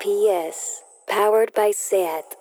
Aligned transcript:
PS, 0.00 0.84
powered 1.08 1.52
by 1.54 1.72
SAT. 1.72 2.36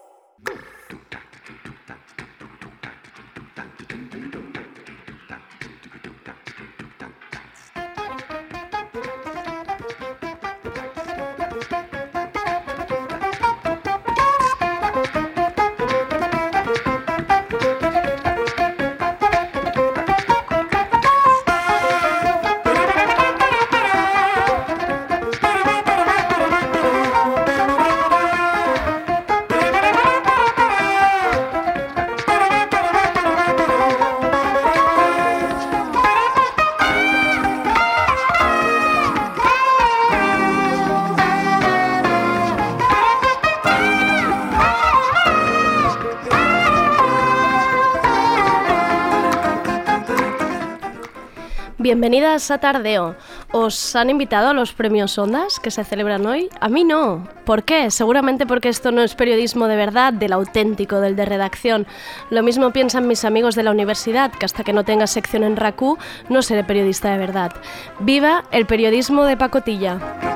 Bienvenidas 51.88 52.52
a 52.52 52.58
Tardeo. 52.58 53.16
¿Os 53.54 53.96
han 53.96 54.10
invitado 54.10 54.50
a 54.50 54.54
los 54.54 54.74
premios 54.74 55.18
Ondas 55.18 55.58
que 55.58 55.72
se 55.72 55.86
celebran 55.86 56.26
hoy? 56.26 56.50
A 56.60 56.68
mí 56.68 56.84
no. 56.84 57.26
¿Por 57.46 57.64
qué? 57.64 57.92
Seguramente 57.92 58.46
porque 58.46 58.68
esto 58.68 58.92
no 58.92 59.02
es 59.02 59.16
periodismo 59.16 59.68
de 59.68 59.78
verdad, 59.78 60.12
del 60.12 60.34
auténtico, 60.34 61.00
del 61.00 61.16
de 61.16 61.24
redacción. 61.24 61.88
Lo 62.30 62.44
mismo 62.44 62.74
piensan 62.74 63.08
mis 63.08 63.24
amigos 63.24 63.56
de 63.56 63.64
la 63.64 63.72
universidad, 63.72 64.34
que 64.34 64.44
hasta 64.44 64.66
que 64.66 64.74
no 64.74 64.84
tenga 64.84 65.08
sección 65.08 65.46
en 65.46 65.56
RACU 65.56 65.98
no 66.28 66.42
seré 66.42 66.66
periodista 66.66 67.10
de 67.10 67.20
verdad. 67.20 67.54
¡Viva 68.00 68.44
el 68.52 68.66
periodismo 68.66 69.24
de 69.24 69.38
pacotilla! 69.38 70.27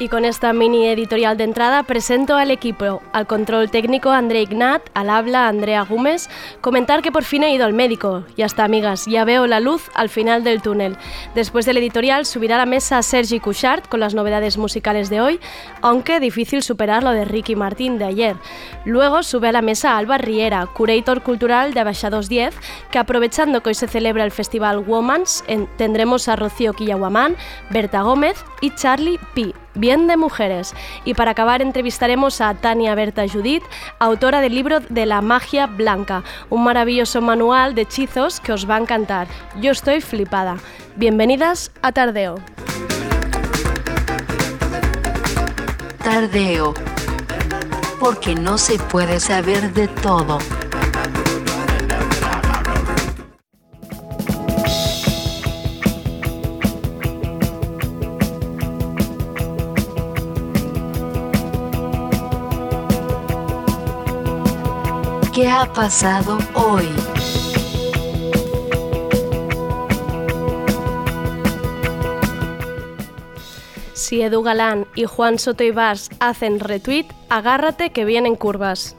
Y 0.00 0.08
con 0.08 0.24
esta 0.24 0.52
mini 0.52 0.86
editorial 0.86 1.36
de 1.36 1.42
entrada 1.42 1.82
presento 1.82 2.36
al 2.36 2.52
equipo, 2.52 3.02
al 3.12 3.26
control 3.26 3.68
técnico 3.68 4.10
André 4.10 4.42
Ignat, 4.42 4.82
al 4.94 5.10
habla 5.10 5.48
Andrea 5.48 5.82
Gómez, 5.82 6.30
comentar 6.60 7.02
que 7.02 7.10
por 7.10 7.24
fin 7.24 7.42
he 7.42 7.52
ido 7.52 7.64
al 7.64 7.72
médico. 7.72 8.22
Ya 8.36 8.46
está, 8.46 8.62
amigas, 8.62 9.06
ya 9.06 9.24
veo 9.24 9.48
la 9.48 9.58
luz 9.58 9.90
al 9.94 10.08
final 10.08 10.44
del 10.44 10.62
túnel. 10.62 10.96
Después 11.34 11.66
del 11.66 11.78
editorial 11.78 12.26
subirá 12.26 12.54
a 12.54 12.58
la 12.58 12.66
mesa 12.66 13.02
Sergi 13.02 13.40
Couchard 13.40 13.86
con 13.88 13.98
las 13.98 14.14
novedades 14.14 14.56
musicales 14.56 15.10
de 15.10 15.20
hoy, 15.20 15.40
aunque 15.82 16.20
difícil 16.20 16.62
superar 16.62 17.02
lo 17.02 17.10
de 17.10 17.24
Ricky 17.24 17.56
Martín 17.56 17.98
de 17.98 18.04
ayer. 18.04 18.36
Luego 18.84 19.24
sube 19.24 19.48
a 19.48 19.52
la 19.52 19.62
mesa 19.62 19.96
Alba 19.96 20.16
Riera, 20.16 20.64
curator 20.66 21.22
cultural 21.22 21.74
de 21.74 21.80
Abaixados 21.80 22.28
10, 22.28 22.54
que 22.92 23.00
aprovechando 23.00 23.64
que 23.64 23.70
hoy 23.70 23.74
se 23.74 23.88
celebra 23.88 24.22
el 24.22 24.30
festival 24.30 24.78
Womans, 24.78 25.42
tendremos 25.76 26.28
a 26.28 26.36
Rocío 26.36 26.72
Quillahuamán, 26.72 27.34
Berta 27.70 28.02
Gómez 28.02 28.44
y 28.60 28.70
Charlie 28.76 29.18
P 29.34 29.52
bien 29.78 30.06
de 30.06 30.16
mujeres. 30.16 30.74
Y 31.04 31.14
para 31.14 31.32
acabar 31.32 31.62
entrevistaremos 31.62 32.40
a 32.40 32.54
Tania 32.54 32.94
Berta 32.94 33.26
Judith, 33.28 33.64
autora 33.98 34.40
del 34.40 34.54
libro 34.54 34.80
de 34.80 35.06
la 35.06 35.20
magia 35.20 35.66
blanca, 35.66 36.22
un 36.50 36.64
maravilloso 36.64 37.20
manual 37.20 37.74
de 37.74 37.82
hechizos 37.82 38.40
que 38.40 38.52
os 38.52 38.68
va 38.68 38.76
a 38.76 38.80
encantar. 38.80 39.28
Yo 39.60 39.72
estoy 39.72 40.00
flipada. 40.00 40.56
Bienvenidas 40.96 41.70
a 41.82 41.92
Tardeo. 41.92 42.36
Tardeo. 46.02 46.74
Porque 48.00 48.34
no 48.34 48.58
se 48.58 48.78
puede 48.78 49.20
saber 49.20 49.72
de 49.72 49.88
todo. 49.88 50.38
¿Qué 65.40 65.46
ha 65.46 65.72
pasado 65.72 66.36
hoy? 66.54 66.88
Si 73.92 74.20
Edu 74.20 74.42
Galán 74.42 74.88
y 74.96 75.04
Juan 75.04 75.38
Soto 75.38 75.62
Ibars 75.62 76.10
hacen 76.18 76.58
retweet, 76.58 77.06
agárrate 77.28 77.90
que 77.90 78.04
vienen 78.04 78.34
curvas. 78.34 78.97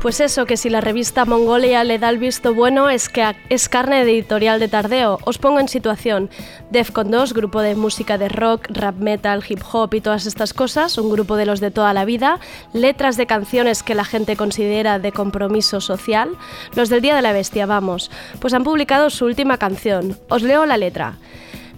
Pues 0.00 0.18
eso, 0.20 0.46
que 0.46 0.56
si 0.56 0.70
la 0.70 0.80
revista 0.80 1.26
Mongolia 1.26 1.84
le 1.84 1.98
da 1.98 2.08
el 2.08 2.16
visto 2.16 2.54
bueno 2.54 2.88
es 2.88 3.10
que 3.10 3.36
es 3.50 3.68
carne 3.68 4.02
de 4.02 4.12
editorial 4.12 4.58
de 4.58 4.66
tardeo. 4.66 5.18
Os 5.24 5.36
pongo 5.36 5.60
en 5.60 5.68
situación. 5.68 6.30
Defcon 6.70 7.10
2, 7.10 7.34
grupo 7.34 7.60
de 7.60 7.74
música 7.74 8.16
de 8.16 8.30
rock, 8.30 8.66
rap 8.70 8.96
metal, 8.96 9.44
hip 9.46 9.60
hop 9.70 9.92
y 9.92 10.00
todas 10.00 10.24
estas 10.24 10.54
cosas, 10.54 10.96
un 10.96 11.10
grupo 11.10 11.36
de 11.36 11.44
los 11.44 11.60
de 11.60 11.70
toda 11.70 11.92
la 11.92 12.06
vida, 12.06 12.40
letras 12.72 13.18
de 13.18 13.26
canciones 13.26 13.82
que 13.82 13.94
la 13.94 14.06
gente 14.06 14.36
considera 14.36 14.98
de 14.98 15.12
compromiso 15.12 15.82
social, 15.82 16.30
los 16.74 16.88
del 16.88 17.02
Día 17.02 17.14
de 17.14 17.22
la 17.22 17.34
Bestia, 17.34 17.66
vamos, 17.66 18.10
pues 18.40 18.54
han 18.54 18.64
publicado 18.64 19.10
su 19.10 19.26
última 19.26 19.58
canción. 19.58 20.16
Os 20.30 20.42
leo 20.42 20.64
la 20.64 20.78
letra. 20.78 21.18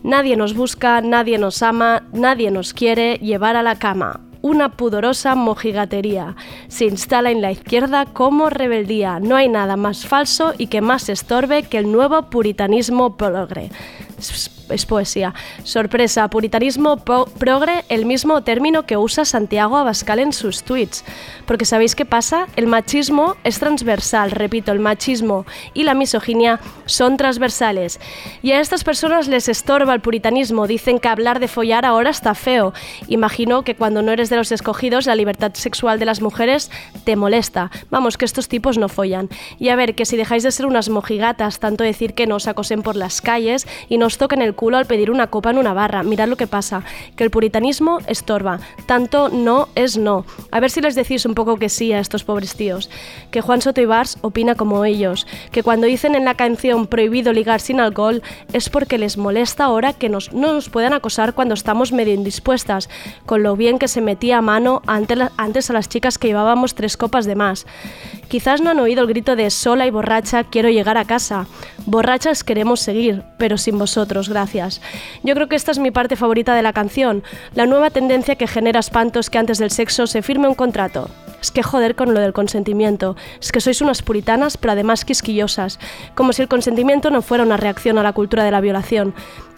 Nadie 0.05 0.37
nos 0.37 0.55
busca, 0.55 1.00
nadie 1.00 1.38
nos 1.38 1.61
ama, 1.61 2.05
nadie 2.12 2.53
nos 2.53 2.72
quiere 2.72 3.16
llevar 3.16 3.56
a 3.56 3.65
la 3.65 3.81
cama 3.81 4.21
una 4.43 4.73
pudorosa 4.73 5.35
mojigatería. 5.35 6.37
Se 6.69 6.85
instala 6.85 7.31
en 7.31 7.41
la 7.41 7.53
izquierda 7.53 8.07
como 8.07 8.51
rebeldía. 8.51 9.21
No 9.21 9.37
hay 9.37 9.49
nada 9.49 9.77
más 9.77 10.07
falso 10.07 10.53
y 10.59 10.67
que 10.67 10.81
más 10.81 11.09
estorbe 11.09 11.63
que 11.63 11.79
el 11.79 11.91
nuevo 11.91 12.23
puritanismo 12.29 13.17
progre 13.17 13.71
es 14.72 14.87
poesía. 14.87 15.34
Sorpresa, 15.65 16.28
puritanismo 16.28 16.97
progre, 16.97 17.84
el 17.88 18.06
mismo 18.06 18.43
término 18.43 18.84
que 18.84 18.97
usa 18.97 19.25
Santiago 19.25 19.77
Abascal 19.77 20.19
en 20.19 20.33
sus 20.33 20.62
tweets. 20.62 21.05
Porque 21.47 21.65
¿sabéis 21.65 21.94
qué 21.94 22.05
pasa? 22.05 22.47
El 22.56 22.66
machismo 22.66 23.37
es 23.44 23.59
transversal, 23.59 24.31
repito, 24.31 24.72
el 24.72 24.81
machismo 24.81 25.47
y 25.75 25.84
la 25.84 25.94
misoginia 25.94 26.61
son 26.87 27.16
transversales. 27.16 28.00
Y 28.43 28.53
a 28.53 28.61
estas 28.61 28.84
personas 28.84 29.28
les 29.28 29.49
estorba 29.49 29.94
el 29.94 30.00
puritanismo, 30.00 30.66
dicen 30.66 30.99
que 30.99 31.09
hablar 31.09 31.41
de 31.41 31.49
follar 31.49 31.84
ahora 31.84 32.11
está 32.11 32.34
feo. 32.34 32.72
Imagino 33.09 33.62
que 33.62 33.75
cuando 33.75 34.03
no 34.03 34.12
eres 34.12 34.31
de 34.31 34.37
los 34.37 34.53
escogidos, 34.53 35.06
la 35.06 35.15
libertad 35.15 35.53
sexual 35.55 35.99
de 35.99 36.06
las 36.06 36.21
mujeres 36.21 36.71
te 37.05 37.16
molesta. 37.16 37.71
Vamos, 37.91 38.16
que 38.16 38.25
estos 38.25 38.49
tipos 38.49 38.78
no 38.78 38.88
follan. 38.88 39.28
Y 39.59 39.69
a 39.69 39.77
ver, 39.77 39.94
que 39.94 40.06
si 40.06 40.16
dejáis 40.16 40.43
de 40.43 40.50
ser 40.50 40.66
unas 40.66 40.88
mojigatas, 40.88 41.59
tanto 41.59 41.84
decir 41.84 42.15
que 42.15 42.27
nos 42.27 42.49
acosen 42.49 42.82
por 42.82 42.97
las 42.97 43.21
calles 43.21 43.66
y 43.88 43.99
nos 43.99 44.19
toquen 44.19 44.43
el 44.43 44.55
culo 44.62 44.77
al 44.77 44.87
pedir 44.87 45.11
una 45.11 45.27
copa 45.27 45.50
en 45.50 45.59
una 45.59 45.75
barra. 45.75 46.05
Mirad 46.05 46.28
lo 46.28 46.37
que 46.37 46.47
pasa, 46.47 46.84
que 47.17 47.25
el 47.25 47.33
puritanismo 47.33 47.99
estorba. 48.06 48.61
Tanto 48.87 49.28
no 49.28 49.69
es 49.75 49.99
no. 49.99 50.25
A 50.53 50.61
ver 50.61 50.71
si 50.71 50.81
les 50.81 50.95
decís 50.95 51.27
un 51.27 51.34
poco 51.34 51.56
que 51.56 51.69
sí 51.69 51.93
a 51.93 51.99
estos 51.99 52.23
pobres 52.23 52.55
tíos. 52.55 52.89
Que 53.33 53.41
Juan 53.41 53.61
Soto 53.61 53.81
Ibars 53.81 54.19
opina 54.21 54.55
como 54.55 54.84
ellos. 54.84 55.27
Que 55.50 55.65
cuando 55.65 55.89
dicen 55.89 56.15
en 56.15 56.25
la 56.25 56.37
canción 56.37 56.87
prohibido 56.87 57.33
ligar 57.33 57.61
sin 57.61 57.81
alcohol 57.81 58.23
es 58.53 58.69
porque 58.69 58.99
les 58.99 59.17
molesta 59.17 59.65
ahora 59.65 59.95
que 59.95 60.09
nos, 60.09 60.33
no 60.33 60.53
nos 60.53 60.69
puedan 60.69 60.93
acosar 60.93 61.34
cuando 61.34 61.55
estamos 61.55 61.91
medio 61.91 62.15
indispuestas, 62.15 62.89
con 63.27 63.43
lo 63.43 63.56
bien 63.56 63.81
que 63.81 63.89
se 63.89 64.00
metía 64.00 64.38
a 64.38 64.43
mano 64.43 64.81
antes 64.87 65.70
a 65.70 65.73
las 65.73 65.88
chicas 65.88 66.19
que 66.19 66.29
llevábamos 66.29 66.76
tres 66.76 66.97
copas 66.97 67.25
de 67.25 67.35
más. 67.35 67.67
Quizás 68.29 68.61
no 68.61 68.70
han 68.70 68.79
oído 68.79 69.03
el 69.03 69.09
grito 69.09 69.35
de 69.35 69.50
sola 69.50 69.88
y 69.88 69.91
borracha 69.91 70.44
quiero 70.44 70.70
llegar 70.70 70.99
a 70.99 71.05
casa. 71.05 71.47
Borrachas 71.85 72.44
queremos 72.44 72.79
seguir, 72.79 73.25
pero 73.38 73.59
sin 73.59 73.76
vosotros, 73.76 74.29
gracias. 74.29 74.51
Yo 75.22 75.34
creo 75.34 75.49
que 75.49 75.56
esta 75.56 75.70
es 75.70 75.78
mi 75.78 75.90
parte 75.90 76.16
favorita 76.16 76.54
de 76.54 76.62
la 76.62 76.72
canción, 76.72 77.22
la 77.54 77.66
nueva 77.66 77.90
tendencia 77.90 78.37
que 78.37 78.46
genera 78.46 78.81
espantos 78.81 79.31
que 79.31 79.38
antes 79.38 79.58
del 79.58 79.70
sexo 79.70 80.06
se 80.06 80.22
firme 80.22 80.49
un 80.49 80.54
contrato. 80.54 81.08
Es 81.40 81.50
que 81.50 81.62
joder 81.62 81.96
con 81.96 82.14
lo 82.14 82.20
del 82.20 82.32
consentimiento. 82.32 83.16
Es 83.40 83.50
que 83.50 83.60
sois 83.60 83.81
unas 83.81 84.02
puritanas, 84.02 84.56
pero 84.56 84.72
además 84.72 85.04
quisquillosas. 85.04 85.81
Como 86.14 86.32
si 86.32 86.43
el 86.43 86.49
consentimiento 86.49 87.10
no 87.10 87.20
fuera 87.20 87.43
una 87.43 87.56
reacción 87.56 87.99
a 87.99 88.04
la 88.04 88.12
cultura 88.12 88.44
de 88.44 88.52
la 88.52 88.60
violación. 88.60 89.12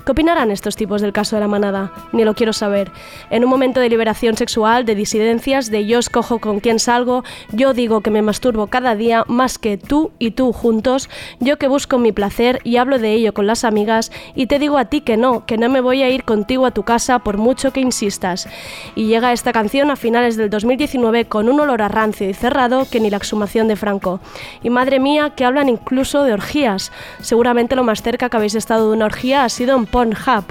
¿Qué 0.04 0.12
opinarán 0.12 0.50
estos 0.50 0.76
tipos 0.76 1.00
del 1.00 1.14
caso 1.14 1.36
de 1.36 1.40
la 1.40 1.48
manada? 1.48 1.90
Ni 2.12 2.24
lo 2.24 2.34
quiero 2.34 2.52
saber. 2.52 2.92
En 3.30 3.42
un 3.42 3.48
momento 3.48 3.80
de 3.80 3.88
liberación 3.88 4.36
sexual, 4.36 4.84
de 4.84 4.94
disidencias, 4.94 5.70
de 5.70 5.86
yo 5.86 5.98
escojo 5.98 6.40
con 6.40 6.60
quién 6.60 6.78
salgo, 6.78 7.24
yo 7.52 7.72
digo 7.72 8.02
que 8.02 8.10
me 8.10 8.20
masturbo 8.20 8.66
cada 8.66 8.96
día 8.96 9.24
más 9.28 9.56
que 9.56 9.78
tú 9.78 10.10
y 10.18 10.32
tú 10.32 10.52
juntos, 10.52 11.08
yo 11.40 11.56
que 11.56 11.68
busco 11.68 11.96
mi 11.96 12.12
placer 12.12 12.60
y 12.64 12.76
hablo 12.76 12.98
de 12.98 13.12
ello 13.14 13.32
con 13.32 13.46
las 13.46 13.64
amigas 13.64 14.12
y 14.34 14.46
te 14.46 14.58
digo 14.58 14.76
a 14.76 14.84
ti 14.84 15.00
que 15.00 15.16
no, 15.16 15.46
que 15.46 15.56
no 15.56 15.70
me 15.70 15.80
voy 15.80 16.02
a 16.02 16.10
ir 16.10 16.24
contigo 16.24 16.66
a 16.66 16.72
tu 16.72 16.82
casa 16.82 17.20
por 17.20 17.38
mucho 17.38 17.72
que 17.72 17.80
insistas. 17.80 18.46
Y 18.94 19.06
llega 19.06 19.32
esta 19.32 19.54
canción 19.54 19.90
a 19.90 19.96
finales 19.96 20.36
del 20.36 20.50
2019 20.50 21.24
con 21.24 21.48
un 21.48 21.60
olor 21.60 21.80
a 21.80 21.88
rancio 21.88 22.28
y 22.28 22.34
cerrado 22.34 22.86
que 22.90 23.00
ni 23.00 23.08
la 23.08 23.16
exhumación 23.16 23.68
de 23.68 23.76
Franco. 23.76 24.20
Y 24.62 24.68
madre 24.68 25.00
mía, 25.00 25.30
que 25.30 25.46
hablan 25.46 25.70
incluso 25.70 26.24
de 26.24 26.34
orgías. 26.34 26.92
Seguramente 27.22 27.74
lo 27.74 27.84
más 27.84 28.02
cerca 28.02 28.28
que 28.28 28.36
habéis 28.36 28.54
estado 28.54 28.90
de 28.90 28.96
una 28.96 29.06
orgía 29.06 29.44
ha 29.44 29.48
sido 29.48 29.78
en 29.78 29.86
Pornhub. 29.94 30.44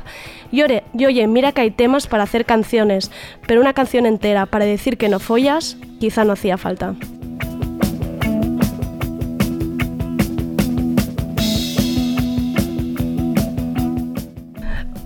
Y, 0.53 0.61
y 0.61 1.05
oye, 1.05 1.27
mira 1.27 1.51
que 1.51 1.59
hay 1.59 1.71
temas 1.71 2.07
para 2.07 2.23
hacer 2.23 2.45
canciones, 2.45 3.11
pero 3.45 3.59
una 3.59 3.73
canción 3.73 4.05
entera 4.05 4.45
para 4.45 4.63
decir 4.63 4.97
que 4.97 5.09
no 5.09 5.19
follas, 5.19 5.75
quizá 5.99 6.23
no 6.23 6.31
hacía 6.31 6.57
falta. 6.57 6.95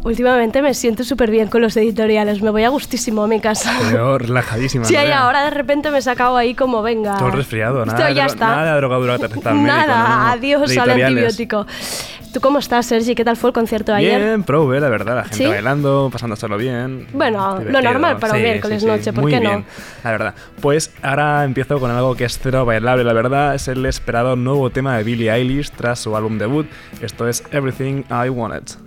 Últimamente 0.07 0.61
me 0.61 0.73
siento 0.73 1.03
súper 1.03 1.31
bien 1.31 1.49
con 1.49 1.61
los 1.61 1.75
editoriales, 1.75 2.41
me 2.41 2.49
voy 2.49 2.63
a 2.63 2.69
gustísimo 2.69 3.23
a 3.23 3.27
mi 3.27 3.41
casa. 3.41 3.73
Te 3.91 4.17
relajadísima. 4.19 4.85
Sí, 4.87 4.93
y 4.93 5.11
ahora 5.11 5.43
de 5.43 5.49
repente 5.49 5.91
me 5.91 5.97
he 5.97 6.01
sacado 6.01 6.37
ahí 6.37 6.53
como 6.53 6.81
venga. 6.81 7.17
Todo 7.17 7.31
resfriado, 7.31 7.85
nada, 7.85 8.11
ya 8.11 8.23
de, 8.23 8.27
está. 8.27 8.47
nada 8.47 8.71
de 8.71 8.77
drogadura 8.77 9.17
Nada, 9.53 10.31
adiós 10.31 10.77
al 10.77 10.91
antibiótico. 10.91 11.65
¿Tú 12.37 12.41
cómo 12.41 12.59
estás, 12.59 12.85
Sergi? 12.85 13.15
¿Qué 13.15 13.25
tal 13.25 13.35
fue 13.35 13.49
el 13.49 13.53
concierto 13.55 13.91
de 13.93 13.97
ayer? 13.97 14.21
Bien, 14.21 14.43
pro, 14.43 14.71
la 14.71 14.89
verdad. 14.89 15.15
La 15.15 15.23
gente 15.23 15.37
¿Sí? 15.37 15.47
bailando, 15.47 16.09
pasándoselo 16.13 16.55
bien. 16.55 17.07
Bueno, 17.11 17.57
divertido. 17.57 17.81
lo 17.81 17.89
normal 17.91 18.17
para 18.19 18.33
un 18.33 18.37
Sí, 18.37 18.43
miércoles 18.43 18.81
sí, 18.83 18.87
noche, 18.87 19.11
¿por 19.11 19.23
muy 19.23 19.31
qué 19.31 19.39
no? 19.39 19.49
bien, 19.49 19.65
La 20.03 20.11
verdad. 20.11 20.35
Pues 20.61 20.93
ahora 21.01 21.43
empiezo 21.45 21.79
con 21.79 21.89
algo 21.89 22.15
que 22.15 22.25
es 22.25 22.37
cero 22.37 22.63
bailable, 22.63 23.03
la 23.03 23.13
verdad. 23.13 23.55
Es 23.55 23.67
el 23.67 23.83
esperado 23.87 24.35
nuevo 24.35 24.69
tema 24.69 24.95
de 24.97 25.03
Billie 25.03 25.31
Eilish 25.33 25.71
tras 25.71 25.97
su 25.97 26.15
álbum 26.15 26.37
debut. 26.37 26.67
Esto 27.01 27.27
es 27.27 27.43
Everything 27.51 28.03
I 28.11 28.29
Wanted. 28.29 28.86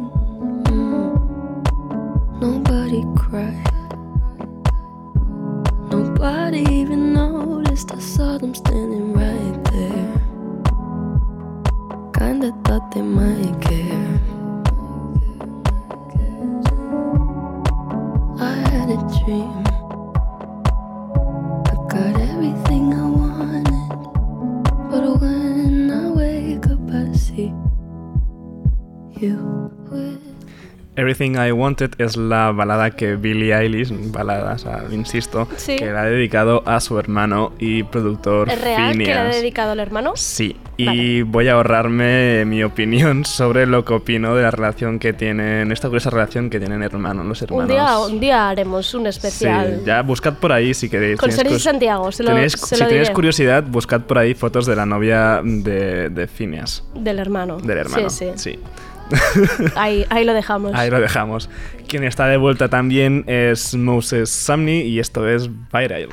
Nobody 2.41 3.05
cried. 3.15 3.63
Nobody 5.91 6.65
even 6.71 7.13
noticed. 7.13 7.93
I 7.93 7.99
saw 7.99 8.39
them 8.39 8.55
standing 8.55 9.13
right 9.13 9.63
there. 9.65 10.21
Kinda 12.17 12.51
thought 12.65 12.91
they 12.95 13.03
might 13.03 13.61
care. 13.61 14.19
I 18.39 18.55
had 18.71 18.89
a 18.89 18.97
dream. 19.23 19.60
Everything 31.01 31.31
I 31.35 31.51
Wanted 31.51 31.93
es 31.97 32.15
la 32.15 32.51
balada 32.51 32.91
que 32.91 33.15
Billie 33.15 33.55
Eilish, 33.57 33.91
balada, 34.11 34.53
o 34.53 34.57
sea, 34.59 34.83
insisto, 34.91 35.47
Sí. 35.57 35.75
que 35.75 35.87
la 35.91 36.03
ha 36.03 36.05
dedicado 36.05 36.61
a 36.67 36.79
su 36.79 36.99
hermano 36.99 37.53
y 37.57 37.81
productor 37.81 38.49
¿Es 38.49 38.61
real 38.61 38.91
que 38.91 38.97
le 38.99 39.13
ha 39.13 39.15
Phineas. 39.23 39.35
dedicado 39.35 39.71
al 39.71 39.79
hermano? 39.79 40.11
Sí, 40.15 40.55
y 40.77 40.85
Vale. 40.85 41.23
voy 41.23 41.47
a 41.47 41.53
ahorrarme 41.53 42.45
mi 42.45 42.63
opinión 42.63 43.25
sobre 43.25 43.65
lo 43.65 43.83
que 43.83 43.93
opino 43.95 44.35
de 44.35 44.43
la 44.43 44.51
relación 44.51 44.99
que 44.99 45.11
tienen, 45.13 45.71
esta 45.71 45.87
curiosa 45.87 46.11
relación 46.11 46.51
que 46.51 46.59
tienen 46.59 46.83
hermanos, 46.83 47.25
los 47.25 47.41
hermanos. 47.41 47.63
Un 47.63 47.67
día, 47.75 47.97
un 47.99 48.19
día 48.19 48.49
haremos 48.49 48.93
un 48.93 49.07
especial. 49.07 49.77
Sí, 49.79 49.85
ya 49.87 50.03
buscad 50.03 50.35
por 50.35 50.51
ahí 50.51 50.75
si 50.75 50.87
queréis. 50.87 51.19
Con 51.19 51.29
Tenéis 51.29 51.37
Sergi 51.41 51.53
cus- 51.55 51.63
Santiago, 51.63 52.11
se 52.11 52.21
lo, 52.21 52.29
tenéis- 52.31 52.55
se 52.57 52.75
si 52.75 52.81
lo 52.81 52.87
tenéis 52.87 53.07
diré. 53.07 53.13
curiosidad, 53.15 53.63
buscad 53.63 54.01
por 54.01 54.19
ahí 54.19 54.35
fotos 54.35 54.67
de 54.67 54.75
la 54.75 54.85
novia 54.85 55.41
de, 55.43 56.09
de 56.09 56.27
Phineas, 56.27 56.83
Del 56.93 57.17
hermano. 57.17 57.57
del 57.57 57.79
hermano. 57.79 58.07
Sí, 58.11 58.27
sí. 58.35 58.51
sí. 58.51 58.59
Ahí, 59.75 60.05
ahí 60.09 60.23
lo 60.25 60.33
dejamos. 60.33 60.73
Ahí 60.73 60.89
lo 60.89 60.99
dejamos. 60.99 61.49
Quien 61.87 62.03
está 62.03 62.27
de 62.27 62.37
vuelta 62.37 62.69
también 62.69 63.23
es 63.27 63.75
Moses 63.75 64.29
Sumney 64.29 64.81
y 64.81 64.99
esto 64.99 65.27
es 65.27 65.49
Viral. 65.71 66.09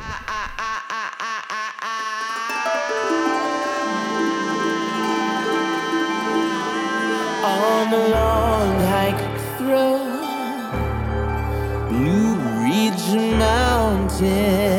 on 13.89 14.78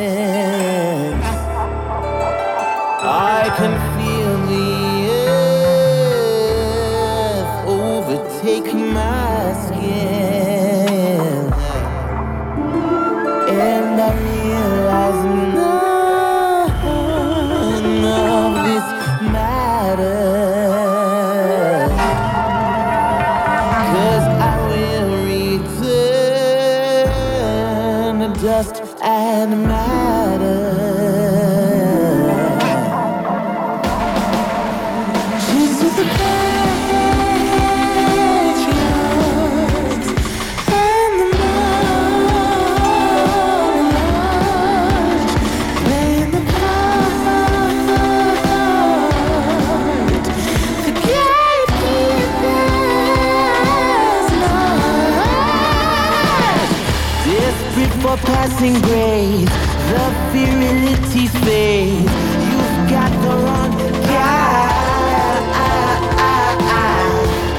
for 58.59 58.65
passing 58.65 58.81
grades, 58.81 59.51
the 59.89 60.05
virility 60.31 61.27
fades. 61.27 62.11
You've 62.51 62.89
got 62.89 63.11
the 63.21 63.29
wrong 63.29 63.71
guy. 64.03 64.67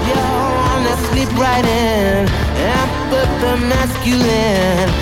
You 0.07 0.15
wanna 0.15 0.97
slip 1.09 1.33
right 1.39 1.65
in 1.65 2.29
and 2.29 2.91
put 3.11 3.29
the 3.41 3.57
masculine. 3.67 5.00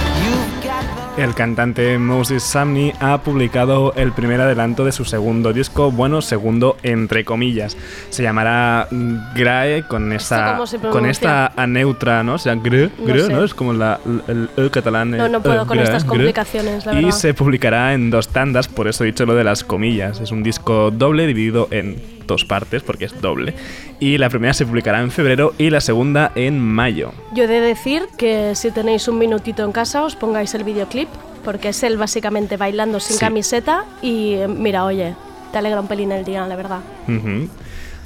El 1.19 1.35
cantante 1.35 1.99
Moses 1.99 2.45
Sumney 2.45 2.93
ha 3.01 3.19
publicado 3.19 3.93
el 3.97 4.13
primer 4.13 4.41
adelanto 4.41 4.85
de 4.85 4.93
su 4.93 5.05
segundo 5.05 5.53
disco, 5.53 5.91
bueno, 5.91 6.23
segundo 6.23 6.77
entre 6.85 7.25
comillas. 7.25 7.77
Se 8.11 8.23
llamará 8.23 8.87
Grae 9.35 9.83
con 9.83 10.13
esta 10.13 10.59
con 10.93 11.07
esta 11.07 11.53
A 11.57 11.67
neutra, 11.67 12.23
¿no? 12.23 12.35
O 12.35 12.39
sea, 12.39 12.55
Gre, 12.55 12.91
No 12.99 13.07
Gre, 13.07 13.25
sé. 13.25 13.33
¿no? 13.33 13.43
Es 13.45 13.53
como 13.53 13.73
la, 13.73 13.99
el, 14.29 14.49
el 14.57 14.71
catalán. 14.71 15.11
No, 15.11 15.29
no 15.29 15.43
puedo 15.43 15.67
con 15.67 15.79
estas 15.81 16.05
complicaciones, 16.05 16.87
la 16.87 16.93
Y 16.93 17.05
verdad. 17.05 17.11
se 17.11 17.35
publicará 17.35 17.95
en 17.95 18.11
dos 18.11 18.29
tandas, 18.29 18.69
por 18.69 18.87
eso 18.87 19.03
he 19.03 19.09
dicho 19.09 19.27
lo 19.27 19.35
de 19.35 19.43
las 19.45 19.65
comillas. 19.65 20.21
Es 20.21 20.31
un 20.31 20.43
disco 20.45 20.91
doble 20.93 21.27
dividido 21.27 21.67
en 21.73 21.97
dos 22.29 22.45
partes 22.45 22.85
porque 22.85 23.07
es 23.07 23.21
doble. 23.21 23.55
Y 23.99 24.19
la 24.19 24.29
primera 24.31 24.55
se 24.55 24.65
publicará 24.65 25.01
en 25.01 25.11
febrero 25.11 25.53
y 25.59 25.71
la 25.71 25.81
segunda 25.81 26.31
en 26.37 26.61
mayo. 26.61 27.13
Yo 27.35 27.43
he 27.45 27.49
de 27.49 27.61
decir 27.61 28.03
que 28.17 28.55
si 28.55 28.71
tenéis 28.71 29.09
un 29.09 29.19
minutito 29.19 29.65
en 29.65 29.73
casa 29.73 30.05
os 30.05 30.15
pongáis 30.15 30.55
el 30.55 30.63
videoclip, 30.63 31.09
porque 31.45 31.71
es 31.71 31.83
él 31.83 31.97
básicamente 31.97 32.57
bailando 32.57 33.01
sin 33.01 33.17
Sí. 33.17 33.21
camiseta 33.21 33.85
y 34.03 34.37
mira, 34.47 34.85
oye, 34.85 35.15
te 35.51 35.59
alegra 35.59 35.81
un 35.81 35.89
pelín 35.89 36.13
el 36.13 36.25
día, 36.25 36.47
la 36.47 36.55
verdad. 36.55 36.81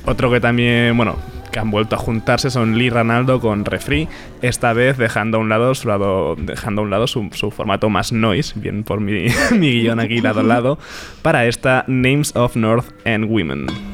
Otro 0.07 0.31
que 0.31 0.41
también, 0.41 0.97
bueno, 0.97 1.17
que 1.53 1.59
han 1.61 1.71
vuelto 1.71 1.97
a 1.97 1.99
juntarse 1.99 2.51
son 2.51 2.79
Lee 2.79 2.89
Ranaldo 2.91 3.41
con 3.41 3.65
Refree, 3.65 4.09
esta 4.41 4.73
vez 4.73 4.97
dejando 4.97 5.37
a 5.37 5.41
un 5.41 5.49
lado 5.49 5.75
su, 5.75 5.87
lado, 5.87 6.35
dejando 6.37 6.81
a 6.81 6.85
un 6.85 6.91
lado 6.91 7.07
su, 7.07 7.29
su 7.33 7.51
formato 7.51 7.89
más 7.91 8.11
noise, 8.13 8.55
bien 8.59 8.85
por 8.85 9.01
mi, 9.01 9.27
mi 9.53 9.71
guion 9.73 10.01
aquí 10.01 10.21
lado 10.21 10.41
a 10.41 10.45
lado, 10.45 10.79
para 11.23 11.47
esta 11.47 11.85
Names 11.89 12.35
of 12.37 12.57
North 12.57 12.87
End 13.05 13.27
Women. 13.31 13.92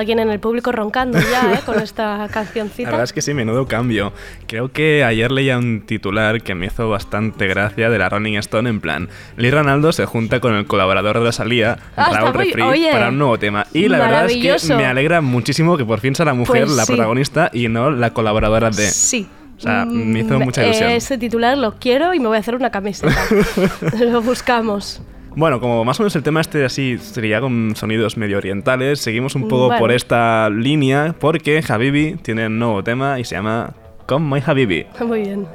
Alguien 0.00 0.18
en 0.18 0.30
el 0.30 0.40
público 0.40 0.72
roncando 0.72 1.18
ya, 1.18 1.54
¿eh? 1.54 1.60
Con 1.66 1.78
esta 1.80 2.18
La 2.18 2.28
cancioncita. 2.28 2.90
verdad 2.90 3.04
es 3.04 3.12
que 3.12 3.22
sí, 3.22 3.32
menudo 3.34 3.66
cambio. 3.68 4.12
Creo 4.48 4.72
que 4.72 5.04
ayer 5.04 5.30
leía 5.30 5.56
un 5.58 5.82
titular 5.86 6.42
que 6.42 6.54
me 6.54 6.66
hizo 6.66 6.88
bastante 6.90 7.46
gracia 7.46 7.88
de 7.90 7.98
la 7.98 8.08
Rolling 8.08 8.36
Stone 8.38 8.68
en 8.68 8.80
plan, 8.80 9.08
Lee 9.36 9.50
Ranaldo 9.50 9.92
se 9.92 10.04
junta 10.06 10.40
con 10.40 10.54
el 10.54 10.66
colaborador 10.66 11.18
de 11.18 11.24
Rosalía, 11.26 11.78
Ah, 11.96 12.06
está 12.08 12.20
Raúl 12.20 12.34
Refri, 12.34 12.62
para 12.90 13.08
un 13.10 13.18
nuevo 13.18 13.38
tema. 13.38 13.66
Y 13.72 13.88
la 13.88 13.98
verdad 13.98 14.30
es 14.30 14.66
que 14.66 14.74
me 14.74 14.86
alegra 14.86 15.20
muchísimo 15.20 15.76
que 15.76 15.84
por 15.84 16.00
fin 16.00 16.14
sea 16.14 16.26
la 16.26 16.34
mujer 16.34 16.64
Pues 16.64 16.76
la 16.76 16.84
sí. 16.84 16.92
protagonista 16.92 17.50
y 17.52 17.68
no 17.68 17.90
la 17.90 18.10
colaboradora 18.10 18.70
de... 18.70 18.88
Sí. 18.90 19.28
O 19.56 19.62
sea, 19.62 19.84
me 19.84 20.20
hizo 20.20 20.38
Mm, 20.38 20.42
mucha 20.42 20.64
ilusión. 20.64 20.90
Ese 20.90 21.18
titular 21.18 21.58
lo 21.58 21.74
quiero 21.74 22.14
y 22.14 22.18
me 22.18 22.28
voy 22.28 22.38
a 22.38 22.40
hacer 22.40 22.54
una 22.54 22.70
camiseta. 22.70 23.14
lo 24.00 24.22
buscamos. 24.22 25.02
Bueno, 25.36 25.60
como 25.60 25.84
más 25.84 25.98
o 26.00 26.02
menos 26.02 26.16
el 26.16 26.22
tema 26.22 26.40
este 26.40 26.64
así 26.64 26.98
sería 26.98 27.40
con 27.40 27.74
sonidos 27.76 28.16
medio 28.16 28.38
orientales, 28.38 29.00
seguimos 29.00 29.34
un 29.34 29.48
poco 29.48 29.74
por 29.78 29.92
esta 29.92 30.50
línea 30.50 31.14
porque 31.18 31.62
Habibi 31.66 32.16
tiene 32.16 32.48
un 32.48 32.58
nuevo 32.58 32.82
tema 32.82 33.20
y 33.20 33.24
se 33.24 33.36
llama 33.36 33.72
Come 34.06 34.36
My 34.36 34.42
Habibi. 34.44 34.86
Muy 35.00 35.22
bien. 35.22 35.46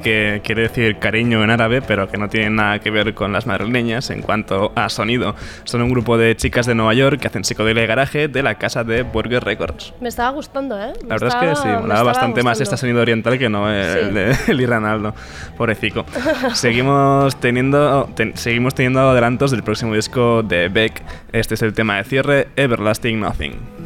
Que 0.00 0.40
quiere 0.44 0.62
decir 0.62 0.98
cariño 0.98 1.42
en 1.44 1.50
árabe, 1.50 1.82
pero 1.82 2.08
que 2.08 2.16
no 2.18 2.28
tiene 2.28 2.50
nada 2.50 2.78
que 2.80 2.90
ver 2.90 3.14
con 3.14 3.32
las 3.32 3.46
madrileñas 3.46 4.10
en 4.10 4.22
cuanto 4.22 4.72
a 4.74 4.88
sonido. 4.88 5.34
Son 5.64 5.82
un 5.82 5.90
grupo 5.90 6.18
de 6.18 6.36
chicas 6.36 6.66
de 6.66 6.74
Nueva 6.74 6.94
York 6.94 7.20
que 7.20 7.28
hacen 7.28 7.44
psicodelia 7.44 7.84
y 7.84 7.86
garaje 7.86 8.28
de 8.28 8.42
la 8.42 8.56
casa 8.56 8.84
de 8.84 9.02
Burger 9.02 9.44
Records. 9.44 9.92
Me 10.00 10.08
estaba 10.08 10.30
gustando, 10.30 10.80
¿eh? 10.80 10.92
Me 11.02 11.08
La 11.08 11.14
verdad 11.16 11.28
es 11.28 11.34
que 11.34 11.56
sí, 11.62 11.68
me 11.68 11.74
estaba 11.82 12.02
bastante 12.02 12.42
más 12.42 12.60
este 12.60 12.76
sonido 12.76 13.00
oriental 13.00 13.38
que 13.38 13.48
no 13.48 13.70
el 13.72 14.08
Sí. 14.08 14.14
de 14.14 14.36
Eli 14.52 14.66
Ranaldo. 14.66 15.14
Pobrecico. 15.56 16.04
seguimos, 16.54 17.36
teniendo, 17.40 18.08
ten- 18.14 18.36
seguimos 18.36 18.74
teniendo 18.74 19.00
adelantos 19.10 19.50
del 19.50 19.62
próximo 19.62 19.94
disco 19.94 20.42
de 20.42 20.68
Beck. 20.68 21.02
Este 21.32 21.54
es 21.54 21.62
el 21.62 21.72
tema 21.74 21.96
de 21.96 22.04
cierre, 22.04 22.48
Everlasting 22.56 23.20
Nothing. 23.20 23.79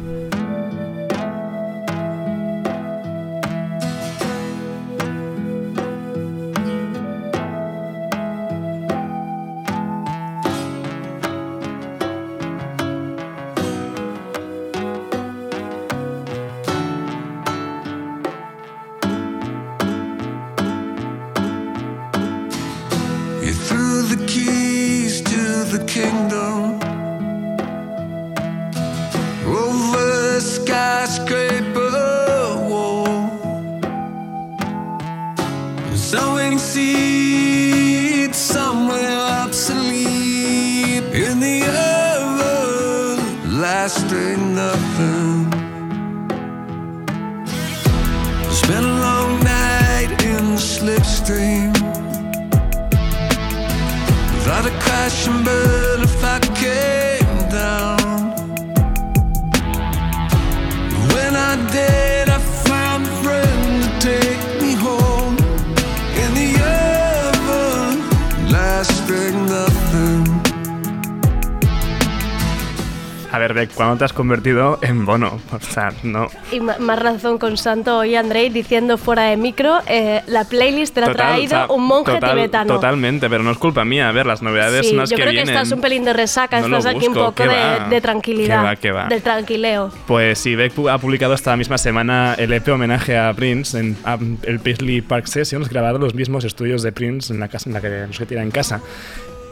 Ver, 73.95 73.99
Beck, 73.99 73.99
¿cuándo 73.99 73.99
te 73.99 74.05
has 74.05 74.13
convertido 74.13 74.79
en 74.81 75.05
Bono? 75.05 75.39
O 75.51 75.59
sea, 75.59 75.91
no. 76.03 76.27
Y 76.51 76.59
más 76.59 76.99
razón 76.99 77.37
con 77.37 77.57
Santo 77.57 78.03
y 78.03 78.15
Andrei 78.15 78.49
diciendo 78.49 78.97
fuera 78.97 79.23
de 79.23 79.37
micro, 79.37 79.79
eh, 79.87 80.21
la 80.27 80.43
playlist 80.45 80.93
te 80.95 81.01
la 81.01 81.07
ha 81.07 81.13
traído 81.13 81.45
o 81.45 81.65
sea, 81.65 81.67
un 81.75 81.85
monje 81.85 82.13
total- 82.13 82.31
tibetano. 82.35 82.73
Totalmente, 82.75 83.29
pero 83.29 83.43
no 83.43 83.51
es 83.51 83.57
culpa 83.57 83.83
mía. 83.85 84.09
A 84.09 84.11
ver, 84.11 84.25
las 84.25 84.41
novedades 84.41 84.87
Sí, 84.87 84.95
las 84.95 85.09
yo 85.09 85.15
que 85.15 85.21
creo 85.23 85.31
vienen. 85.33 85.47
que 85.53 85.53
estás 85.61 85.71
un 85.71 85.81
pelín 85.81 86.03
de 86.05 86.13
resaca, 86.13 86.59
No 86.61 86.77
estás 86.77 86.95
aquí 86.95 87.07
un 87.07 87.13
poco 87.13 87.35
¿qué 87.35 87.47
de, 87.47 87.89
de 87.89 88.01
tranquilidad. 88.01 88.59
¿Qué 88.59 88.65
va, 88.65 88.75
qué 88.75 88.91
va? 88.91 89.07
Del 89.07 89.21
tranquileo. 89.21 89.91
Pues 90.07 90.39
sí, 90.39 90.55
Beck 90.55 90.73
ha 90.89 90.97
publicado 90.97 91.33
esta 91.33 91.55
misma 91.55 91.77
semana 91.77 92.35
el 92.37 92.51
EP 92.53 92.67
homenaje 92.69 93.17
a 93.17 93.33
Prince 93.33 93.79
en 93.79 93.97
a- 94.03 94.17
el 94.43 94.59
Paisley 94.59 95.01
Park 95.01 95.27
Sessions, 95.27 95.69
grabado 95.69 95.95
en 95.97 96.01
los 96.03 96.13
mismos 96.15 96.43
estudios 96.43 96.83
de 96.83 96.91
Prince 96.91 97.33
en 97.33 97.39
la 97.39 97.47
casa 97.47 97.69
en 97.69 97.73
la 97.73 97.81
que 97.81 97.89
nos 98.07 98.19
en 98.31 98.51
casa. 98.51 98.81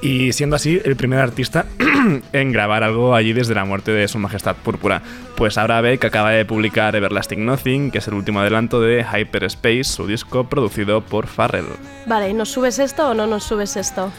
Y 0.03 0.33
siendo 0.33 0.57
así 0.57 0.81
el 0.83 0.97
primer 0.97 1.19
artista 1.19 1.65
en 2.33 2.51
grabar 2.51 2.83
algo 2.83 3.15
allí 3.15 3.31
desde 3.31 3.55
la 3.55 3.63
muerte 3.63 3.91
de 3.91 4.09
su 4.09 4.19
majestad 4.19 4.57
púrpura. 4.57 5.01
Pues 5.37 5.57
ahora 5.57 5.79
Beck 5.79 6.03
acaba 6.03 6.31
de 6.31 6.43
publicar 6.43 6.93
Everlasting 6.93 7.45
Nothing, 7.45 7.89
que 7.89 7.99
es 7.99 8.07
el 8.09 8.15
último 8.15 8.41
adelanto 8.41 8.81
de 8.81 9.05
Hyperspace, 9.05 9.85
su 9.85 10.05
disco 10.05 10.43
producido 10.49 10.99
por 10.99 11.27
Farrell. 11.27 11.67
Vale, 12.05 12.29
¿y 12.29 12.33
nos 12.33 12.49
subes 12.49 12.79
esto 12.79 13.11
o 13.11 13.13
no 13.13 13.27
nos 13.27 13.45
subes 13.45 13.77
esto? 13.77 14.11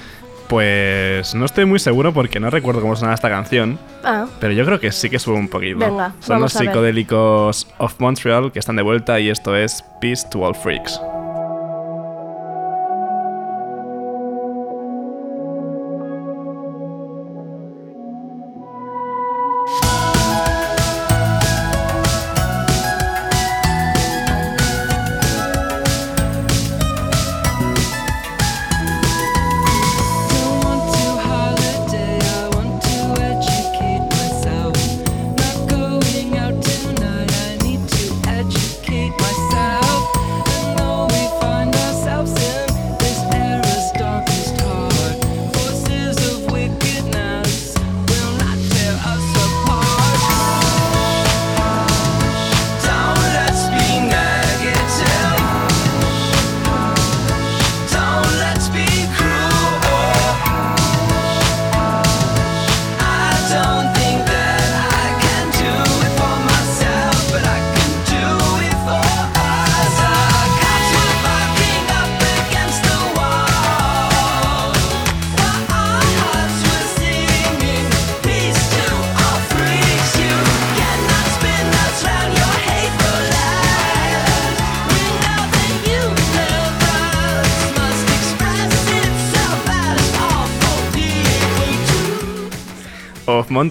Pues 0.49 1.35
no 1.35 1.45
estoy 1.45 1.67
muy 1.67 1.79
seguro 1.79 2.15
porque 2.15 2.41
no 2.41 2.49
recuerdo 2.49 2.81
cómo 2.81 2.97
suena 2.97 3.13
esta 3.15 3.29
canción, 3.29 3.79
Ah, 4.03 4.27
pero 4.41 4.53
yo 4.55 4.65
creo 4.65 4.81
que 4.81 4.91
sí 4.93 5.11
que 5.11 5.19
sube 5.19 5.35
un 5.37 5.49
poquito. 5.49 5.79
Venga, 5.81 6.15
Son 6.21 6.37
vamos 6.37 6.53
los 6.53 6.57
a 6.57 6.59
ver. 6.61 6.69
psicodélicos 6.69 7.67
of 7.79 7.95
Montreal 7.99 8.53
que 8.53 8.59
están 8.59 8.77
de 8.77 8.83
vuelta 8.83 9.21
y 9.21 9.29
esto 9.31 9.55
es 9.57 9.85
Peace 10.01 10.27
to 10.31 10.41
All 10.41 10.55
Freaks. 10.55 10.99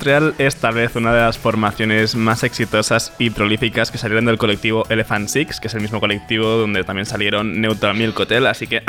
Montreal 0.03 0.35
es 0.37 0.57
tal 0.57 0.73
vez 0.73 0.97
una 0.97 1.13
de 1.13 1.21
las 1.21 1.37
formaciones 1.37 2.13
más 2.17 2.43
exitosas 2.43 3.13
y 3.19 3.29
prolíficas 3.29 3.89
que 3.89 3.97
salieron 3.97 4.25
del 4.25 4.37
colectivo 4.37 4.83
Elephant 4.89 5.29
Six, 5.29 5.61
que 5.61 5.67
es 5.69 5.73
el 5.75 5.79
mismo 5.79 6.01
colectivo 6.01 6.45
donde 6.45 6.83
también 6.83 7.05
salieron 7.05 7.61
Neutral 7.61 7.95
Milk 7.95 8.19
Hotel, 8.19 8.45
así 8.47 8.67
que 8.67 8.83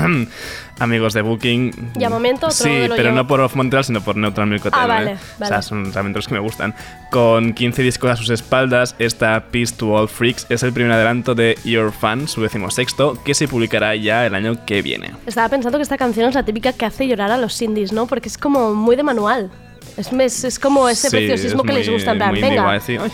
amigos 0.78 1.12
de 1.12 1.20
Booking. 1.20 1.92
Ya, 1.96 2.08
momento, 2.08 2.46
otro 2.46 2.56
Sí, 2.56 2.86
pero 2.88 2.96
llevo. 2.96 3.16
no 3.16 3.26
por 3.26 3.42
Of 3.42 3.54
Montreal, 3.54 3.84
sino 3.84 4.00
por 4.00 4.16
Neutral 4.16 4.46
Milk 4.46 4.64
Hotel. 4.64 4.80
Ah, 4.80 4.84
¿eh? 4.84 4.88
vale, 4.88 5.12
O 5.12 5.18
vale. 5.40 5.48
sea, 5.50 5.60
son 5.60 5.92
realmente 5.92 6.20
los 6.20 6.26
que 6.26 6.32
me 6.32 6.40
gustan. 6.40 6.74
Con 7.10 7.52
15 7.52 7.82
discos 7.82 8.12
a 8.12 8.16
sus 8.16 8.30
espaldas, 8.30 8.96
esta 8.98 9.38
Peace 9.50 9.74
to 9.76 9.92
All 9.92 10.08
Freaks 10.08 10.46
es 10.48 10.62
el 10.62 10.72
primer 10.72 10.92
adelanto 10.92 11.34
de 11.34 11.58
Your 11.66 11.92
Fan, 11.92 12.28
su 12.28 12.40
decimosexto, 12.40 13.22
que 13.22 13.34
se 13.34 13.46
publicará 13.46 13.94
ya 13.94 14.24
el 14.24 14.34
año 14.34 14.64
que 14.64 14.80
viene. 14.80 15.10
Estaba 15.26 15.50
pensando 15.50 15.76
que 15.76 15.82
esta 15.82 15.98
canción 15.98 16.30
es 16.30 16.34
la 16.34 16.44
típica 16.44 16.72
que 16.72 16.86
hace 16.86 17.06
llorar 17.06 17.30
a 17.30 17.36
los 17.36 17.60
indies, 17.60 17.92
¿no? 17.92 18.06
Porque 18.06 18.30
es 18.30 18.38
como 18.38 18.72
muy 18.72 18.96
de 18.96 19.02
manual. 19.02 19.50
Es, 19.96 20.12
es, 20.12 20.44
es 20.44 20.58
como 20.58 20.88
ese 20.88 21.08
Sí, 21.08 21.16
preciosismo 21.16 21.62
es 21.62 21.66
que 21.68 21.72
les 21.74 21.86
muy- 21.88 21.94
gusta, 21.96 22.12
en 22.12 22.18
plan, 22.18 22.30
muy 22.30 22.38
indie 22.40 22.50
venga. 22.50 22.70
Ay, 22.70 22.80
ay. 23.02 23.10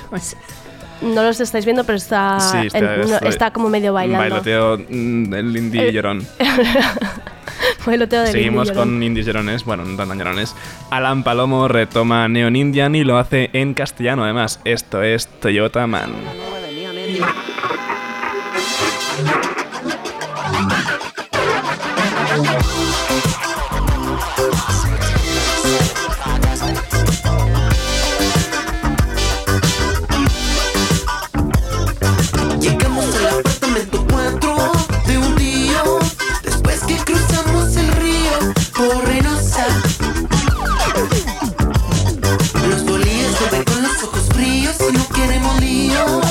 No 1.03 1.23
los 1.25 1.40
estáis 1.40 1.64
viendo, 1.64 1.83
pero 1.85 1.97
está, 1.99 2.38
Sí, 2.40 2.68
en- 2.73 2.85
no, 3.11 3.18
está 3.29 3.53
como 3.53 3.68
medio 3.68 3.92
bailando. 3.92 4.21
Bailoteo 4.23 4.79
mm, 4.88 5.35
el 5.35 5.57
indie 5.57 5.88
Eh, 5.88 5.92
llorón. 5.92 6.27
Bailoteo 7.87 8.23
de 8.23 8.31
Seguimos 8.33 8.68
indie 8.68 8.75
con 8.81 8.88
llorón. 8.88 9.03
indies 9.03 9.27
llorones, 9.27 9.64
bueno, 9.64 9.85
no 9.85 9.97
tan 9.97 10.16
llorones. 10.16 10.55
Alan 10.90 11.25
Palomo 11.25 11.66
retoma 11.66 12.29
Neon 12.29 12.55
Indian 12.55 12.95
y 12.95 13.03
lo 13.03 13.18
hace 13.18 13.51
en 13.53 13.75
castellano 13.75 14.23
además. 14.25 14.61
Esto 14.64 15.03
es 15.03 15.27
Toyota 15.40 15.87
Man. 15.88 16.12
Queremos 45.22 45.61
líos 45.61 46.21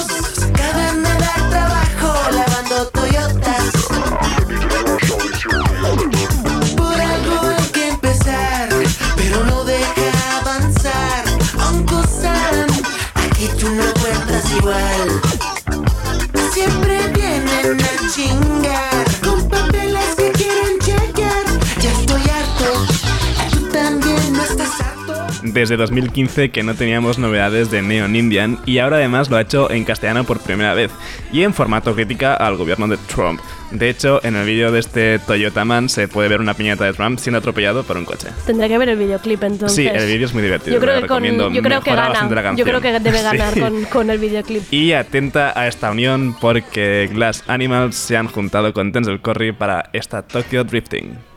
Desde 25.54 25.76
2015 25.76 26.50
que 26.52 26.64
no 26.64 26.76
teníamos 26.76 27.18
novedades 27.20 27.70
de 27.72 27.82
Neon 27.82 28.16
Indian 28.16 28.58
y 28.66 28.78
ahora 28.78 28.98
además 28.98 29.30
lo 29.30 29.38
ha 29.38 29.42
hecho 29.42 29.70
en 29.72 29.84
castellano 29.84 30.24
por 30.24 30.40
primera 30.40 30.74
vez 30.74 30.92
y 31.34 31.44
en 31.44 31.54
formato 31.54 31.94
crítica 31.94 32.36
al 32.36 32.56
gobierno 32.56 32.88
de 32.88 32.98
Trump. 32.98 33.42
De 33.72 33.90
hecho, 33.90 34.20
en 34.24 34.36
el 34.36 34.46
vídeo 34.46 34.72
de 34.72 34.80
este 34.80 35.20
Toyota 35.20 35.64
Man 35.66 35.90
se 35.90 36.08
puede 36.08 36.28
ver 36.30 36.42
una 36.42 36.54
piñata 36.54 36.86
de 36.86 36.94
Trump 36.94 37.20
siendo 37.20 37.40
atropellado 37.40 37.84
por 37.84 37.98
un 37.98 38.06
coche. 38.06 38.28
Tendré 38.46 38.68
que 38.68 38.78
ver 38.78 38.90
el 38.90 38.98
videoclip 38.98 39.44
entonces. 39.44 39.76
Sí, 39.76 39.88
el 39.88 40.06
vídeo 40.08 40.26
es 40.26 40.34
muy 40.34 40.44
divertido. 40.44 40.76
Yo 40.76 40.82
creo, 40.82 41.02
que, 41.02 41.08
con, 41.08 41.24
yo 41.54 41.62
creo 41.62 41.82
que 41.82 41.96
gana. 41.96 42.54
Yo 42.56 42.66
creo 42.66 42.82
que 42.82 43.00
debe 43.00 43.22
ganar 43.24 43.54
Sí. 43.54 43.60
con, 43.62 43.84
con 43.86 44.10
el 44.10 44.20
videoclip. 44.20 44.64
Y 44.72 44.94
atenta 44.94 45.58
a 45.60 45.68
esta 45.68 45.92
unión 45.92 46.36
porque 46.40 47.10
Glass 47.14 47.44
Animals 47.48 47.96
se 47.96 48.18
han 48.18 48.28
juntado 48.28 48.74
con 48.74 48.92
Denzel 48.92 49.22
Curry 49.22 49.52
para 49.54 49.90
esta 49.94 50.22
Tokyo 50.22 50.64
Drifting. 50.64 51.31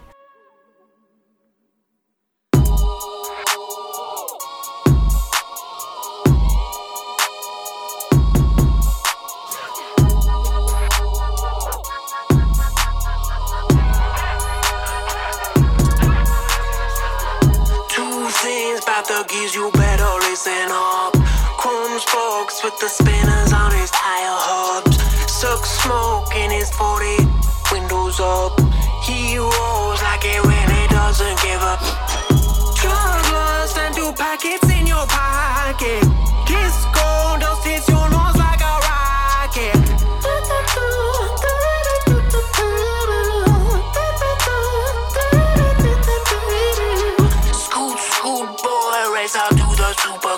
You 19.55 19.71
better 19.73 20.13
listen 20.27 20.67
up. 20.71 21.13
Chrome 21.59 21.99
spokes 22.01 22.65
with 22.65 22.77
the 22.81 22.89
spinners 22.89 23.53
on 23.53 23.71
his 23.73 23.91
tire 23.91 24.39
hubs 24.47 24.97
Suck 25.31 25.65
smoke 25.65 26.35
in 26.35 26.51
his 26.51 26.71
40 26.75 27.19
windows 27.71 28.19
up. 28.19 28.59
He 29.03 29.39
rolls 29.39 30.03
like 30.03 30.25
he 30.25 30.39
really 30.39 30.87
doesn't 30.89 31.39
give 31.41 31.63
up. 31.63 31.81
Drug 32.75 33.23
lust 33.33 33.79
and 33.79 33.95
two 33.95 34.13
packets 34.15 34.64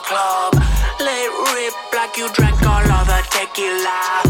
club. 0.06 0.54
Let 1.00 1.30
rip 1.52 1.74
like 1.92 2.16
you 2.16 2.28
drank 2.32 2.62
all 2.62 2.82
the 3.04 3.20
tequila. 3.30 4.26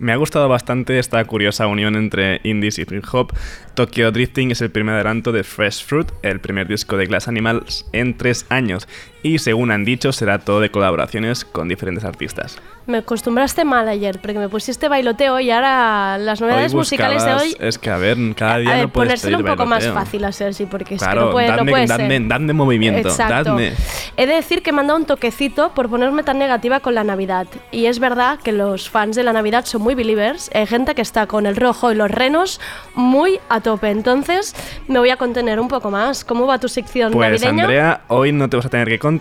Me 0.00 0.12
ha 0.12 0.16
gustado 0.16 0.48
bastante 0.48 0.98
esta 1.00 1.24
curiosa 1.24 1.66
unión 1.66 1.96
entre 1.96 2.40
indies 2.44 2.78
y 2.78 2.84
trip 2.84 3.04
hop. 3.10 3.32
Tokyo 3.74 4.12
Drifting 4.12 4.52
es 4.52 4.60
el 4.60 4.70
primer 4.70 4.94
adelanto 4.94 5.32
de 5.32 5.42
Fresh 5.42 5.84
Fruit, 5.84 6.08
el 6.22 6.40
primer 6.40 6.68
disco 6.68 6.96
de 6.96 7.06
Glass 7.06 7.26
Animals 7.26 7.84
en 7.92 8.16
tres 8.16 8.46
años, 8.48 8.86
y 9.22 9.38
según 9.38 9.70
han 9.70 9.84
dicho 9.84 10.12
será 10.12 10.38
todo 10.38 10.60
de 10.60 10.70
colaboraciones 10.70 11.44
con 11.44 11.68
diferentes 11.68 12.04
artistas. 12.04 12.56
Me 12.86 12.98
acostumbraste 12.98 13.66
mal 13.66 13.86
ayer, 13.86 14.18
porque 14.18 14.38
me 14.38 14.48
pusiste 14.48 14.88
bailoteo 14.88 15.38
y 15.40 15.50
ahora 15.50 16.16
las 16.16 16.40
novedades 16.40 16.72
Hoy 16.72 16.78
musicales 16.78 17.22
de 17.22 17.32
buscabas- 17.34 17.42
hoy... 17.42 17.56
Es 17.60 17.78
que 17.78 17.90
a 17.90 17.98
ver, 17.98 18.16
cada 18.34 18.56
día 18.58 18.70
a 18.70 18.74
ver, 18.76 18.82
no 18.86 18.88
puedes 18.92 19.08
ponérselo 19.20 19.38
un 19.40 19.44
poco 19.44 19.66
más 19.66 19.80
bailoteo. 19.80 19.94
fácil 20.04 20.24
a 20.24 20.32
Sergi, 20.32 20.64
porque 20.64 20.94
es 20.94 21.02
Claro, 21.02 21.20
que 21.20 21.26
no 21.26 21.32
puede, 21.32 21.48
no 21.48 21.56
dadme- 21.58 21.70
puede 21.70 21.84
dadme- 21.86 22.08
ser. 22.18 22.28
dadme 22.28 22.52
movimiento, 22.54 23.08
Exacto. 23.10 23.50
dadme. 23.50 23.72
He 24.16 24.26
de 24.26 24.32
decir 24.32 24.62
que 24.62 24.72
me 24.72 24.80
han 24.80 24.86
dado 24.86 25.00
un 25.00 25.04
toquecito 25.04 25.74
por 25.74 25.90
ponerme 25.90 26.22
tan 26.22 26.38
negativa 26.38 26.80
con 26.80 26.94
la 26.94 27.04
Navidad. 27.04 27.46
Y 27.72 27.86
es 27.86 27.98
verdad 27.98 28.38
que 28.40 28.52
los 28.52 28.88
fans 28.88 29.16
de 29.16 29.22
la 29.22 29.34
Navidad 29.34 29.66
son 29.66 29.82
muy 29.82 29.94
believers. 29.94 30.50
Hay 30.54 30.66
gente 30.66 30.94
que 30.94 31.02
está 31.02 31.26
con 31.26 31.44
el 31.44 31.56
rojo 31.56 31.92
y 31.92 31.94
los 31.94 32.10
renos 32.10 32.58
muy 32.94 33.38
a 33.50 33.60
tope. 33.60 33.90
Entonces 33.90 34.54
me 34.88 34.98
voy 34.98 35.10
a 35.10 35.18
contener 35.18 35.60
un 35.60 35.68
poco 35.68 35.90
más. 35.90 36.24
¿Cómo 36.24 36.46
va 36.46 36.58
tu 36.58 36.68
sección 36.68 37.12
Pues 37.12 37.42
navideña? 37.42 37.64
Andrea, 37.64 38.00
hoy 38.08 38.32
no 38.32 38.48
te 38.48 38.56
vas 38.56 38.64
a 38.64 38.70
tener 38.70 38.88
que 38.88 38.98
contener 38.98 39.17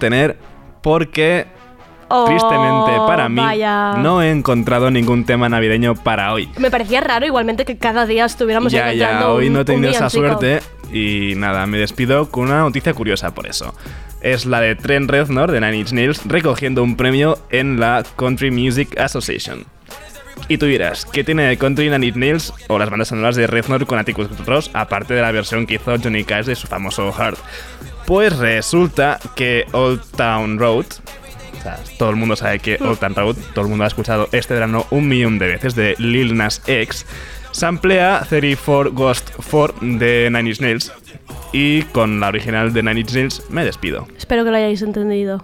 porque 0.81 1.47
Oh, 2.09 2.23
tristemente 2.25 2.93
para 3.05 3.27
mí 3.27 3.35
vaya. 3.41 3.95
no 3.97 4.21
he 4.21 4.31
encontrado 4.31 4.89
ningún 4.89 5.25
tema 5.25 5.49
navideño 5.49 5.93
para 5.93 6.31
hoy. 6.31 6.47
Me 6.57 6.71
parecía 6.71 7.01
raro 7.01 7.25
igualmente 7.25 7.65
que 7.65 7.77
cada 7.77 8.05
día 8.05 8.23
estuviéramos 8.23 8.71
Ya, 8.71 8.91
encontrando 8.93 9.25
ya, 9.25 9.31
hoy 9.33 9.47
un- 9.47 9.53
no 9.53 9.59
he 9.61 9.65
tenido 9.65 9.89
esa 9.91 10.09
suerte 10.09 10.61
y 10.93 11.33
nada, 11.35 11.65
me 11.65 11.77
despido 11.79 12.29
con 12.31 12.45
una 12.45 12.59
noticia 12.59 12.93
curiosa 12.93 13.33
por 13.33 13.45
eso. 13.47 13.75
Es 14.21 14.45
la 14.45 14.61
de 14.61 14.75
Trent 14.75 15.09
Reznor 15.11 15.51
de 15.51 15.59
Nine 15.59 15.77
Inch 15.79 15.91
Nails 15.91 16.21
recogiendo 16.25 16.81
un 16.81 16.95
premio 16.95 17.39
en 17.49 17.77
la 17.81 18.03
Country 18.15 18.51
Music 18.51 18.97
Association. 18.97 19.65
Y 20.47 20.59
tú 20.59 20.65
dirás, 20.67 21.05
¿qué 21.05 21.25
tiene 21.25 21.43
de 21.43 21.57
country 21.57 21.89
Nine 21.89 22.05
Inch 22.05 22.15
Nails 22.15 22.53
o 22.69 22.79
las 22.79 22.89
bandas 22.89 23.09
sonoras 23.09 23.35
de 23.35 23.47
Reznor 23.47 23.85
con 23.85 23.99
Atticus 23.99 24.29
Ross 24.45 24.71
aparte 24.73 25.13
de 25.13 25.21
la 25.21 25.31
versión 25.31 25.67
que 25.67 25.73
hizo 25.75 25.93
Johnny 26.01 26.23
Cash 26.23 26.45
de 26.45 26.55
su 26.55 26.67
famoso 26.67 27.11
Heart? 27.11 27.37
Pues 28.07 28.37
resulta 28.37 29.19
que 29.35 29.65
Old 29.73 30.01
Town 30.15 30.57
Road, 30.57 30.85
o 30.85 31.61
sea, 31.61 31.77
todo 31.99 32.09
el 32.09 32.15
mundo 32.15 32.37
sabe 32.37 32.59
que 32.59 32.77
Old 32.79 32.99
Town 32.99 33.13
Road, 33.13 33.35
todo 33.53 33.65
el 33.65 33.69
mundo 33.69 33.83
ha 33.83 33.87
escuchado 33.87 34.29
este 34.31 34.53
verano 34.53 34.85
un 34.91 35.09
millón 35.09 35.37
de 35.39 35.47
veces 35.47 35.75
de 35.75 35.93
Lil 35.97 36.37
Nas 36.37 36.61
X, 36.67 37.05
samplea 37.51 38.25
34 38.29 38.93
Ghost 38.93 39.31
4 39.51 39.79
de 39.81 40.29
Nine 40.31 40.51
Inch 40.51 40.61
Nails 40.61 40.93
y 41.51 41.81
con 41.81 42.21
la 42.21 42.29
original 42.29 42.71
de 42.71 42.81
Nine 42.81 43.01
Inch 43.01 43.11
Nails 43.11 43.43
me 43.49 43.65
despido. 43.65 44.07
Espero 44.17 44.45
que 44.45 44.51
lo 44.51 44.55
hayáis 44.55 44.81
entendido. 44.83 45.43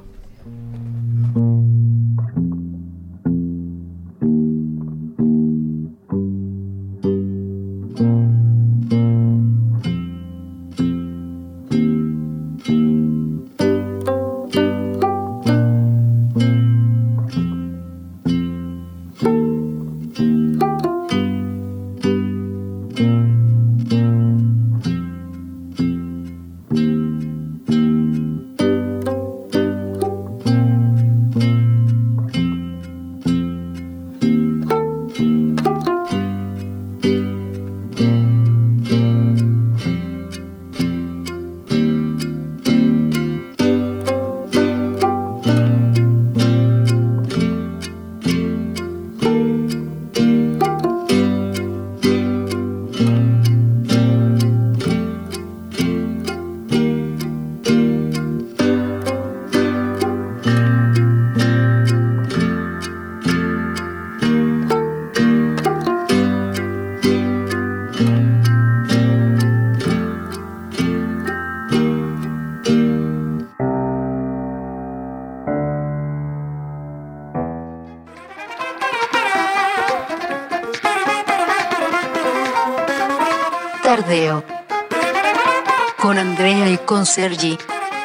Sergi. 87.14 87.60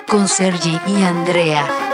Con 0.07 0.29
Sergi 0.29 0.79
y 0.87 1.03
Andrea. 1.03 1.88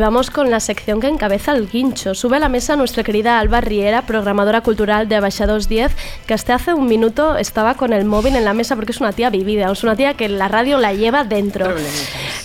Vamos 0.00 0.30
con 0.30 0.50
la 0.50 0.60
sección 0.60 1.00
que 1.00 1.08
encabeza 1.08 1.52
el 1.52 1.68
guincho. 1.68 2.14
Sube 2.14 2.36
a 2.36 2.40
la 2.40 2.48
mesa 2.48 2.76
nuestra 2.76 3.04
querida 3.04 3.38
Alba 3.38 3.60
Riera, 3.60 4.02
programadora 4.02 4.62
cultural 4.62 5.08
de 5.08 5.16
Abaixados 5.16 5.68
10, 5.68 5.92
que 6.26 6.34
hasta 6.34 6.54
hace 6.54 6.74
un 6.74 6.86
minuto 6.86 7.36
estaba 7.36 7.74
con 7.74 7.92
el 7.92 8.04
móvil 8.04 8.36
en 8.36 8.44
la 8.44 8.54
mesa 8.54 8.74
porque 8.74 8.92
es 8.92 9.00
una 9.00 9.12
tía 9.12 9.30
vivida, 9.30 9.70
es 9.70 9.82
una 9.84 9.96
tía 9.96 10.14
que 10.14 10.28
la 10.28 10.48
radio 10.48 10.78
la 10.78 10.92
lleva 10.92 11.24
dentro. 11.24 11.66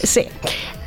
Sí. 0.03 0.27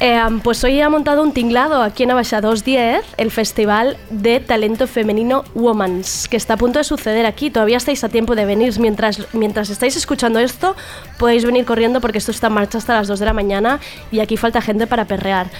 Eh, 0.00 0.20
pues 0.44 0.62
hoy 0.62 0.80
ha 0.80 0.88
montado 0.88 1.22
un 1.22 1.32
tinglado 1.32 1.82
aquí 1.82 2.04
en 2.04 2.12
Abaixados 2.12 2.62
10, 2.62 3.04
el 3.16 3.30
festival 3.32 3.96
de 4.10 4.38
talento 4.38 4.86
femenino 4.86 5.44
Womans, 5.54 6.28
que 6.28 6.36
está 6.36 6.54
a 6.54 6.56
punto 6.56 6.78
de 6.78 6.84
suceder 6.84 7.26
aquí. 7.26 7.50
Todavía 7.50 7.78
estáis 7.78 8.04
a 8.04 8.08
tiempo 8.08 8.36
de 8.36 8.44
venir. 8.44 8.78
Mientras, 8.78 9.26
mientras 9.32 9.70
estáis 9.70 9.96
escuchando 9.96 10.38
esto, 10.38 10.76
podéis 11.18 11.44
venir 11.44 11.64
corriendo 11.64 12.00
porque 12.00 12.18
esto 12.18 12.30
está 12.30 12.46
en 12.46 12.52
marcha 12.52 12.78
hasta 12.78 12.94
las 12.94 13.08
2 13.08 13.18
de 13.18 13.26
la 13.26 13.32
mañana 13.32 13.80
y 14.12 14.20
aquí 14.20 14.36
falta 14.36 14.60
gente 14.60 14.86
para 14.86 15.06
perrear. 15.06 15.50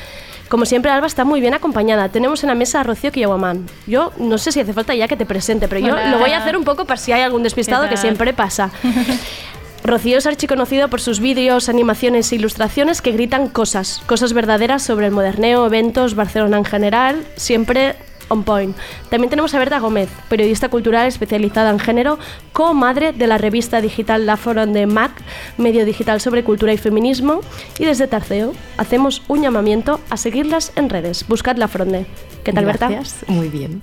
Como 0.49 0.65
siempre, 0.65 0.91
Alba 0.91 1.07
está 1.07 1.25
muy 1.25 1.41
bien 1.41 1.55
acompañada. 1.55 2.09
Tenemos 2.09 2.43
en 2.43 2.49
la 2.49 2.55
mesa 2.55 2.81
a 2.81 2.83
Rocío 2.83 3.13
Kiyawaman. 3.13 3.67
Yo 3.87 4.13
no 4.19 4.39
sé 4.39 4.51
si 4.51 4.61
hace 4.61 4.73
falta 4.73 4.95
ya 4.95 5.07
que 5.07 5.17
te 5.17 5.27
presente, 5.27 5.69
pero 5.69 5.81
yo 5.87 5.97
lo 6.11 6.19
voy 6.19 6.31
a 6.31 6.39
hacer 6.39 6.57
un 6.57 6.65
poco 6.65 6.87
para 6.87 6.99
si 6.99 7.13
hay 7.13 7.23
algún 7.23 7.43
despistado 7.43 7.85
¿Qué 7.85 7.91
que 7.91 7.97
siempre 7.99 8.33
pasa. 8.33 8.71
Rocío 9.85 10.19
es 10.19 10.27
archiconocido 10.27 10.89
por 10.89 11.01
sus 11.01 11.21
vídeos, 11.21 11.69
animaciones 11.69 12.31
e 12.33 12.35
ilustraciones 12.35 13.01
que 13.01 13.13
gritan 13.13 13.49
cosas, 13.49 14.03
cosas 14.07 14.33
verdaderas 14.33 14.83
sobre 14.83 15.07
el 15.07 15.13
moderneo, 15.13 15.65
eventos, 15.65 16.15
Barcelona 16.15 16.59
en 16.59 16.65
general, 16.65 17.25
siempre 17.37 17.97
on 18.29 18.45
point. 18.45 18.77
También 19.11 19.31
tenemos 19.31 19.55
a 19.55 19.59
Berta 19.59 19.79
Gómez, 19.79 20.09
periodista 20.29 20.69
cultural 20.69 21.07
especializada 21.07 21.71
en 21.71 21.79
género, 21.79 22.19
co-madre 22.53 23.13
de 23.13 23.27
la 23.27 23.39
revista 23.39 23.81
digital 23.81 24.27
La 24.27 24.37
Forum 24.37 24.73
Mac, 24.87 25.13
medio 25.57 25.85
digital 25.85 26.21
sobre 26.21 26.45
cultura 26.45 26.73
y 26.73 26.79
feminismo, 26.79 27.41
y 27.79 27.85
desde 27.85 28.07
Tarceo 28.07 28.53
hacemos 28.77 29.23
un 29.29 29.43
llamamiento 29.43 30.01
a 30.11 30.17
seguirlas 30.17 30.73
en 30.77 30.91
redes. 30.91 31.27
Buscad 31.29 31.57
La 31.57 31.69
Fronde, 31.69 32.07
¿Qué 32.49 32.53
tal, 32.55 32.65
Berta? 32.65 32.89
Gracias. 32.89 33.29
Muy 33.29 33.49
bien. 33.49 33.83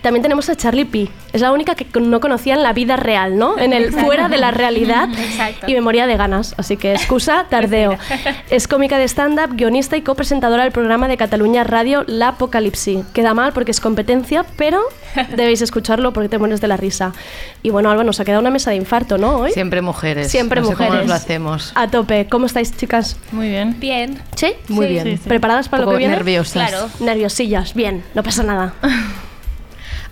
También 0.00 0.22
tenemos 0.22 0.48
a 0.48 0.56
Charlie 0.56 0.86
P. 0.86 1.08
Es 1.34 1.42
la 1.42 1.52
única 1.52 1.74
que 1.74 1.86
no 2.00 2.18
conocía 2.20 2.54
en 2.54 2.62
la 2.62 2.72
vida 2.72 2.96
real, 2.96 3.36
¿no? 3.36 3.58
En 3.58 3.72
el 3.74 3.92
fuera 3.92 4.28
de 4.30 4.38
la 4.38 4.50
realidad. 4.52 5.08
Exacto. 5.18 5.70
Y 5.70 5.74
me 5.74 5.80
moría 5.82 6.06
de 6.06 6.16
ganas, 6.16 6.54
así 6.56 6.76
que 6.78 6.92
excusa, 6.94 7.44
tardeo. 7.50 7.98
Es 8.48 8.68
cómica 8.68 8.96
de 8.96 9.04
stand-up, 9.04 9.54
guionista 9.54 9.96
y 9.98 10.02
copresentadora 10.02 10.62
del 10.62 10.72
programa 10.72 11.08
de 11.08 11.16
Cataluña 11.18 11.62
Radio 11.64 12.04
La 12.06 12.28
Apocalipsi. 12.28 13.04
Queda 13.12 13.34
mal 13.34 13.52
porque 13.52 13.70
es 13.72 13.80
competencia, 13.80 14.46
pero 14.56 14.80
debéis 15.36 15.60
escucharlo 15.60 16.12
porque 16.14 16.28
te 16.30 16.38
mueres 16.38 16.60
de 16.62 16.68
la 16.68 16.76
risa. 16.78 17.12
Y 17.62 17.68
bueno, 17.70 17.90
Alba, 17.90 18.02
nos 18.04 18.18
ha 18.20 18.24
quedado 18.24 18.40
una 18.40 18.50
mesa 18.50 18.70
de 18.70 18.76
infarto, 18.76 19.18
¿no? 19.18 19.36
Hoy. 19.40 19.52
Siempre 19.52 19.82
mujeres. 19.82 20.30
Siempre 20.30 20.60
No 20.62 20.68
sé 20.68 20.72
mujeres. 20.72 20.88
cómo 20.90 21.00
nos 21.00 21.08
lo 21.08 21.14
hacemos. 21.14 21.72
A 21.74 21.88
tope. 21.88 22.28
¿Cómo 22.30 22.46
estáis, 22.46 22.74
chicas? 22.76 23.18
Muy 23.32 23.50
bien. 23.50 23.76
Bien. 23.78 24.22
¿Sí? 24.36 24.54
Muy 24.68 24.86
Sí, 24.86 24.92
bien. 24.92 25.04
sí, 25.04 25.16
sí. 25.18 25.28
¿Preparadas 25.28 25.68
para 25.68 25.82
Un 25.82 25.86
lo 25.86 25.90
que 25.90 25.94
poco 25.94 25.98
viene? 25.98 26.14
nerviosas. 26.16 26.70
Claro. 26.70 26.88
Nerviosillas. 27.00 27.74
Bien, 27.74 28.02
no 28.14 28.22
pasa 28.22 28.42
nada. 28.42 28.74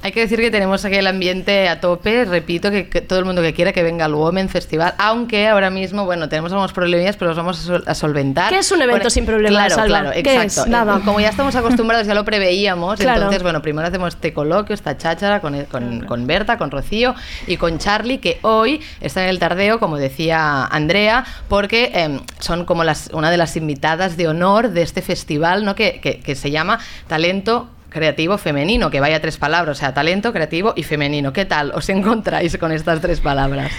Hay 0.03 0.13
que 0.13 0.21
decir 0.21 0.39
que 0.39 0.51
tenemos 0.51 0.85
aquí 0.85 0.97
el 0.97 1.07
ambiente 1.07 1.67
a 1.67 1.81
tope. 1.81 2.27
Repito 2.27 2.71
que, 2.71 2.91
que 2.91 3.01
todo 3.01 3.19
el 3.21 3.25
mundo 3.25 3.41
que 3.41 3.55
quiera 3.55 3.73
que 3.73 3.83
venga 3.83 4.05
al 4.05 4.13
Women 4.15 4.51
Festival, 4.51 4.93
aunque 4.99 5.49
ahora 5.49 5.71
mismo, 5.71 6.05
bueno, 6.05 6.29
tenemos 6.29 6.53
algunos 6.53 6.75
problemillas, 6.75 7.17
pero 7.17 7.31
los 7.31 7.39
vamos 7.39 7.59
a, 7.59 7.63
sol- 7.63 7.85
a 7.87 7.95
solventar. 7.95 8.51
¿Qué 8.53 8.59
es 8.59 8.71
un 8.71 8.83
evento 8.83 9.09
sin 9.09 9.25
problemas, 9.25 9.73
Claro, 9.73 9.83
Alba? 9.83 10.01
claro, 10.11 10.23
¿Qué 10.23 10.43
exacto. 10.43 10.71
Nada. 10.71 10.99
Eh, 10.99 11.01
Como 11.07 11.21
ya 11.21 11.31
estamos 11.31 11.57
acostumbrados, 11.57 12.07
ya 12.07 12.13
lo 12.13 12.23
preveíamos. 12.27 13.01
Claro. 13.01 13.17
Entonces, 13.21 13.43
bueno, 13.43 13.63
primero 13.63 13.89
hacemos 13.89 14.13
este 14.15 14.35
coloquio, 14.35 14.75
esta 14.75 14.95
cháchara 14.99 15.41
con, 15.41 15.65
con, 15.65 16.01
con 16.05 16.27
Berta, 16.27 16.59
con 16.59 16.71
Rocío 16.71 17.15
y 17.47 17.57
con 17.57 17.79
Charlie, 17.79 18.19
que 18.19 18.41
hoy 18.43 18.83
está 19.01 19.23
en 19.25 19.31
el 19.31 19.39
tardeo, 19.39 19.81
como 19.81 19.97
decía 19.97 20.67
Andrea, 20.67 21.25
porque 21.49 21.93
em, 21.95 22.21
son 22.41 22.67
como 22.67 22.85
las, 22.85 23.09
una 23.15 23.31
de 23.31 23.39
las 23.39 23.57
invitadas 23.57 24.19
de 24.19 24.29
honor 24.29 24.69
de 24.69 24.83
este 24.83 25.01
festival, 25.01 25.65
¿no? 25.65 25.75
que, 25.75 25.99
que- 26.03 26.21
que 26.21 26.35
se 26.35 26.51
llama 26.51 26.79
Talento 27.07 27.71
creativo 27.95 28.37
femenino, 28.37 28.91
que 28.91 29.01
vaya 29.01 29.21
tres 29.21 29.39
palabras, 29.39 29.79
o 29.79 29.81
sea, 29.81 29.95
talento 29.95 30.33
creativo 30.33 30.75
y 30.77 30.83
femenino. 30.83 31.33
¿Qué 31.33 31.45
tal 31.47 31.71
os 31.75 31.89
encontráis 31.89 32.59
con 32.59 32.73
estas 32.73 33.01
tres 33.01 33.21
palabras? 33.21 33.73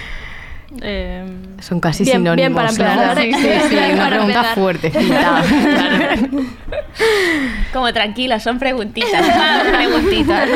Eh, 0.81 1.23
Son 1.61 1.79
casi 1.79 2.03
Bien- 2.03 2.17
sinónimos. 2.17 2.35
bien 2.35 2.53
para 2.53 2.71
¿no? 2.71 3.11
empezar. 3.11 3.17
Sí, 3.17 3.33
sí, 3.33 3.69
sí, 3.69 3.75
una 3.93 4.07
pregunta 4.09 4.33
empezar. 4.39 4.55
fuertecita. 4.55 5.43
Como 7.73 7.91
tranquila, 7.93 8.39
son 8.39 8.59
preguntitas. 8.59 9.11
preguntitas. 9.75 10.49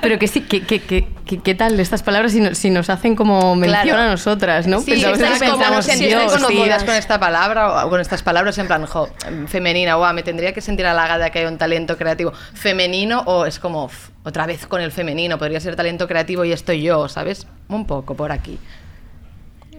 Pero 0.00 0.18
que 0.18 0.28
sí, 0.28 0.40
que, 0.42 0.62
que, 0.62 0.80
que, 0.80 1.06
¿qué 1.42 1.54
tal 1.54 1.78
estas 1.78 2.02
palabras 2.02 2.32
si, 2.32 2.40
nos- 2.40 2.58
si 2.58 2.70
nos 2.70 2.90
hacen 2.90 3.14
como 3.14 3.54
mención 3.54 3.82
Claro. 3.84 4.02
a 4.02 4.10
nosotras, 4.10 4.66
¿no? 4.66 4.80
Sí, 4.80 4.92
veces 4.92 5.04
exacto, 5.08 5.26
como 5.26 5.38
pensamos, 5.58 5.76
nos 5.76 5.84
sentimos 5.86 6.20
Dios, 6.22 6.32
conocidas 6.34 6.84
con 6.84 6.94
esta 6.94 7.20
palabra 7.20 7.86
o 7.86 7.90
con 7.90 8.00
estas 8.00 8.22
palabras 8.22 8.58
en 8.58 8.66
plan, 8.66 8.84
jo, 8.86 9.08
femenina, 9.46 9.94
guau, 9.94 10.12
me 10.14 10.22
tendría 10.22 10.52
que 10.52 10.60
sentir 10.60 10.86
halagada 10.86 11.30
que 11.30 11.38
haya 11.40 11.48
un 11.48 11.58
talento 11.58 11.96
creativo 11.96 12.32
femenino 12.54 13.20
o 13.26 13.46
es 13.46 13.58
como 13.60 13.90
otra 14.24 14.46
vez 14.46 14.66
con 14.66 14.80
el 14.80 14.90
femenino, 14.90 15.38
podría 15.38 15.60
ser 15.60 15.76
talento 15.76 16.08
creativo 16.08 16.44
y 16.44 16.52
estoy 16.52 16.82
yo, 16.82 17.08
¿sabes? 17.08 17.46
Un 17.68 17.86
poco 17.86 18.16
por 18.16 18.32
aquí. 18.32 18.58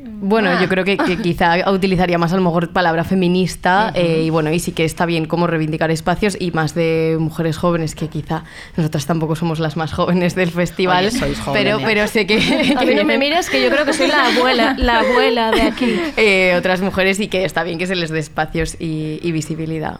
Bueno, 0.09 0.49
Ah. 0.51 0.59
yo 0.61 0.67
creo 0.67 0.83
que, 0.83 0.97
que 0.97 1.17
quizá 1.21 1.69
utilizaría 1.71 2.17
más 2.17 2.33
a 2.33 2.35
lo 2.37 2.41
mejor 2.41 2.71
palabra 2.71 3.03
feminista 3.03 3.91
eh, 3.95 4.23
y 4.25 4.29
bueno, 4.29 4.51
y 4.51 4.59
sí 4.59 4.71
que 4.71 4.83
está 4.85 5.05
bien 5.05 5.25
como 5.25 5.47
reivindicar 5.47 5.91
espacios 5.91 6.37
y 6.39 6.51
más 6.51 6.73
de 6.73 7.17
mujeres 7.19 7.57
jóvenes 7.57 7.93
que 7.95 8.07
quizá 8.07 8.43
nosotras 8.75 9.05
tampoco 9.05 9.35
somos 9.35 9.59
las 9.59 9.77
más 9.77 9.93
jóvenes 9.93 10.35
del 10.35 10.49
festival, 10.51 11.05
Oye, 11.07 11.11
sois 11.11 11.37
pero, 11.53 11.77
jóvenes. 11.79 11.85
pero 11.85 12.07
sé 12.07 12.25
que, 12.25 12.37
A 12.77 12.79
que 12.79 12.85
mí 12.85 12.95
no 12.95 13.03
me 13.03 13.17
mires, 13.17 13.49
que 13.49 13.61
yo 13.61 13.69
creo 13.69 13.85
que 13.85 13.93
soy 13.93 14.07
la 14.07 14.27
abuela, 14.27 14.75
la 14.77 14.99
abuela 15.01 15.51
de 15.51 15.61
aquí. 15.61 15.99
eh, 16.17 16.55
otras 16.57 16.81
mujeres 16.81 17.19
y 17.19 17.27
que 17.27 17.45
está 17.45 17.63
bien 17.63 17.77
que 17.77 17.87
se 17.87 17.95
les 17.95 18.09
dé 18.09 18.19
espacios 18.19 18.75
y, 18.79 19.19
y 19.21 19.31
visibilidad. 19.31 19.99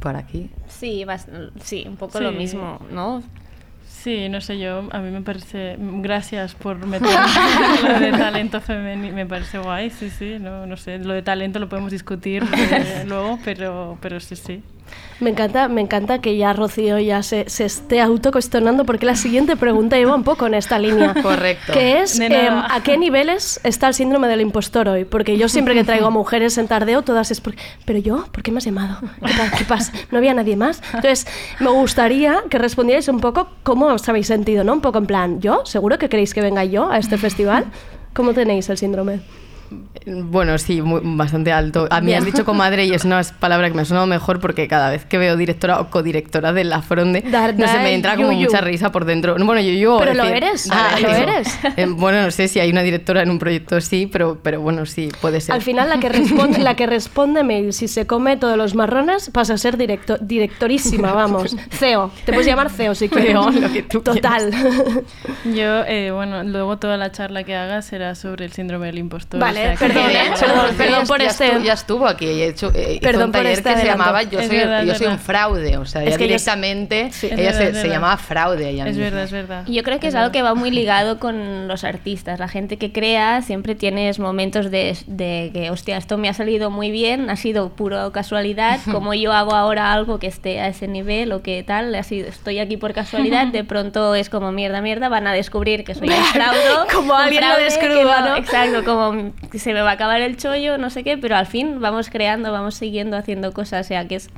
Por 0.00 0.14
aquí. 0.16 0.50
Sí, 0.68 1.04
sí, 1.62 1.84
un 1.88 1.96
poco 1.96 2.18
Sí. 2.18 2.24
lo 2.24 2.32
mismo, 2.32 2.80
¿no? 2.92 3.22
Sí, 4.06 4.28
no 4.28 4.40
sé 4.40 4.56
yo, 4.60 4.88
a 4.92 5.00
mí 5.00 5.10
me 5.10 5.20
parece... 5.20 5.74
Gracias 5.80 6.54
por 6.54 6.86
meter 6.86 7.08
lo 7.82 7.98
de 7.98 8.12
talento 8.12 8.60
femenino, 8.60 9.12
me 9.12 9.26
parece 9.26 9.58
guay, 9.58 9.90
sí, 9.90 10.10
sí, 10.10 10.36
no, 10.40 10.64
no 10.64 10.76
sé, 10.76 10.98
lo 10.98 11.12
de 11.12 11.22
talento 11.22 11.58
lo 11.58 11.68
podemos 11.68 11.90
discutir 11.90 12.44
eh, 12.56 13.02
luego, 13.04 13.40
pero, 13.44 13.98
pero 14.00 14.20
sí, 14.20 14.36
sí. 14.36 14.62
Me 15.18 15.30
encanta, 15.30 15.68
me 15.68 15.80
encanta 15.80 16.20
que 16.20 16.36
ya 16.36 16.52
Rocío 16.52 16.98
ya 16.98 17.22
se, 17.22 17.48
se 17.48 17.64
esté 17.64 18.02
autocuestionando 18.02 18.84
porque 18.84 19.06
la 19.06 19.16
siguiente 19.16 19.56
pregunta 19.56 19.98
iba 19.98 20.14
un 20.14 20.24
poco 20.24 20.46
en 20.46 20.54
esta 20.54 20.78
línea. 20.78 21.14
Correcto. 21.22 21.72
Que 21.72 22.02
es, 22.02 22.20
em, 22.20 22.32
¿a 22.32 22.82
qué 22.82 22.98
niveles 22.98 23.58
está 23.64 23.88
el 23.88 23.94
síndrome 23.94 24.28
del 24.28 24.42
impostor 24.42 24.88
hoy? 24.88 25.06
Porque 25.06 25.38
yo 25.38 25.48
siempre 25.48 25.74
que 25.74 25.84
traigo 25.84 26.06
a 26.06 26.10
mujeres 26.10 26.58
en 26.58 26.68
tardeo, 26.68 27.00
todas 27.02 27.30
es 27.30 27.40
porque, 27.40 27.62
pero 27.86 27.98
yo, 27.98 28.26
¿por 28.30 28.42
qué 28.42 28.52
me 28.52 28.58
has 28.58 28.64
llamado? 28.64 28.98
¿Qué, 29.24 29.58
qué 29.58 29.64
pasa? 29.64 29.92
¿No 30.10 30.18
había 30.18 30.34
nadie 30.34 30.56
más? 30.56 30.82
Entonces, 30.92 31.26
me 31.60 31.70
gustaría 31.70 32.42
que 32.50 32.58
respondierais 32.58 33.08
un 33.08 33.20
poco 33.20 33.48
cómo 33.62 33.86
os 33.86 34.06
habéis 34.08 34.26
sentido, 34.26 34.64
¿no? 34.64 34.74
Un 34.74 34.82
poco 34.82 34.98
en 34.98 35.06
plan, 35.06 35.40
¿yo? 35.40 35.64
¿Seguro 35.64 35.98
que 35.98 36.10
queréis 36.10 36.34
que 36.34 36.42
venga 36.42 36.64
yo 36.64 36.90
a 36.90 36.98
este 36.98 37.16
festival? 37.16 37.64
¿Cómo 38.12 38.34
tenéis 38.34 38.68
el 38.68 38.76
síndrome? 38.76 39.20
Bueno, 40.06 40.56
sí, 40.58 40.82
muy- 40.82 41.00
bastante 41.02 41.52
alto. 41.52 41.88
A 41.90 42.00
mí 42.00 42.06
Bien. 42.06 42.18
has 42.18 42.24
dicho 42.24 42.44
comadre 42.44 42.84
y 42.86 42.92
es 42.92 43.04
una 43.04 43.20
palabra 43.40 43.68
que 43.68 43.74
me 43.74 43.82
ha 43.82 43.84
sonado 43.84 44.06
mejor 44.06 44.40
porque 44.40 44.68
cada 44.68 44.90
vez 44.90 45.04
que 45.04 45.18
veo 45.18 45.36
directora 45.36 45.80
o 45.80 45.90
codirectora 45.90 46.52
de 46.52 46.64
La 46.64 46.82
Fronde, 46.82 47.22
no 47.24 47.30
da 47.30 47.52
me 47.82 47.94
entra 47.94 48.16
como 48.16 48.32
mucha 48.32 48.60
risa 48.60 48.92
por 48.92 49.04
dentro. 49.04 49.34
Bueno, 49.34 49.60
yo, 49.60 49.72
yo 49.72 49.98
Pero 49.98 50.14
lo 50.14 50.24
eres, 50.24 50.68
lo 50.68 50.74
eso. 51.08 51.08
eres. 51.22 51.58
Eh, 51.76 51.86
bueno, 51.88 52.22
no 52.22 52.30
sé 52.30 52.48
si 52.48 52.60
hay 52.60 52.70
una 52.70 52.82
directora 52.82 53.22
en 53.22 53.30
un 53.30 53.38
proyecto, 53.38 53.80
sí, 53.80 54.08
pero, 54.10 54.38
pero 54.42 54.60
bueno, 54.60 54.86
sí, 54.86 55.10
puede 55.20 55.40
ser. 55.40 55.54
Al 55.54 55.62
final, 55.62 55.88
la 55.88 55.98
que 55.98 56.08
responde, 56.08 56.58
la 56.60 56.74
que 56.76 56.86
responde 56.86 57.42
mail, 57.44 57.72
si 57.72 57.88
se 57.88 58.06
come 58.06 58.36
todos 58.36 58.56
los 58.56 58.74
marrones, 58.74 59.30
pasa 59.30 59.54
a 59.54 59.58
ser 59.58 59.76
directo- 59.76 60.18
directorísima, 60.20 61.12
vamos. 61.12 61.56
CEO. 61.70 62.10
Te 62.24 62.32
puedes 62.32 62.46
llamar 62.46 62.70
CEO 62.70 62.94
si 62.94 63.08
quieres. 63.08 63.30
CEO, 63.32 63.50
lo 63.50 63.72
que 63.72 63.82
tú 63.82 64.00
Total. 64.00 64.50
Yo, 65.44 65.82
eh, 65.86 66.10
bueno, 66.14 66.42
luego 66.44 66.78
toda 66.78 66.96
la 66.96 67.12
charla 67.12 67.44
que 67.44 67.54
haga 67.56 67.82
será 67.82 68.14
sobre 68.14 68.44
el 68.44 68.52
síndrome 68.52 68.86
del 68.86 68.98
impostor. 68.98 69.40
Vale, 69.40 69.55
perdón, 69.78 70.10
¿eh? 70.10 70.30
Perdón, 70.38 70.56
Rocío 70.62 70.76
perdón 70.78 71.00
ya- 71.02 71.06
por 71.06 71.20
ya 71.20 71.26
este- 71.28 71.62
ya 71.64 71.72
estuvo 71.72 72.06
aquí 72.06 72.26
y 72.26 72.42
hecho, 72.42 72.70
eh, 72.74 72.92
hizo 72.92 73.00
Perdón 73.00 73.24
un 73.26 73.32
por 73.32 73.42
taller 73.42 73.58
este 73.58 73.74
que 73.74 73.80
se 73.80 73.86
llamaba 73.86 74.22
Yo 74.22 74.38
Es 74.40 74.46
soy, 74.48 74.56
verdad, 74.56 74.82
es 74.82 74.88
yo 74.88 74.94
soy 74.94 75.06
un 75.08 75.18
fraude. 75.18 75.76
O 75.78 75.84
sea, 75.84 76.02
Es 76.02 76.08
ella 76.08 76.16
que 76.18 76.24
directamente 76.24 77.10
Sí. 77.12 77.26
Es 77.26 77.32
ella 77.32 77.42
verdad, 77.52 77.58
se, 77.58 77.68
es 77.70 77.76
se 77.78 77.88
llamaba 77.88 78.16
fraude. 78.16 78.68
Ella 78.70 78.82
Es 78.86 78.88
misma. 78.96 79.04
verdad, 79.04 79.22
es 79.24 79.32
verdad. 79.32 79.64
Yo 79.66 79.82
creo 79.82 80.00
que 80.00 80.06
es 80.08 80.12
verdad. 80.14 80.24
algo 80.26 80.32
que 80.32 80.42
va 80.42 80.54
muy 80.54 80.70
ligado 80.70 81.18
con 81.18 81.68
los 81.68 81.84
artistas. 81.84 82.38
La 82.38 82.48
gente 82.48 82.76
que 82.76 82.92
crea 82.92 83.42
siempre 83.42 83.74
tienes 83.74 84.18
momentos 84.18 84.70
de, 84.70 84.96
de 85.06 85.50
que, 85.52 85.70
hostia, 85.70 85.96
esto 85.96 86.18
me 86.18 86.28
ha 86.28 86.34
salido 86.34 86.70
muy 86.70 86.90
bien, 86.90 87.30
ha 87.30 87.36
sido 87.36 87.70
pura 87.70 88.10
casualidad, 88.12 88.78
como 88.92 89.14
yo 89.14 89.32
hago 89.32 89.54
ahora 89.54 89.92
algo 89.92 90.18
que 90.18 90.26
esté 90.26 90.60
a 90.60 90.68
ese 90.68 90.88
nivel 90.88 91.32
o 91.32 91.42
que 91.42 91.62
tal, 91.62 91.94
ha 91.94 92.02
sido, 92.02 92.28
estoy 92.28 92.58
aquí 92.58 92.76
por 92.76 92.92
casualidad, 92.92 93.46
de 93.46 93.64
pronto 93.64 94.14
es 94.14 94.28
como 94.30 94.52
mierda, 94.52 94.80
mierda, 94.80 95.08
van 95.08 95.26
a 95.26 95.32
descubrir 95.32 95.84
que 95.84 95.94
soy 95.94 96.08
un 96.08 96.14
fraude. 96.32 96.58
Como 96.92 97.14
alguien 97.14 97.42
lo 97.48 97.56
que 97.56 98.04
¿no? 98.04 98.36
Exacto, 98.36 98.84
como 98.84 99.32
se 99.54 99.72
me 99.72 99.80
va 99.80 99.90
a 99.90 99.94
acabar 99.94 100.20
el 100.20 100.36
chollo, 100.36 100.78
no 100.78 100.90
sé 100.90 101.04
qué, 101.04 101.18
pero 101.18 101.36
al 101.36 101.46
fin 101.46 101.80
vamos 101.80 102.10
creando, 102.10 102.52
vamos 102.52 102.74
siguiendo 102.74 103.16
haciendo 103.16 103.52
cosas, 103.52 103.86
o 103.86 103.88
sea 103.88 104.06
que 104.06 104.16
es 104.16 104.30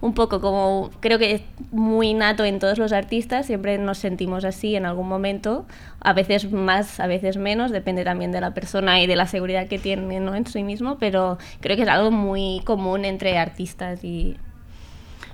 un 0.00 0.14
poco 0.14 0.40
como, 0.40 0.90
creo 1.00 1.18
que 1.18 1.32
es 1.32 1.42
muy 1.72 2.14
nato 2.14 2.44
en 2.44 2.58
todos 2.58 2.78
los 2.78 2.92
artistas, 2.92 3.46
siempre 3.46 3.76
nos 3.78 3.98
sentimos 3.98 4.44
así 4.44 4.74
en 4.74 4.86
algún 4.86 5.08
momento, 5.08 5.66
a 6.00 6.12
veces 6.12 6.50
más, 6.50 7.00
a 7.00 7.06
veces 7.06 7.36
menos, 7.36 7.70
depende 7.70 8.04
también 8.04 8.32
de 8.32 8.40
la 8.40 8.54
persona 8.54 9.00
y 9.00 9.06
de 9.06 9.16
la 9.16 9.26
seguridad 9.26 9.66
que 9.66 9.78
tiene 9.78 10.20
¿no? 10.20 10.34
en 10.34 10.46
sí 10.46 10.62
mismo, 10.62 10.98
pero 10.98 11.38
creo 11.60 11.76
que 11.76 11.82
es 11.82 11.88
algo 11.88 12.10
muy 12.10 12.62
común 12.64 13.04
entre 13.04 13.36
artistas 13.38 14.02
y... 14.04 14.36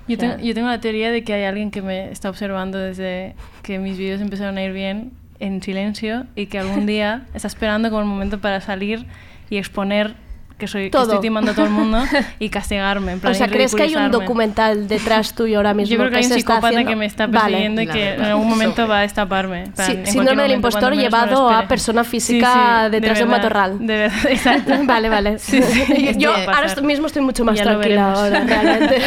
Yo 0.07 0.15
O 0.15 0.19
sea, 0.19 0.35
tengo, 0.35 0.43
yo 0.43 0.53
tengo 0.53 0.67
la 0.69 0.79
teoría 0.79 1.11
de 1.11 1.23
que 1.23 1.33
hay 1.33 1.43
alguien 1.43 1.69
que 1.69 1.81
me 1.81 2.11
está 2.11 2.29
observando 2.29 2.77
desde 2.77 3.35
que 3.61 3.77
mis 3.77 3.97
vídeos 3.97 4.21
empezaron 4.21 4.57
a 4.57 4.63
ir 4.63 4.71
bien 4.71 5.11
en 5.39 5.61
silencio 5.61 6.25
y 6.35 6.47
que 6.47 6.59
algún 6.59 6.85
día 6.85 7.25
está 7.33 7.47
esperando 7.47 7.89
como 7.89 8.01
el 8.01 8.07
momento 8.07 8.39
para 8.39 8.61
salir 8.61 9.05
y 9.49 9.57
exponer 9.57 10.15
que 10.57 10.67
soy 10.67 10.85
que 10.85 10.89
Todo. 10.89 11.03
estoy 11.03 11.19
timando 11.19 11.51
a 11.51 11.53
todo 11.53 11.65
el 11.65 11.71
mundo 11.71 12.03
y 12.39 12.49
castigarme. 12.49 13.11
En 13.11 13.19
plan, 13.19 13.31
O 13.31 13.35
sea, 13.35 13.45
y 13.47 13.49
¿crees 13.51 13.75
que 13.75 13.83
hay 13.83 13.95
un 13.95 14.09
documental 14.09 14.87
detrás 14.87 15.35
tuyo 15.35 15.57
ahora 15.57 15.73
mismo? 15.75 15.91
Yo 15.91 15.97
creo 15.99 16.09
que 16.09 16.17
hay 16.17 16.25
un 16.25 16.31
psicópata 16.31 16.83
que 16.83 16.95
me 16.95 17.05
está 17.05 17.27
Vale. 17.27 17.39
persiguiendo 17.41 17.81
y 17.81 17.85
La 17.85 17.93
que 17.93 18.13
en 18.15 18.21
algún 18.23 18.49
momento 18.49 18.87
va 18.87 18.99
a 18.99 19.01
destaparme. 19.01 19.67
Plan, 19.75 19.87
Sí, 19.87 19.91
en 19.93 20.07
síndrome 20.07 20.43
del 20.43 20.53
impostor 20.53 20.95
llevado 20.95 21.49
a 21.49 21.67
persona 21.67 22.03
física 22.03 22.89
detrás 22.89 23.19
de 23.19 23.25
un 23.25 23.29
verdad, 23.29 23.43
matorral. 23.43 23.85
De 23.85 23.97
verdad, 23.97 24.25
exacto. 24.29 24.73
Vale, 24.83 25.09
vale. 25.09 25.37
Sí, 25.39 25.61
sí. 25.61 26.15
Yo 26.17 26.33
ahora 26.33 26.73
mismo 26.81 27.05
estoy 27.05 27.21
mucho 27.21 27.45
más 27.45 27.55
Ya 27.55 27.63
tranquila 27.63 28.13
ahora, 28.13 28.39
realmente. 28.43 29.01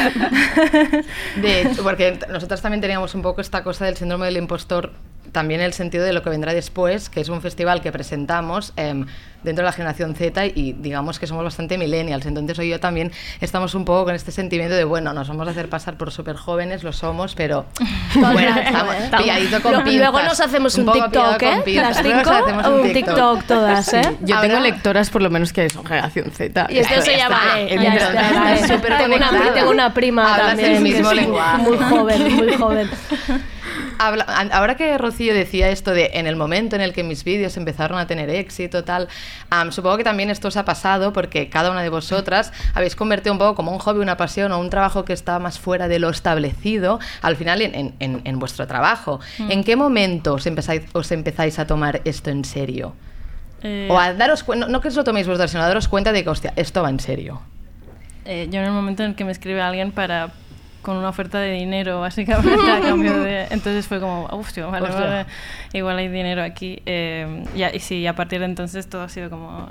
De 1.36 1.62
hecho, 1.62 1.82
porque 1.82 2.18
nosotros 2.30 2.62
también 2.62 2.80
teníamos 2.80 3.14
un 3.16 3.22
poco 3.22 3.40
esta 3.40 3.64
cosa 3.64 3.86
del 3.86 3.96
síndrome 3.96 4.26
del 4.26 4.36
impostor 4.36 4.92
también 5.32 5.60
el 5.60 5.72
sentido 5.72 6.04
de 6.04 6.12
lo 6.12 6.22
que 6.22 6.30
vendrá 6.30 6.52
después, 6.54 7.08
que 7.08 7.20
es 7.20 7.28
un 7.28 7.40
festival 7.40 7.80
que 7.80 7.92
presentamos 7.92 8.72
em, 8.76 9.06
dentro 9.42 9.62
de 9.62 9.66
la 9.66 9.72
generación 9.72 10.14
Z 10.14 10.46
y 10.46 10.74
digamos 10.74 11.18
que 11.18 11.26
somos 11.26 11.44
bastante 11.44 11.78
millennials, 11.78 12.26
entonces 12.26 12.58
hoy 12.58 12.68
yo 12.68 12.80
también 12.80 13.12
estamos 13.40 13.74
un 13.74 13.84
poco 13.84 14.04
con 14.06 14.14
este 14.14 14.32
sentimiento 14.32 14.74
de, 14.74 14.84
bueno, 14.84 15.12
nos 15.12 15.28
vamos 15.28 15.48
a 15.48 15.52
hacer 15.52 15.68
pasar 15.68 15.96
por 15.96 16.10
súper 16.10 16.36
jóvenes, 16.36 16.82
lo 16.82 16.92
somos, 16.92 17.34
pero 17.34 17.64
bueno, 18.14 18.60
estamos 18.60 18.94
pilladito 19.16 19.62
con 19.62 19.84
pinzas. 19.84 19.94
Luego 19.94 20.22
nos 20.22 20.40
hacemos 20.40 20.74
un, 20.76 20.92
pillado 20.92 21.36
TikTok, 21.36 21.42
¿eh? 21.42 21.74
Las 21.76 22.02
cinco, 22.02 22.30
hacemos 22.30 22.66
un 22.66 22.92
TikTok 22.92 23.44
todas, 23.44 23.94
¿eh? 23.94 24.02
Yo 24.22 24.36
Ahora- 24.36 24.48
tengo 24.48 24.60
lectoras 24.60 25.10
por 25.10 25.22
lo 25.22 25.30
menos 25.30 25.52
que 25.52 25.70
son 25.70 25.84
generación 25.84 26.30
Z. 26.32 26.66
Y 26.70 26.78
esto 26.78 27.00
se 27.02 27.16
llama... 27.16 27.40
eh, 27.56 27.68
tengo, 27.68 29.16
una, 29.16 29.28
conectada. 29.28 29.54
tengo 29.54 29.70
una 29.70 29.94
prima 29.94 30.34
Hablas 30.34 30.48
también. 30.48 30.76
el 30.76 30.82
mismo 30.82 31.10
sí, 31.10 31.16
lenguaje. 31.16 31.62
Muy 31.62 31.78
joven, 31.78 32.36
muy 32.36 32.52
joven. 32.54 32.90
Habla- 33.98 34.24
ahora 34.52 34.76
que 34.76 34.96
Rocío 34.98 35.34
decía 35.34 35.68
esto 35.68 35.90
de 35.92 36.10
en 36.14 36.26
el 36.26 36.36
momento 36.36 36.74
en 36.76 36.82
el 36.82 36.92
que 36.92 37.02
mis 37.02 37.22
vídeos 37.24 37.56
empezaron 37.56 37.98
a 37.98 38.06
tener 38.06 38.30
éxito, 38.30 38.82
tal, 38.84 39.08
am, 39.50 39.72
supongo 39.72 39.96
que 39.98 40.04
también 40.04 40.30
esto 40.30 40.48
os 40.48 40.56
ha 40.56 40.64
pasado 40.64 41.12
porque 41.12 41.48
cada 41.50 41.70
una 41.70 41.82
de 41.82 41.88
vosotras 41.90 42.52
habéis 42.74 42.96
convertido 42.96 43.32
un 43.32 43.38
poco 43.38 43.54
como 43.54 43.72
un 43.72 43.78
hobby, 43.78 44.00
una 44.00 44.16
pasión 44.16 44.52
o 44.52 44.58
un 44.58 44.70
trabajo 44.70 45.04
que 45.04 45.12
está 45.12 45.38
más 45.38 45.58
fuera 45.58 45.86
de 45.88 45.98
lo 45.98 46.08
establecido, 46.10 46.98
al 47.22 47.36
final 47.36 47.60
en, 47.62 47.94
en- 47.98 48.22
en- 48.24 48.38
vuestro 48.38 48.66
trabajo. 48.66 49.20
Mm. 49.38 49.50
¿En 49.50 49.64
qué 49.64 49.76
momento 49.76 50.34
os 50.34 50.46
empezáis, 50.46 50.82
os 50.92 51.10
empezáis 51.12 51.58
a 51.58 51.66
tomar 51.66 52.00
esto 52.04 52.30
en 52.30 52.44
serio? 52.44 52.94
Eh, 53.62 53.88
O 53.90 53.98
a 53.98 54.14
daros 54.14 54.42
cuenta, 54.42 54.66
no 54.66 54.80
que 54.80 54.88
os 54.88 54.96
lo 54.96 55.04
toméis 55.04 55.26
vosotros, 55.26 55.50
sino 55.50 55.62
a 55.62 55.66
daros 55.68 55.86
cuenta 55.88 56.12
de 56.12 56.24
que, 56.24 56.30
hostia, 56.30 56.54
esto 56.56 56.82
va 56.82 56.88
en 56.88 57.00
serio. 57.00 57.42
eh, 58.24 58.48
yo 58.50 58.60
en 58.60 58.66
el 58.66 58.72
momento 58.72 59.02
en 59.02 59.10
el 59.10 59.14
que 59.16 59.24
me 59.24 59.32
escribe 59.32 59.60
alguien 59.60 59.92
para 59.92 60.30
con 60.82 60.96
una 60.96 61.08
oferta 61.08 61.38
de 61.38 61.52
dinero 61.52 62.00
básicamente 62.00 62.70
a 62.70 62.80
cambio 62.82 63.22
de 63.22 63.44
entonces 63.50 63.86
fue 63.86 64.00
como 64.00 64.26
hostia, 64.26 64.66
vale, 64.66 64.88
Hostia. 64.88 65.06
vale, 65.06 65.26
igual 65.72 65.98
hay 65.98 66.08
dinero 66.08 66.42
aquí 66.42 66.82
eh, 66.86 67.44
ya, 67.56 67.74
y 67.74 67.80
sí 67.80 68.06
a 68.06 68.14
partir 68.14 68.40
de 68.40 68.46
entonces 68.46 68.88
todo 68.88 69.02
ha 69.02 69.08
sido 69.08 69.30
como 69.30 69.68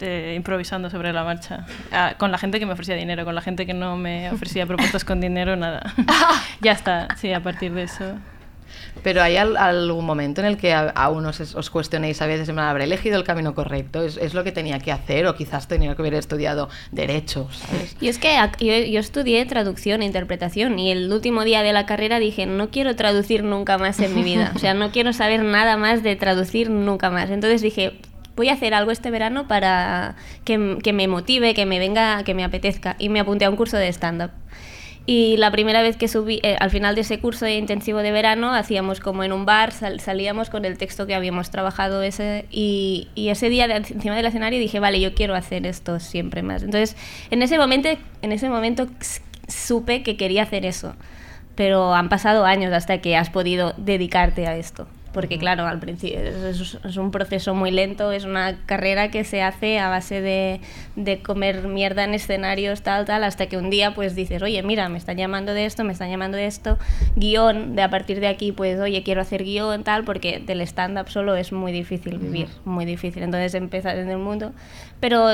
eh, 0.00 0.34
improvisando 0.36 0.90
sobre 0.90 1.12
la 1.12 1.22
marcha. 1.22 1.64
Ah, 1.92 2.14
con 2.18 2.32
la 2.32 2.38
gente 2.38 2.58
que 2.58 2.66
me 2.66 2.72
ofrecía 2.72 2.96
dinero 2.96 3.24
con 3.24 3.36
la 3.36 3.40
gente 3.40 3.66
que 3.66 3.74
no 3.74 3.96
me 3.96 4.30
ofrecía 4.30 4.66
propuestas 4.66 5.04
con 5.04 5.20
dinero 5.20 5.56
nada. 5.56 5.94
Ya 6.60 6.72
está 6.72 7.08
sí 7.16 7.32
a 7.32 7.40
partir 7.40 7.72
de 7.72 7.84
eso 7.84 8.16
Pero 9.02 9.20
hay 9.22 9.36
al- 9.36 9.56
algún 9.56 10.04
momento 10.04 10.40
en 10.42 10.46
el 10.46 10.56
que 10.56 10.72
a- 10.74 10.90
aún 10.90 11.26
os, 11.26 11.40
os 11.40 11.70
cuestionéis 11.70 12.22
a 12.22 12.26
veces, 12.26 12.48
¿habré 12.50 12.84
elegido 12.84 13.16
el 13.18 13.24
camino 13.24 13.54
correcto? 13.54 14.02
¿Es, 14.02 14.16
es 14.16 14.32
lo 14.34 14.44
que 14.44 14.52
tenía 14.52 14.78
que 14.78 14.92
hacer? 14.92 15.26
¿O 15.26 15.34
quizás 15.34 15.66
tenía 15.66 15.94
que 15.96 16.02
haber 16.02 16.14
estudiado 16.14 16.68
Derecho? 16.92 17.48
¿sabes? 17.52 17.96
Y 18.00 18.08
es 18.08 18.18
que 18.18 18.36
yo, 18.60 18.74
yo 18.92 19.00
estudié 19.00 19.44
traducción 19.46 20.02
e 20.02 20.04
interpretación 20.06 20.78
y 20.78 20.92
el 20.92 21.12
último 21.12 21.42
día 21.42 21.62
de 21.62 21.72
la 21.72 21.84
carrera 21.86 22.18
dije, 22.20 22.46
no 22.46 22.70
quiero 22.70 22.94
traducir 22.94 23.42
nunca 23.42 23.76
más 23.78 23.98
en 24.00 24.14
mi 24.14 24.22
vida. 24.22 24.52
O 24.54 24.58
sea, 24.58 24.74
no 24.74 24.90
quiero 24.92 25.12
saber 25.12 25.42
nada 25.42 25.76
más 25.76 26.02
de 26.02 26.14
traducir 26.14 26.70
nunca 26.70 27.10
más. 27.10 27.30
Entonces 27.30 27.60
dije, 27.62 27.98
voy 28.36 28.50
a 28.50 28.52
hacer 28.52 28.72
algo 28.72 28.92
este 28.92 29.10
verano 29.10 29.48
para 29.48 30.14
que, 30.44 30.78
que 30.82 30.92
me 30.92 31.08
motive, 31.08 31.54
que 31.54 31.66
me 31.66 31.78
venga, 31.78 32.22
que 32.24 32.34
me 32.34 32.44
apetezca. 32.44 32.94
Y 32.98 33.08
me 33.08 33.18
apunté 33.20 33.46
a 33.46 33.50
un 33.50 33.56
curso 33.56 33.76
de 33.78 33.88
stand-up. 33.88 34.30
Y 35.04 35.36
la 35.36 35.50
primera 35.50 35.82
vez 35.82 35.96
que 35.96 36.06
subí, 36.06 36.38
eh, 36.44 36.56
al 36.60 36.70
final 36.70 36.94
de 36.94 37.00
ese 37.00 37.18
curso 37.18 37.44
de 37.44 37.56
intensivo 37.56 37.98
de 37.98 38.12
verano, 38.12 38.54
hacíamos 38.54 39.00
como 39.00 39.24
en 39.24 39.32
un 39.32 39.44
bar, 39.44 39.72
sal- 39.72 39.98
salíamos 39.98 40.48
con 40.48 40.64
el 40.64 40.78
texto 40.78 41.08
que 41.08 41.14
habíamos 41.16 41.50
trabajado 41.50 42.02
ese, 42.02 42.46
y, 42.52 43.08
y 43.16 43.30
ese 43.30 43.48
día 43.48 43.66
de, 43.66 43.74
encima 43.74 44.14
del 44.14 44.26
escenario 44.26 44.60
dije, 44.60 44.78
vale, 44.78 45.00
yo 45.00 45.12
quiero 45.14 45.34
hacer 45.34 45.66
esto 45.66 45.98
siempre 45.98 46.42
más. 46.42 46.62
Entonces, 46.62 46.96
en 47.32 47.42
ese 47.42 47.58
momento, 47.58 47.88
en 48.22 48.30
ese 48.32 48.48
momento 48.48 48.86
supe 49.48 50.04
que 50.04 50.16
quería 50.16 50.44
hacer 50.44 50.64
eso, 50.64 50.94
pero 51.56 51.94
han 51.94 52.08
pasado 52.08 52.44
años 52.44 52.72
hasta 52.72 52.98
que 53.00 53.16
has 53.16 53.28
podido 53.28 53.74
dedicarte 53.76 54.46
a 54.46 54.56
esto. 54.56 54.86
Porque 55.12 55.38
claro, 55.38 55.66
al 55.66 55.78
principio 55.78 56.20
es, 56.20 56.96
un 56.96 57.10
proceso 57.10 57.54
muy 57.54 57.70
lento, 57.70 58.12
es 58.12 58.24
una 58.24 58.64
carrera 58.66 59.10
que 59.10 59.24
se 59.24 59.42
hace 59.42 59.78
a 59.78 59.88
base 59.88 60.20
de, 60.20 60.60
de 60.96 61.20
comer 61.20 61.68
mierda 61.68 62.04
en 62.04 62.14
escenarios, 62.14 62.82
tal, 62.82 63.04
tal, 63.04 63.24
hasta 63.24 63.46
que 63.46 63.56
un 63.56 63.70
día 63.70 63.94
pues 63.94 64.14
dices, 64.14 64.42
oye, 64.42 64.62
mira, 64.62 64.88
me 64.88 64.98
están 64.98 65.16
llamando 65.16 65.54
de 65.54 65.66
esto, 65.66 65.84
me 65.84 65.92
están 65.92 66.10
llamando 66.10 66.36
de 66.36 66.46
esto, 66.46 66.78
guion, 67.16 67.76
de 67.76 67.82
a 67.82 67.90
partir 67.90 68.20
de 68.20 68.28
aquí, 68.28 68.52
pues, 68.52 68.80
oye, 68.80 69.02
quiero 69.02 69.20
hacer 69.20 69.44
guion, 69.44 69.84
tal, 69.84 70.04
porque 70.04 70.40
del 70.40 70.60
stand-up 70.62 71.08
solo 71.08 71.36
es 71.36 71.52
muy 71.52 71.72
difícil 71.72 72.18
vivir, 72.18 72.48
muy 72.64 72.84
difícil. 72.84 73.22
Entonces 73.22 73.54
empezar 73.54 73.96
en 73.98 74.08
el 74.08 74.18
mundo. 74.18 74.52
Pero 75.00 75.26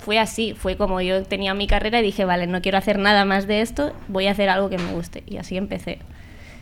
fue 0.00 0.18
así, 0.18 0.54
fue 0.54 0.76
como 0.76 1.00
yo 1.00 1.22
tenía 1.24 1.54
mi 1.54 1.66
carrera 1.66 2.00
y 2.00 2.02
dije, 2.02 2.24
vale, 2.24 2.46
no 2.46 2.62
quiero 2.62 2.78
hacer 2.78 2.98
nada 2.98 3.24
más 3.24 3.46
de 3.46 3.60
esto, 3.60 3.92
voy 4.08 4.26
a 4.26 4.32
hacer 4.32 4.48
algo 4.48 4.68
que 4.68 4.78
me 4.78 4.92
guste. 4.92 5.22
Y 5.26 5.36
así 5.38 5.56
empecé. 5.56 5.98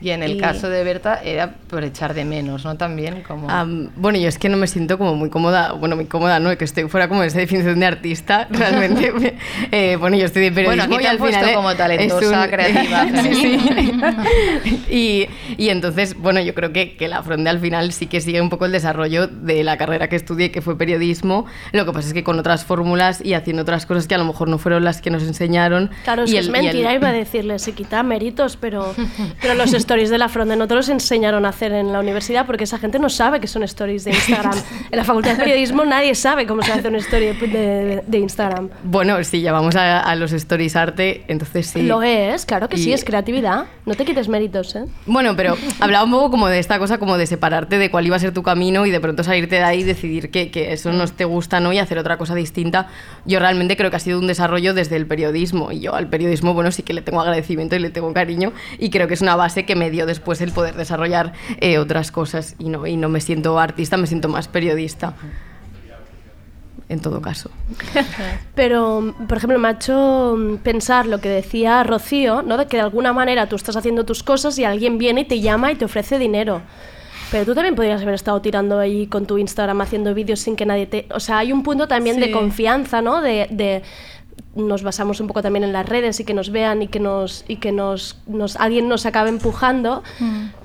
Y 0.01 0.11
en 0.11 0.23
el 0.23 0.33
Y- 0.33 0.39
caso 0.39 0.69
de 0.69 0.85
Berta 0.85 1.21
era 1.25 1.55
por 1.69 1.83
echar 1.85 2.13
de 2.15 2.25
menos, 2.25 2.65
¿no? 2.65 2.77
También 2.77 3.23
como... 3.23 3.49
Am, 3.51 3.91
bueno, 3.97 4.19
yo 4.19 4.29
es 4.29 4.39
que 4.39 4.49
no 4.49 4.57
me 4.59 4.67
siento 4.67 4.99
como 4.99 5.15
muy 5.15 5.31
cómoda, 5.31 5.73
bueno, 5.73 5.97
muy 5.97 6.05
cómoda, 6.05 6.39
¿no? 6.39 6.57
Que 6.59 6.65
estoy 6.65 6.85
fuera 6.89 7.09
como 7.09 7.23
de 7.23 7.29
esa 7.29 7.39
definición 7.39 7.81
de 7.81 7.87
artista, 7.87 8.47
realmente. 8.51 9.13
eh, 9.73 9.97
bueno, 9.99 10.17
yo 10.17 10.27
estoy 10.27 10.43
de 10.43 10.53
periodismo 10.53 10.87
Bueno, 10.89 10.95
aquí 10.97 10.97
te 10.99 11.03
y 11.03 11.07
han 11.07 11.13
al 11.13 11.19
final 11.19 11.41
puesto 11.41 11.51
eh, 11.51 11.55
como 11.55 11.75
talentosa, 11.75 12.45
es 12.45 12.51
creativa, 12.51 13.07
sí, 13.23 13.35
sí. 13.35 13.61
y, 14.91 15.29
y 15.57 15.69
entonces, 15.71 16.15
bueno, 16.19 16.41
yo 16.41 16.55
creo 16.55 16.73
que, 16.73 16.97
que 16.97 17.09
la 17.09 17.23
fronde 17.23 17.51
al 17.51 17.59
final 17.61 17.93
sí 17.93 18.07
que 18.07 18.21
sigue 18.21 18.41
un 18.41 18.51
poco 18.51 18.67
el 18.67 18.73
desarrollo 18.73 19.27
de 19.27 19.65
la 19.65 19.77
carrera 19.77 20.09
que 20.09 20.17
estudié, 20.17 20.51
que 20.51 20.61
fue 20.61 20.77
periodismo. 20.79 21.47
Lo 21.73 21.85
que 21.87 21.93
pasa 21.93 22.09
es 22.09 22.15
que 22.15 22.25
con 22.25 22.39
otras 22.39 22.65
fórmulas 22.65 23.25
y 23.25 23.35
haciendo 23.35 23.63
otras 23.63 23.87
cosas 23.87 24.07
que 24.07 24.15
a 24.15 24.19
lo 24.19 24.25
mejor 24.25 24.49
no 24.49 24.59
fueron 24.59 24.85
las 24.85 25.01
que 25.01 25.11
nos 25.11 25.23
enseñaron. 25.23 25.91
Claro, 26.05 26.25
es, 26.25 26.31
y 26.31 26.33
que 26.35 26.39
el- 26.41 26.45
es 26.45 26.47
y 26.53 26.57
el- 26.57 26.63
mentira, 26.65 26.95
iba 26.95 27.09
a 27.09 27.13
decirle, 27.13 27.59
se 27.59 27.73
quita 27.73 28.03
méritos, 28.03 28.57
pero, 28.61 28.95
pero 29.41 29.55
los 29.55 29.73
stories 29.87 30.11
de 30.11 30.19
la 30.19 30.29
Fronde 30.29 30.57
no 30.57 30.67
te 30.67 30.75
los 30.75 30.89
enseñaron 30.89 31.47
a 31.47 31.51
hacer 31.51 31.71
en 31.73 31.93
la 31.93 32.01
universidad 32.01 32.45
porque 32.45 32.65
esa 32.65 32.77
gente 32.77 32.99
no 32.99 33.09
sabe 33.09 33.39
que 33.39 33.47
son 33.47 33.63
stories 33.63 34.03
de 34.05 34.11
Instagram. 34.11 34.55
En 34.91 34.97
la 34.99 35.05
Facultad 35.05 35.33
de 35.33 35.37
Periodismo 35.39 35.85
nadie 35.85 36.15
sabe 36.17 36.45
cómo 36.47 36.63
se 36.63 36.73
hace 36.73 36.89
una 36.89 36.99
story 36.99 37.27
de, 37.27 37.47
de- 37.47 38.03
de 38.07 38.19
Instagram. 38.19 38.69
Bueno, 38.83 39.23
sí, 39.23 39.41
ya 39.43 39.53
vamos 39.53 39.77
a, 39.77 40.01
a 40.01 40.15
los 40.17 40.33
stories 40.33 40.75
arte, 40.75 41.25
entonces 41.29 41.69
sí. 41.69 41.83
Lo 41.83 42.03
es, 42.03 42.47
claro 42.47 42.69
que 42.69 42.77
sí, 42.79 42.91
Y- 42.91 42.93
es 42.95 43.05
creatividad. 43.05 43.67
No 43.85 43.95
te 43.95 44.05
quites 44.05 44.29
méritos, 44.29 44.75
¿eh? 44.75 44.85
Bueno, 45.07 45.37
pero 45.37 45.57
hablaba 45.79 46.05
un 46.05 46.11
poco 46.11 46.31
como 46.33 46.49
de 46.49 46.59
esta 46.59 46.79
cosa, 46.81 46.99
como 46.99 47.17
de 47.17 47.27
separarte 47.27 47.79
de 47.79 47.89
cuál 47.91 48.07
iba 48.07 48.17
a 48.17 48.19
ser 48.19 48.33
tu 48.35 48.43
camino 48.43 48.87
y 48.87 48.91
de 48.91 48.99
pronto 49.01 49.23
salirte 49.23 49.57
de 49.57 49.63
ahí 49.63 49.81
y 49.81 49.85
decidir 49.85 50.31
que, 50.33 50.51
que 50.51 50.73
eso 50.73 50.93
no 50.93 51.07
te 51.07 51.25
gusta 51.25 51.61
¿no? 51.61 51.73
y 51.73 51.79
hacer 51.79 51.99
otra 51.99 52.19
cosa 52.19 52.35
distinta. 52.35 52.89
Yo 53.25 53.39
realmente 53.39 53.77
creo 53.77 53.91
que 53.91 53.97
ha 53.97 54.01
sido 54.01 54.19
un 54.19 54.27
desarrollo 54.27 54.75
desde 54.75 54.97
el 54.97 55.07
periodismo 55.07 55.71
y 55.71 55.79
yo 55.81 55.95
al 55.95 56.09
periodismo, 56.09 56.55
bueno, 56.55 56.73
sí 56.73 56.83
que 56.83 56.93
le 56.93 57.03
tengo 57.03 57.21
agradecimiento 57.21 57.77
y 57.77 57.79
le 57.79 57.91
tengo 57.91 58.13
cariño 58.13 58.53
y 58.79 58.91
creo 58.91 59.07
que 59.07 59.15
es 59.15 59.21
una 59.21 59.37
base 59.37 59.65
que 59.65 59.76
me 59.77 59.91
dio 59.91 60.07
después 60.07 60.41
el 60.41 60.51
poder 60.53 60.75
desarrollar 60.75 61.33
eh, 61.61 61.79
otras 61.79 62.11
cosas 62.11 62.57
y 62.59 62.69
no, 62.69 62.87
y 62.87 62.97
no 62.97 63.09
me 63.09 63.21
siento 63.21 63.59
artista, 63.59 63.97
me 63.97 64.07
siento 64.09 64.29
más 64.29 64.49
periodista. 64.49 65.15
En 66.89 67.01
todo 67.01 67.21
caso. 67.21 67.51
Pero, 68.55 69.15
por 69.29 69.39
ejemplo, 69.39 69.59
me 69.59 69.67
ha 69.69 69.73
hecho 69.73 70.39
pensar 70.63 71.07
lo 71.07 71.21
que 71.21 71.29
decía 71.29 71.83
Rocío, 71.83 72.43
¿no? 72.43 72.57
De 72.57 72.67
que 72.67 72.77
de 72.77 72.85
alguna 72.85 73.13
manera 73.13 73.49
tú 73.49 73.57
estás 73.57 73.75
haciendo 73.77 74.05
tus 74.05 74.23
cosas 74.23 74.57
y 74.59 74.65
alguien 74.65 74.97
viene 74.97 75.23
y 75.23 75.25
te 75.25 75.41
llama 75.41 75.73
y 75.73 75.75
te 75.75 75.85
ofrece 75.85 76.19
dinero. 76.19 76.63
Pero 77.33 77.45
tú 77.45 77.55
también 77.57 77.75
podrías 77.75 78.03
haber 78.03 78.15
estado 78.15 78.41
tirando 78.41 78.79
ahí 78.79 79.09
con 79.09 79.27
tu 79.27 79.37
Instagram 79.37 79.81
haciendo 79.81 80.15
vídeos 80.15 80.39
sin 80.39 80.55
que 80.55 80.65
nadie 80.65 80.87
te... 80.87 81.07
O 81.13 81.19
sea, 81.19 81.39
hay 81.39 81.53
un 81.53 81.65
punto 81.65 81.89
también 81.89 82.21
de 82.21 82.31
confianza, 82.31 83.03
¿no? 83.03 83.21
De, 83.21 83.49
de- 83.51 83.83
Nos 84.55 84.83
basamos 84.83 85.21
un 85.21 85.27
poco 85.27 85.43
también 85.43 85.65
en 85.65 85.73
las 85.73 85.87
redes 85.87 86.19
y 86.21 86.25
que 86.25 86.33
nos 86.35 86.51
vean 86.51 86.81
y 86.83 86.89
que 86.89 86.99
nos 87.01 87.45
y 87.49 87.57
que 87.57 87.73
nos, 87.73 88.19
nos 88.27 88.57
alguien 88.57 88.89
nos 88.89 89.05
acabe 89.07 89.29
empujando. 89.31 90.03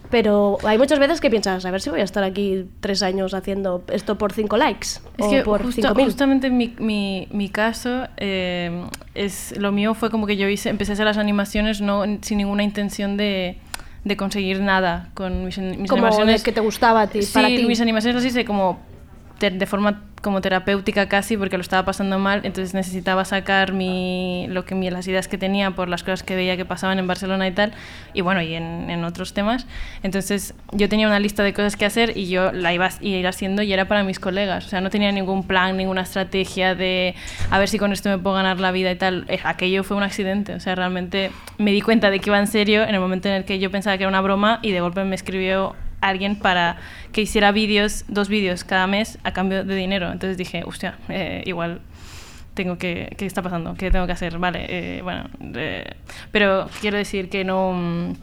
Pero 0.09 0.57
hay 0.65 0.77
muchas 0.77 0.99
veces 0.99 1.21
que 1.21 1.29
piensas, 1.29 1.63
a 1.65 1.71
ver 1.71 1.79
si 1.81 1.89
voy 1.89 2.01
a 2.01 2.03
estar 2.03 2.21
aquí 2.25 2.65
tres 2.81 3.01
años 3.01 3.33
haciendo 3.33 3.81
esto 3.93 4.17
por 4.17 4.33
cinco 4.33 4.57
likes 4.57 4.87
Es 5.17 5.25
o 5.25 5.29
que 5.29 5.41
por 5.43 5.63
justo- 5.63 5.81
cinco 5.83 5.95
mil. 5.95 6.05
justamente 6.05 6.49
mi, 6.49 6.73
mi, 6.79 7.29
mi 7.31 7.47
caso, 7.47 8.07
eh, 8.17 8.83
es, 9.15 9.57
lo 9.57 9.71
mío 9.71 9.93
fue 9.93 10.09
como 10.09 10.27
que 10.27 10.35
yo 10.35 10.49
hice, 10.49 10.67
empecé 10.67 10.91
a 10.91 10.93
hacer 10.93 11.05
las 11.05 11.17
animaciones 11.17 11.79
no, 11.79 12.03
sin 12.23 12.39
ninguna 12.39 12.63
intención 12.63 13.15
de, 13.15 13.57
de 14.03 14.17
conseguir 14.17 14.59
nada 14.59 15.07
con 15.13 15.45
mis, 15.45 15.57
mis 15.57 15.89
Como 15.89 16.03
animaciones. 16.05 16.43
que 16.43 16.51
te 16.51 16.59
gustaba 16.59 17.03
a 17.03 17.07
ti, 17.07 17.21
sí, 17.21 17.31
para 17.33 17.47
ti. 17.47 17.63
mis 17.65 17.79
animaciones 17.79 18.15
las 18.21 18.25
hice 18.25 18.43
como 18.43 18.79
de 19.49 19.65
forma 19.65 20.03
como 20.21 20.39
terapéutica 20.41 21.09
casi 21.09 21.35
porque 21.35 21.57
lo 21.57 21.61
estaba 21.61 21.83
pasando 21.83 22.19
mal, 22.19 22.41
entonces 22.43 22.73
necesitaba 22.73 23.25
sacar 23.25 23.73
mi, 23.73 24.45
lo 24.49 24.65
que, 24.65 24.75
las 24.91 25.07
ideas 25.07 25.27
que 25.27 25.37
tenía 25.37 25.71
por 25.71 25.89
las 25.89 26.03
cosas 26.03 26.23
que 26.23 26.35
veía 26.35 26.55
que 26.57 26.65
pasaban 26.65 26.99
en 26.99 27.07
Barcelona 27.07 27.47
y 27.47 27.51
tal, 27.51 27.73
y 28.13 28.21
bueno, 28.21 28.41
y 28.41 28.53
en, 28.53 28.89
en 28.89 29.03
otros 29.03 29.33
temas. 29.33 29.65
Entonces 30.03 30.53
yo 30.71 30.87
tenía 30.89 31.07
una 31.07 31.19
lista 31.19 31.43
de 31.43 31.53
cosas 31.53 31.75
que 31.75 31.85
hacer 31.85 32.15
y 32.15 32.29
yo 32.29 32.51
la 32.51 32.73
iba 32.73 32.85
a 32.85 32.91
ir 33.01 33.25
haciendo 33.25 33.63
y 33.63 33.73
era 33.73 33.85
para 33.85 34.03
mis 34.03 34.19
colegas, 34.19 34.67
o 34.67 34.69
sea, 34.69 34.81
no 34.81 34.89
tenía 34.89 35.11
ningún 35.11 35.47
plan, 35.47 35.75
ninguna 35.75 36.01
estrategia 36.01 36.75
de 36.75 37.15
a 37.49 37.57
ver 37.57 37.67
si 37.67 37.79
con 37.79 37.91
esto 37.91 38.09
me 38.09 38.17
puedo 38.17 38.35
ganar 38.35 38.59
la 38.59 38.71
vida 38.71 38.91
y 38.91 38.95
tal. 38.95 39.25
Eh, 39.27 39.39
Aquello 39.43 39.83
fue 39.83 39.97
un 39.97 40.03
accidente, 40.03 40.53
o 40.53 40.59
sea, 40.59 40.75
realmente 40.75 41.31
me 41.57 41.71
di 41.71 41.81
cuenta 41.81 42.09
de 42.11 42.19
que 42.19 42.29
iba 42.29 42.37
en 42.37 42.47
serio 42.47 42.83
en 42.83 42.93
el 42.93 43.01
momento 43.01 43.27
en 43.27 43.35
el 43.35 43.45
que 43.45 43.59
yo 43.59 43.71
pensaba 43.71 43.97
que 43.97 44.03
era 44.03 44.09
una 44.09 44.21
broma 44.21 44.59
y 44.61 44.71
de 44.71 44.81
golpe 44.81 45.03
me 45.03 45.15
escribió 45.15 45.75
alguien 46.01 46.35
para 46.35 46.77
que 47.11 47.21
hiciera 47.21 47.51
vídeos, 47.51 48.05
dos 48.07 48.27
vídeos 48.27 48.63
cada 48.63 48.87
mes 48.87 49.17
a 49.23 49.31
cambio 49.31 49.63
de 49.63 49.75
dinero. 49.75 50.11
Entonces 50.11 50.37
dije, 50.37 50.63
hostia, 50.65 50.97
eh, 51.09 51.43
igual 51.45 51.81
tengo 52.53 52.77
que, 52.77 53.13
¿qué 53.17 53.25
está 53.25 53.41
pasando? 53.41 53.75
¿Qué 53.75 53.91
tengo 53.91 54.05
que 54.05 54.11
hacer? 54.11 54.37
Vale, 54.37 54.65
eh, 54.67 55.01
bueno, 55.01 55.29
eh, 55.55 55.93
pero 56.31 56.69
quiero 56.81 56.97
decir 56.97 57.29
que 57.29 57.43
no... 57.43 57.73
mm, 57.73 58.13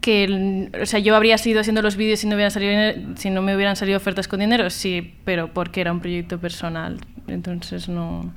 que 0.00 0.70
o 0.80 0.86
sea, 0.86 1.00
yo 1.00 1.16
habría 1.16 1.36
seguido 1.38 1.60
haciendo 1.60 1.82
los 1.82 1.96
vídeos 1.96 2.20
si 2.20 2.28
no, 2.28 2.36
hubieran 2.36 2.52
salido, 2.52 3.16
si 3.16 3.30
no 3.30 3.42
me 3.42 3.56
hubieran 3.56 3.74
salido 3.74 3.96
ofertas 3.96 4.28
con 4.28 4.38
dinero, 4.38 4.70
sí, 4.70 5.14
pero 5.24 5.52
porque 5.52 5.80
era 5.80 5.92
un 5.92 6.00
proyecto 6.00 6.38
personal. 6.38 7.00
Entonces 7.26 7.88
no, 7.88 8.32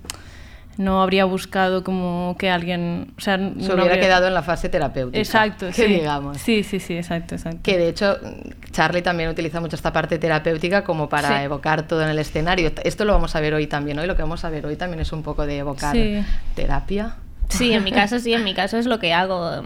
no 0.78 1.02
habría 1.02 1.26
buscado 1.26 1.84
como 1.84 2.36
que 2.40 2.50
alguien... 2.50 3.14
O 3.18 3.22
sea, 3.22 3.36
Se 3.38 3.42
no 3.44 3.50
hubiera 3.60 3.82
habría- 3.84 4.00
quedado 4.00 4.28
en 4.28 4.34
la 4.34 4.42
fase 4.42 4.70
terapéutica. 4.70 5.20
Exacto, 5.20 5.68
que 5.68 5.74
sí. 5.74 5.86
digamos. 5.86 6.38
Sí, 6.38 6.64
sí, 6.64 6.80
sí, 6.80 6.96
exacto, 6.96 7.36
exacto. 7.36 7.60
Que 7.64 7.78
de 7.78 7.90
hecho 7.90 8.18
Charlie 8.72 9.02
también 9.02 9.30
utiliza 9.30 9.60
mucho 9.60 9.76
esta 9.76 9.92
parte 9.94 10.18
terapéutica 10.18 10.84
como 10.84 11.10
para 11.10 11.28
Sí. 11.40 11.44
evocar 11.46 11.88
todo 11.88 12.02
en 12.04 12.10
el 12.10 12.20
escenario. 12.20 12.72
Esto 12.84 13.06
lo 13.06 13.14
vamos 13.14 13.36
a 13.36 13.40
ver 13.42 13.54
hoy 13.54 13.68
también. 13.68 14.00
Hoy 14.00 14.08
lo 14.08 14.16
que 14.16 14.22
vamos 14.22 14.44
a 14.46 14.50
ver 14.50 14.66
hoy 14.66 14.76
también 14.76 15.02
es 15.02 15.12
un 15.12 15.24
poco 15.24 15.46
de 15.46 15.58
evocar 15.60 15.96
Sí. 15.96 16.24
terapia. 16.56 17.16
Sí, 17.50 17.74
en 17.74 17.84
mi 17.84 17.92
caso 17.92 18.18
sí, 18.20 18.34
en 18.34 18.44
mi 18.44 18.54
caso 18.54 18.78
es 18.78 18.86
lo 18.86 18.98
que 19.00 19.14
hago. 19.14 19.64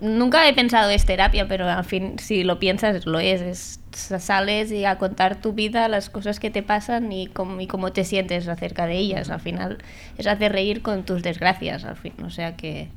Nunca 0.00 0.46
he 0.48 0.52
pensado 0.54 0.90
es 0.90 1.04
terapia, 1.04 1.48
pero 1.48 1.68
al 1.68 1.84
fin, 1.84 2.16
si 2.18 2.44
lo 2.44 2.58
piensas, 2.58 3.06
lo 3.06 3.18
es. 3.18 3.40
es 3.40 3.79
sales 3.92 4.70
y 4.72 4.84
a 4.84 4.98
contar 4.98 5.40
tu 5.40 5.52
vida, 5.52 5.88
las 5.88 6.10
cosas 6.10 6.40
que 6.40 6.50
te 6.50 6.62
pasan 6.62 7.12
y 7.12 7.26
cómo, 7.26 7.60
y 7.60 7.66
cómo 7.66 7.92
te 7.92 8.04
sientes 8.04 8.48
acerca 8.48 8.86
de 8.86 8.96
ellas. 8.96 9.30
Al 9.30 9.40
final 9.40 9.78
es 10.18 10.26
hacer 10.26 10.52
reír 10.52 10.82
con 10.82 11.04
tus 11.04 11.22
desgracias, 11.22 11.84
al 11.84 11.96
fin. 11.96 12.14
O 12.24 12.30
sea 12.30 12.56
que, 12.56 12.88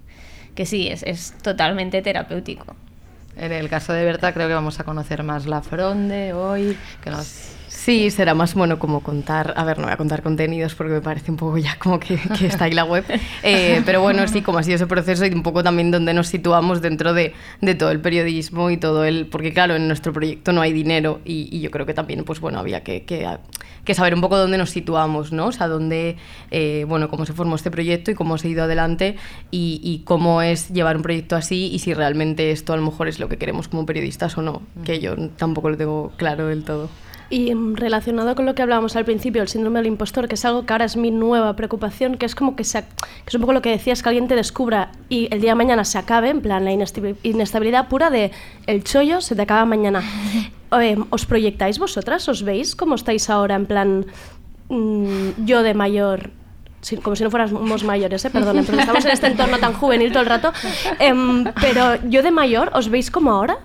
que 0.56 0.66
sí, 0.66 0.88
es, 0.88 1.04
es 1.04 1.34
totalmente 1.42 2.02
terapéutico. 2.02 2.76
En 3.36 3.52
el 3.52 3.70
caso 3.70 3.94
de 3.94 4.06
Berta 4.06 4.34
creo 4.34 4.48
que 4.48 4.54
vamos 4.54 4.80
a 4.80 4.84
conocer 4.84 5.24
más 5.24 5.46
la 5.46 5.62
fronde 5.62 6.34
hoy. 6.34 6.78
Que 7.04 7.10
nos... 7.10 7.56
Sí, 7.76 8.12
será 8.12 8.34
más 8.34 8.54
bueno 8.54 8.78
como 8.80 9.02
contar, 9.02 9.54
a 9.58 9.64
ver, 9.66 9.78
no 9.78 9.86
voy 9.86 9.94
a 9.94 9.98
contar 9.98 10.22
contenidos 10.22 10.76
porque 10.76 10.94
me 10.94 11.02
parece 11.02 11.32
un 11.32 11.38
poco 11.38 11.58
ya 11.58 11.76
como 11.80 12.00
que, 12.00 12.18
que 12.38 12.46
está 12.46 12.66
ahí 12.66 12.72
la 12.72 12.86
web, 12.86 13.04
Eh, 13.44 13.82
pero 13.86 14.00
bueno, 14.00 14.26
sí, 14.28 14.42
como 14.42 14.60
ha 14.60 14.64
sido 14.64 14.76
ese 14.76 14.88
proceso 14.88 15.26
y 15.26 15.34
un 15.34 15.44
poco 15.44 15.64
también 15.64 15.92
donde 15.92 16.14
nos 16.14 16.28
situamos 16.28 16.82
dentro 16.82 17.14
de, 17.14 17.34
de 17.62 17.76
todo 17.76 17.92
el 17.92 18.00
periodismo 18.00 18.70
y 18.70 18.78
todo 18.78 19.04
el, 19.04 19.26
porque 19.26 19.52
claro, 19.54 19.76
en 19.76 19.88
nuestro 19.88 20.14
proyecto 20.14 20.54
no 20.54 20.62
hay 20.62 20.72
dinero 20.72 21.20
y, 21.26 21.50
y 21.52 21.60
yo 21.62 21.72
creo 21.72 21.86
que 21.86 21.94
también, 21.94 22.24
pues 22.24 22.40
bueno, 22.40 22.60
había 22.60 22.84
que, 22.84 23.04
que, 23.04 23.28
que 23.84 23.94
saber 23.96 24.14
un 24.14 24.22
poco 24.22 24.38
dónde 24.38 24.58
nos 24.58 24.70
situamos, 24.70 25.34
¿no? 25.34 25.48
O 25.48 25.52
sea, 25.52 25.68
dónde, 25.68 26.16
eh, 26.52 26.86
bueno, 26.88 27.10
cómo 27.10 27.26
se 27.26 27.34
formó 27.34 27.56
este 27.56 27.72
proyecto 27.72 28.12
y 28.12 28.14
cómo 28.14 28.38
se 28.38 28.48
ha 28.48 28.52
ido 28.52 28.64
adelante 28.64 29.18
y, 29.52 29.82
y 29.84 30.04
cómo 30.06 30.42
es 30.42 30.70
llevar 30.70 30.96
un 30.96 31.02
proyecto 31.02 31.36
así 31.36 31.70
y 31.74 31.80
si 31.80 31.94
realmente 31.94 32.52
esto 32.52 32.72
a 32.72 32.78
lo 32.78 32.84
mejor 32.84 33.08
es 33.08 33.20
lo 33.20 33.28
que 33.28 33.38
queremos 33.38 33.68
como 33.68 33.86
periodistas 33.86 34.38
o 34.38 34.42
no, 34.42 34.62
que 34.86 35.00
yo 35.00 35.16
tampoco 35.38 35.70
lo 35.70 35.76
tengo 35.76 36.14
claro 36.18 36.48
del 36.48 36.64
todo. 36.64 36.90
Y 37.34 37.54
mm, 37.56 37.76
relacionado 37.76 38.36
con 38.36 38.46
lo 38.46 38.54
que 38.54 38.62
hablábamos 38.62 38.96
al 38.96 39.06
principio, 39.06 39.42
el 39.42 39.48
síndrome 39.48 39.80
del 39.80 39.88
impostor, 39.88 40.28
que 40.28 40.36
es 40.36 40.46
algo 40.46 40.66
que 40.66 40.74
ahora 40.74 40.86
es 40.86 40.96
mi 40.96 41.10
nueva 41.10 41.56
preocupación, 41.56 42.16
que 42.18 42.26
es 42.28 42.36
como 42.36 42.56
que, 42.56 42.64
se, 42.64 42.82
que 42.84 43.28
es 43.28 43.34
un 43.34 43.42
poco 43.42 43.54
lo 43.54 43.62
que 43.62 43.70
decías, 43.72 44.04
que 44.04 44.10
alguien 44.10 44.28
te 44.28 44.36
descubra 44.36 44.92
y 45.10 45.28
el 45.32 45.42
día 45.42 45.52
de 45.52 45.56
mañana 45.56 45.84
se 45.84 45.98
acabe, 45.98 46.30
en 46.30 46.42
plan 46.42 46.64
la 46.64 46.72
inestabi- 46.72 47.16
inestabilidad 47.24 47.88
pura 47.88 48.10
de 48.12 48.32
el 48.68 48.84
chollo 48.84 49.20
se 49.22 49.36
te 49.36 49.42
acaba 49.42 49.66
mañana. 49.66 50.02
Eh, 50.82 50.98
¿Os 51.12 51.28
proyectáis 51.28 51.78
vosotras? 51.78 52.28
¿Os 52.28 52.42
veis 52.42 52.76
cómo 52.76 52.96
estáis 52.96 53.30
ahora 53.30 53.54
en 53.54 53.68
plan 53.68 54.08
mm, 54.70 55.46
yo 55.46 55.62
de 55.62 55.76
mayor? 55.76 56.32
Como 57.04 57.16
si 57.16 57.24
no 57.24 57.30
fuéramos 57.30 57.84
mayores, 57.84 58.26
¿eh? 58.26 58.32
perdonen, 58.32 58.66
porque 58.66 58.82
estamos 58.82 59.06
en 59.06 59.12
este 59.12 59.28
entorno 59.28 59.60
tan 59.60 59.74
juvenil 59.74 60.12
todo 60.12 60.24
el 60.24 60.30
rato. 60.30 60.52
Em, 61.00 61.44
pero 61.62 61.96
yo 62.10 62.24
de 62.24 62.32
mayor, 62.32 62.72
¿os 62.74 62.90
veis 62.90 63.12
como 63.12 63.32
ahora? 63.32 63.60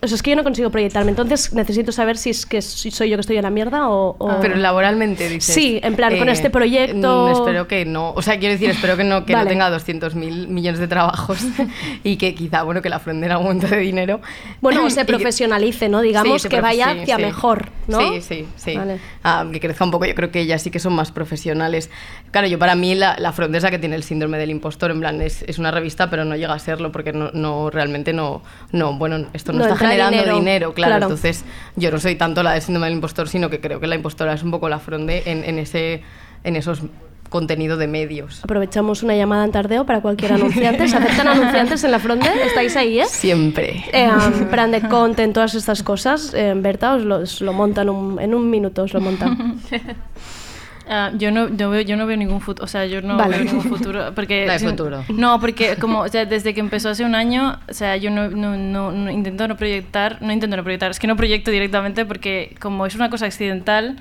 O 0.00 0.06
sea, 0.06 0.14
es 0.14 0.22
que 0.22 0.30
yo 0.30 0.36
no 0.36 0.44
consigo 0.44 0.70
proyectarme, 0.70 1.10
entonces 1.10 1.52
necesito 1.52 1.90
saber 1.90 2.16
si 2.16 2.30
es 2.30 2.46
que 2.46 2.62
soy 2.62 3.10
yo 3.10 3.16
que 3.16 3.20
estoy 3.20 3.36
en 3.36 3.42
la 3.42 3.50
mierda 3.50 3.88
o... 3.88 4.14
o- 4.18 4.30
Ah, 4.30 4.38
Pero 4.40 4.54
laboralmente 4.54 5.28
dices. 5.28 5.52
Sí, 5.52 5.80
en 5.82 5.96
plan, 5.96 6.16
con 6.18 6.28
eh, 6.28 6.32
este 6.32 6.50
proyecto... 6.50 7.26
mm, 7.28 7.32
Espero 7.32 7.66
que 7.66 7.84
no. 7.84 8.12
O 8.12 8.22
sea, 8.22 8.38
quiero 8.38 8.52
decir, 8.52 8.70
espero 8.70 8.96
que 8.96 9.02
no, 9.02 9.24
que 9.26 9.32
Vale. 9.32 9.46
no 9.46 9.48
tenga 9.50 9.70
200 9.70 10.14
mil 10.14 10.46
millones 10.46 10.78
de 10.78 10.86
trabajos 10.86 11.38
y 12.04 12.16
que 12.16 12.34
quizá, 12.36 12.62
bueno, 12.62 12.80
que 12.80 12.88
la 12.88 13.00
frontera 13.00 13.38
montón 13.40 13.70
de 13.70 13.78
dinero. 13.78 14.20
Bueno, 14.60 14.84
o 14.84 14.90
se 14.90 15.04
profesionalice, 15.04 15.88
¿no? 15.88 16.00
Digamos 16.00 16.42
Sí, 16.42 16.48
que 16.48 16.60
vaya 16.60 16.90
hacia 16.90 17.16
sí. 17.16 17.22
mejor, 17.22 17.70
¿no? 17.88 17.98
Sí, 17.98 18.20
sí, 18.20 18.46
sí. 18.56 18.76
Vale. 18.76 19.00
Ah, 19.24 19.46
que 19.50 19.58
crezca 19.58 19.84
un 19.84 19.90
poco. 19.90 20.04
Yo 20.04 20.14
creo 20.14 20.30
que 20.30 20.40
ellas 20.40 20.62
sí 20.62 20.70
que 20.70 20.78
son 20.78 20.92
más 20.92 21.10
profesionales. 21.10 21.90
Claro, 22.30 22.46
yo 22.46 22.58
para 22.58 22.76
mí 22.76 22.94
la, 22.94 23.16
la 23.18 23.32
Front 23.32 23.52
es 23.56 23.64
la 23.64 23.70
que 23.72 23.78
tiene 23.80 23.96
el 23.96 24.04
síndrome 24.04 24.38
del 24.38 24.50
impostor. 24.50 24.92
En 24.92 25.00
plan, 25.00 25.20
es, 25.22 25.42
es 25.48 25.58
una 25.58 25.72
revista, 25.72 26.08
pero 26.08 26.24
no 26.24 26.36
llega 26.36 26.54
a 26.54 26.58
serlo 26.60 26.92
porque 26.92 27.12
no, 27.12 27.30
no 27.32 27.68
realmente 27.70 28.12
no, 28.12 28.42
no, 28.70 28.92
bueno, 28.96 29.26
esto 29.32 29.52
no, 29.52 29.58
No 29.58 29.64
está 29.64 29.87
generando 29.90 30.18
dinero, 30.18 30.38
dinero, 30.38 30.74
claro. 30.74 30.90
claro. 30.90 31.04
Entonces, 31.06 31.44
yo 31.76 31.90
no 31.90 31.98
soy 31.98 32.16
tanto 32.16 32.42
la 32.42 32.52
del 32.52 32.62
síndrome 32.62 32.86
del 32.86 32.94
impostor, 32.94 33.28
sino 33.28 33.50
que 33.50 33.60
creo 33.60 33.80
que 33.80 33.86
la 33.86 33.94
impostora 33.94 34.32
es 34.34 34.42
un 34.42 34.50
poco 34.50 34.68
la 34.68 34.78
Fronde 34.78 35.22
en, 35.26 35.44
en, 35.44 35.58
ese, 35.58 36.02
en 36.44 36.56
esos 36.56 36.82
contenido 37.28 37.76
de 37.76 37.86
medios. 37.88 38.42
Aprovechamos 38.42 39.02
una 39.02 39.14
llamada 39.14 39.44
en 39.44 39.52
tardeo 39.52 39.84
para 39.84 40.00
cualquier 40.00 40.32
anunciante. 40.32 40.88
¿Se 40.88 40.96
aceptan 40.96 41.28
anunciantes 41.28 41.84
en 41.84 41.90
la 41.90 41.98
fronte? 41.98 42.26
¿Estáis 42.46 42.74
ahí, 42.74 43.00
eh? 43.00 43.04
Siempre. 43.06 43.84
Eh, 43.92 44.08
um, 44.08 44.46
plan 44.50 44.70
de 44.70 44.80
content, 44.80 45.34
todas 45.34 45.54
estas 45.54 45.82
cosas. 45.82 46.32
Eh, 46.32 46.54
Berta, 46.56 46.94
os 46.94 47.04
lo, 47.04 47.16
os 47.16 47.42
lo 47.42 47.52
montan 47.52 47.90
un- 47.90 48.18
en 48.18 48.34
un 48.34 48.48
minuto, 48.48 48.84
os 48.84 48.94
lo 48.94 49.00
montan. 49.02 49.60
Ah, 50.90 51.10
yo 51.16 51.30
no, 51.30 51.48
yo, 51.54 51.68
veo, 51.70 51.82
yo 51.82 51.96
no 51.96 52.06
veo 52.06 52.16
ningún 52.16 52.40
futuro, 52.40 52.64
o 52.64 52.68
sea, 52.68 52.86
yo 52.86 53.02
no 53.02 53.16
Vale. 53.16 53.36
veo 53.36 53.44
ningún 53.44 53.62
futuro. 53.64 54.12
Porque, 54.14 54.44
No 54.46 54.52
hay 54.52 54.58
futuro. 54.58 55.04
No, 55.08 55.38
porque 55.40 55.76
como, 55.76 56.00
o 56.00 56.08
sea, 56.08 56.24
desde 56.24 56.54
que 56.54 56.60
empezó 56.60 56.88
hace 56.88 57.04
un 57.04 57.14
año, 57.14 57.58
o 57.68 57.74
sea, 57.74 57.96
yo 57.98 58.10
no, 58.10 58.28
no, 58.30 58.56
no, 58.56 58.92
no- 58.92 59.10
intento 59.10 59.46
no 59.48 59.56
proyectar, 59.56 60.22
no 60.22 60.32
intento 60.32 60.56
no 60.56 60.62
proyectar, 60.62 60.90
es 60.90 60.98
que 60.98 61.06
no 61.06 61.16
proyecto 61.16 61.50
directamente 61.50 62.06
porque 62.06 62.56
como 62.60 62.86
es 62.86 62.94
una 62.94 63.10
cosa 63.10 63.26
accidental, 63.26 63.96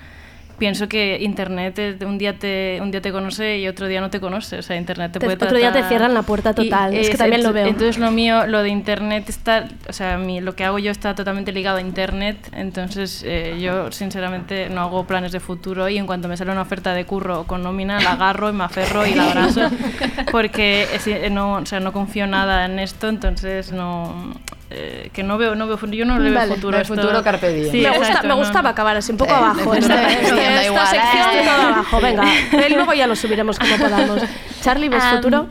pienso 0.58 0.88
que 0.89 1.18
internet 1.22 2.01
un 2.05 2.18
día 2.18 2.38
te 2.39 2.80
un 2.82 2.89
día 2.91 3.01
te 3.01 3.12
conoce 3.12 3.60
y 3.60 3.68
otro 3.68 3.88
día 3.88 4.01
no 4.01 4.10
te 4.10 4.20
conoce, 4.20 4.58
o 4.58 4.62
sea, 4.62 4.76
internet 4.76 5.12
te, 5.12 5.20
Te- 5.20 5.26
puede 5.26 5.36
otro 5.36 5.58
día 5.58 5.72
te 5.72 5.84
cierran 5.88 6.14
la 6.14 6.24
puerta 6.24 6.53
total, 6.53 6.93
es 6.93 7.10
que 7.10 7.18
también 7.18 7.43
lo 7.43 7.53
veo. 7.53 7.68
Entonces 7.68 7.97
lo 7.97 8.12
mío, 8.12 8.47
lo 8.47 8.64
de 8.64 8.70
internet 8.70 9.30
está, 9.30 9.68
o 9.88 9.93
sea, 9.93 10.18
mi, 10.18 10.41
lo 10.41 10.55
que 10.55 10.64
hago 10.66 10.80
yo 10.80 10.91
está 10.91 11.14
totalmente 11.16 11.51
ligado 11.51 11.78
a 11.78 11.82
internet, 11.82 12.38
entonces 12.53 13.24
eh, 13.26 13.58
yo 13.60 13.91
sinceramente 13.91 14.70
no 14.70 14.82
hago 14.82 15.05
planes 15.05 15.32
de 15.32 15.39
futuro 15.39 15.88
y 15.89 15.97
en 15.97 16.05
cuanto 16.08 16.28
me 16.28 16.36
sale 16.38 16.51
una 16.51 16.62
oferta 16.64 16.93
de 16.93 17.05
curro 17.05 17.43
con 17.45 17.62
nómina 17.64 17.99
la 18.01 18.14
agarro 18.14 18.49
y 18.49 18.53
me 18.53 18.64
aferro 18.64 19.05
y 19.05 19.14
la 19.14 19.28
abrazo 19.30 19.70
porque 20.32 20.88
es- 20.93 21.32
no, 21.32 21.53
o 21.53 21.66
sea, 21.66 21.80
no 21.80 21.93
confío 21.93 22.28
nada 22.28 22.66
en 22.66 22.80
esto, 22.80 23.10
entonces 23.10 23.72
no 23.72 24.32
eh, 24.70 25.09
que 25.13 25.24
no 25.24 25.38
veo, 25.38 25.55
no 25.55 25.65
veo, 25.68 25.80
yo 25.91 26.05
no 26.05 26.20
le 26.20 26.30
veo 26.30 26.39
Vale, 26.39 26.55
futuro. 26.55 26.78
esto. 26.78 26.95
futuro, 26.95 27.24
carpe 27.24 27.53
diem. 27.53 27.72
Sí, 27.72 27.82
me, 27.82 27.97
gusta, 27.97 28.22
me 28.24 28.28
no, 28.30 28.36
gustaba 28.38 28.63
no. 28.63 28.70
acabar 28.70 28.97
así 28.97 29.11
un 29.11 29.18
poco 29.18 29.32
Eh, 29.32 29.36
abajo. 29.38 29.74
Esta, 29.74 30.11
esta- 30.11 30.61
esta 30.63 30.86
sección 30.88 31.30
eh. 31.34 31.41
todo 31.45 31.61
abajo, 31.68 32.01
venga. 32.01 32.24
Eh, 32.53 32.70
Luego 32.70 32.93
ya 32.93 33.07
lo 33.07 33.15
subiremos 33.15 33.57
como 33.59 33.78
podamos. 33.78 34.22
Charlie, 34.61 34.89
¿ves 34.89 35.03
futuro? 35.05 35.47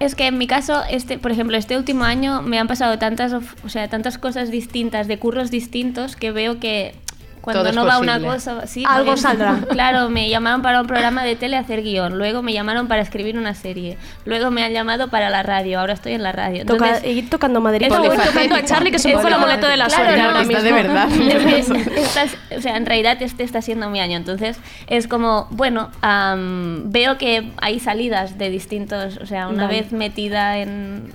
Es 0.00 0.14
que 0.16 0.26
en 0.26 0.38
mi 0.38 0.46
caso, 0.48 0.82
este, 0.90 1.18
por 1.18 1.30
ejemplo, 1.30 1.56
este 1.56 1.76
último 1.76 2.04
año 2.04 2.42
me 2.42 2.58
han 2.58 2.66
pasado 2.66 2.98
tantas, 2.98 3.32
of- 3.32 3.54
o 3.64 3.68
sea, 3.68 3.88
tantas 3.88 4.18
cosas 4.18 4.50
distintas, 4.50 5.06
de 5.08 5.18
curros 5.18 5.50
distintos, 5.50 6.16
que 6.16 6.30
veo 6.32 6.58
que 6.58 6.94
cuando 7.44 7.72
no 7.72 7.84
va 7.86 7.98
una 7.98 8.18
cosa, 8.20 8.66
sí, 8.66 8.84
Algo 8.88 9.16
saldrá. 9.16 9.58
Claro, 9.70 10.08
me 10.08 10.28
llamaron 10.28 10.62
para 10.62 10.80
un 10.80 10.86
programa 10.86 11.24
de 11.24 11.36
tele 11.36 11.56
a 11.56 11.60
hacer 11.60 11.82
guion, 11.82 12.16
luego 12.18 12.42
me 12.42 12.52
llamaron 12.52 12.88
para 12.88 13.02
escribir 13.02 13.36
una 13.38 13.54
serie, 13.54 13.98
luego 14.24 14.50
me 14.50 14.64
han 14.64 14.72
llamado 14.72 15.08
para 15.08 15.30
la 15.30 15.42
radio, 15.42 15.80
ahora 15.80 15.92
estoy 15.92 16.12
en 16.12 16.22
la 16.22 16.32
radio. 16.32 16.64
Toca, 16.64 16.86
Entonces, 16.88 17.16
ir 17.16 17.30
tocando 17.30 17.60
Madrid. 17.60 17.86
Eso, 17.86 17.98
voy 17.98 18.08
polifacético. 18.08 18.42
tocando 18.44 18.56
a 18.56 18.68
Charlie, 18.68 18.90
que 18.90 18.96
es 18.96 19.04
un 19.04 19.12
poco 19.12 19.28
el 19.28 19.34
amuleto 19.34 19.66
de 19.66 19.76
la 19.76 19.86
claro, 19.86 20.04
suerte 20.04 20.20
no, 20.22 20.28
ahora 20.28 20.40
está 20.42 20.52
mismo. 20.54 20.64
de 20.64 20.72
verdad. 20.82 21.08
Estás- 21.96 22.36
o 22.56 22.60
sea, 22.60 22.76
en 22.76 22.86
realidad 22.86 23.20
este 23.20 23.42
está 23.44 23.60
siendo 23.62 23.90
mi 23.90 24.00
año, 24.00 24.16
entonces 24.16 24.58
es 24.86 25.06
como, 25.08 25.46
bueno, 25.50 25.90
am, 26.02 26.90
veo 26.90 27.18
que 27.18 27.52
hay 27.60 27.80
salidas 27.80 28.38
de 28.38 28.50
distintos, 28.50 29.18
o 29.18 29.26
sea, 29.26 29.48
una 29.48 29.64
Vale. 29.66 29.80
vez 29.82 29.92
metida 29.92 30.58
en, 30.58 31.12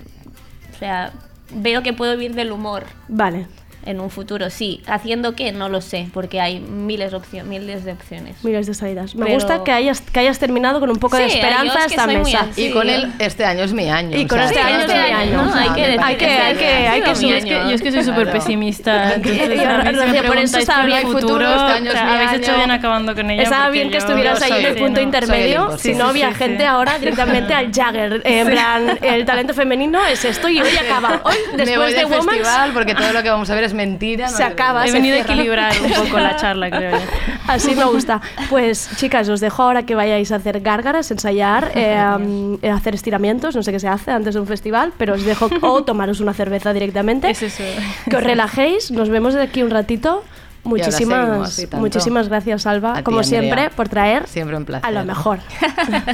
o 0.75 0.77
sea, 0.77 1.11
veo 1.51 1.81
que 1.83 1.93
puedo 1.93 2.13
vivir 2.15 2.35
del 2.35 2.51
humor 2.51 2.83
Vale. 3.07 3.47
En 3.85 3.99
un 3.99 4.09
futuro, 4.09 4.49
sí, 4.49 4.81
haciendo 4.87 5.35
qué, 5.35 5.51
no 5.51 5.69
lo 5.69 5.81
sé, 5.81 6.07
porque 6.13 6.41
hay 6.41 6.59
miles, 6.59 7.11
de 7.11 7.17
opcio- 7.17 7.43
miles 7.43 7.83
de 7.85 7.93
opciones. 7.93 8.43
Miles 8.43 8.67
de 8.67 8.73
salidas. 8.73 9.15
Me 9.15 9.25
Pero- 9.25 9.35
gusta 9.35 9.63
que 9.63 9.71
hayas, 9.71 10.01
que 10.01 10.19
hayas 10.19 10.37
terminado 10.39 10.79
con 10.79 10.89
un 10.89 10.97
poco 10.97 11.17
de 11.17 11.25
esperanza 11.27 11.63
yo 11.65 11.79
es 11.79 11.85
que 11.87 11.93
esta 11.95 12.05
muy 12.07 12.15
mesa. 12.17 12.47
Y 12.55 12.71
con 12.71 12.87
yo- 12.87 12.93
él, 12.93 13.11
este 13.19 13.45
año 13.45 13.63
es 13.63 13.73
mi 13.73 13.89
año. 13.89 14.17
Y 14.17 14.27
con 14.27 14.39
o 14.39 14.47
sea, 14.47 14.49
este 14.49 14.59
año 14.61 14.77
es 14.77 14.81
este 14.85 14.93
mi 14.95 14.99
año, 15.13 15.51
Hay 15.55 15.69
que 15.69 15.81
decir 15.81 15.99
parece 15.99 16.17
que 16.17 16.25
hay 16.25 16.55
que- 16.55 16.65
hay 16.65 17.01
que 17.01 17.09
año. 17.09 17.19
Yo 17.29 17.35
es 17.35 17.43
que, 17.45 17.49
yo 17.51 17.69
es 17.71 17.81
que 17.81 17.91
soy 17.91 18.03
súper 18.03 18.23
Claro. 18.23 18.39
pesimista. 18.39 19.13
Entonces, 19.15 20.21
si 20.21 20.27
por 20.27 20.37
eso 20.37 20.57
estaba 20.59 20.85
bien 20.85 20.99
el 20.99 21.03
futuro, 21.05 21.21
futuro, 21.21 21.49
este 21.49 21.71
año 21.73 21.89
o 21.89 21.93
es 21.93 21.99
sea, 21.99 22.05
mi 22.05 22.11
habéis 22.11 22.33
hecho 22.41 22.55
bien 22.57 22.71
acabando 22.71 23.15
con 23.15 23.29
ella. 23.31 23.43
Estaba 23.43 23.69
bien 23.69 23.89
que 23.89 23.97
estuvieras 23.97 24.41
ahí 24.41 24.51
en 24.51 24.57
el 24.57 24.65
el- 24.65 24.75
punto 24.77 24.99
el 24.99 25.05
intermedio, 25.05 25.77
si 25.77 25.93
no 25.93 26.07
había 26.07 26.33
gente 26.33 26.65
ahora 26.65 26.97
directamente 26.99 27.53
al 27.53 27.71
Jagger. 27.73 28.21
En 28.29 28.47
plan, 28.47 28.97
el 29.01 29.25
talento 29.25 29.53
femenino 29.53 30.03
es 30.05 30.23
esto 30.25 30.49
y 30.49 30.61
hoy 30.61 30.75
acaba. 30.77 31.21
Hoy, 31.23 31.35
después 31.55 31.91
de 31.91 31.97
del 31.97 32.05
Woman, 32.05 32.27
festival 32.29 32.71
porque 32.73 32.95
todo 32.95 33.11
lo 33.13 33.23
que 33.23 33.29
vamos 33.29 33.49
a 33.49 33.55
ver 33.55 33.63
es 33.69 33.73
mentira. 33.73 34.29
no 34.29 34.35
Se 34.37 34.43
acaba. 34.43 34.83
He 34.85 34.87
se 34.87 34.93
venido 34.93 35.15
a 35.15 35.19
equilibrar 35.19 35.73
un 35.81 35.91
poco 36.05 36.19
la 36.19 36.35
charla, 36.35 36.69
creo 36.69 36.91
yo. 36.91 37.05
Así 37.47 37.75
me 37.75 37.85
gusta. 37.85 38.21
Pues 38.49 38.89
chicas, 38.97 39.29
os 39.29 39.39
dejo 39.39 39.63
ahora 39.63 39.83
que 39.83 39.95
vayáis 39.95 40.31
a 40.31 40.35
hacer 40.35 40.59
gárgaras, 40.61 41.09
ensayar, 41.11 41.71
eh, 41.75 41.97
um, 42.17 42.57
eh, 42.61 42.69
hacer 42.69 42.95
estiramientos, 42.95 43.55
no 43.55 43.63
sé 43.63 43.71
qué 43.71 43.79
se 43.79 43.87
hace 43.87 44.11
antes 44.11 44.33
de 44.33 44.39
un 44.39 44.47
festival, 44.47 44.93
pero 44.97 45.13
os 45.13 45.23
dejo 45.23 45.49
o 45.61 45.83
tomaros 45.83 46.19
una 46.19 46.33
cerveza 46.33 46.73
directamente. 46.73 47.29
Es 47.29 47.41
eso. 47.41 47.63
Que 48.09 48.17
os 48.17 48.23
relajéis, 48.23 48.91
nos 48.91 49.09
vemos 49.09 49.33
de 49.33 49.41
aquí 49.41 49.63
un 49.63 49.69
ratito. 49.69 50.23
Muchísimas, 50.63 51.67
muchísimas 51.71 52.27
gracias, 52.27 52.67
Alba, 52.67 52.91
A 52.91 52.95
ti, 52.97 53.03
como 53.03 53.19
Andrea. 53.19 53.41
siempre, 53.41 53.69
por 53.69 53.87
traer 53.87 54.27
Siempre 54.27 54.57
un 54.57 54.65
placer. 54.65 54.85
a 54.85 54.91
lo 54.91 55.05
mejor. 55.05 55.39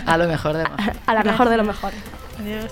A 0.06 0.18
lo 0.18 0.28
mejor 0.28 0.56
de 0.56 0.66
a 1.08 1.14
la 1.14 1.24
mejor 1.24 1.49
de 1.49 1.58
lo 1.58 1.64
mejor. 1.64 1.91
Adiós. 2.39 2.72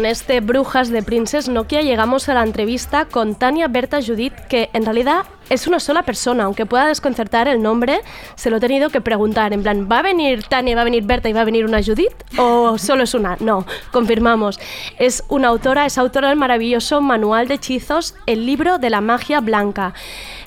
Con 0.00 0.06
este 0.06 0.40
Brujas 0.40 0.88
de 0.88 1.02
Princess 1.02 1.46
Nokia 1.50 1.82
llegamos 1.82 2.30
a 2.30 2.32
la 2.32 2.42
entrevista 2.42 3.04
con 3.04 3.34
Tania 3.34 3.68
Berta 3.68 4.00
Judith, 4.00 4.32
que 4.48 4.70
en 4.72 4.86
realidad 4.86 5.26
es 5.50 5.66
una 5.66 5.78
sola 5.78 6.04
persona, 6.04 6.44
aunque 6.44 6.64
pueda 6.64 6.86
desconcertar 6.86 7.48
el 7.48 7.60
nombre, 7.60 8.00
se 8.34 8.48
lo 8.48 8.56
he 8.56 8.60
tenido 8.60 8.88
que 8.88 9.02
preguntar, 9.02 9.52
en 9.52 9.62
plan, 9.62 9.88
¿va 9.92 9.98
a 9.98 10.02
venir 10.02 10.44
Tania, 10.44 10.74
va 10.74 10.80
a 10.80 10.84
venir 10.84 11.02
Berta 11.02 11.28
y 11.28 11.34
va 11.34 11.42
a 11.42 11.44
venir 11.44 11.66
una 11.66 11.82
Judith? 11.82 12.14
¿O 12.38 12.78
solo 12.78 13.02
es 13.02 13.12
una? 13.12 13.36
No, 13.40 13.66
confirmamos. 13.92 14.58
Es 14.98 15.22
una 15.28 15.48
autora, 15.48 15.84
es 15.84 15.98
autora 15.98 16.30
del 16.30 16.38
maravilloso 16.38 17.02
Manual 17.02 17.48
de 17.48 17.54
Hechizos, 17.54 18.14
el 18.24 18.46
libro 18.46 18.78
de 18.78 18.88
la 18.88 19.02
magia 19.02 19.40
blanca. 19.40 19.92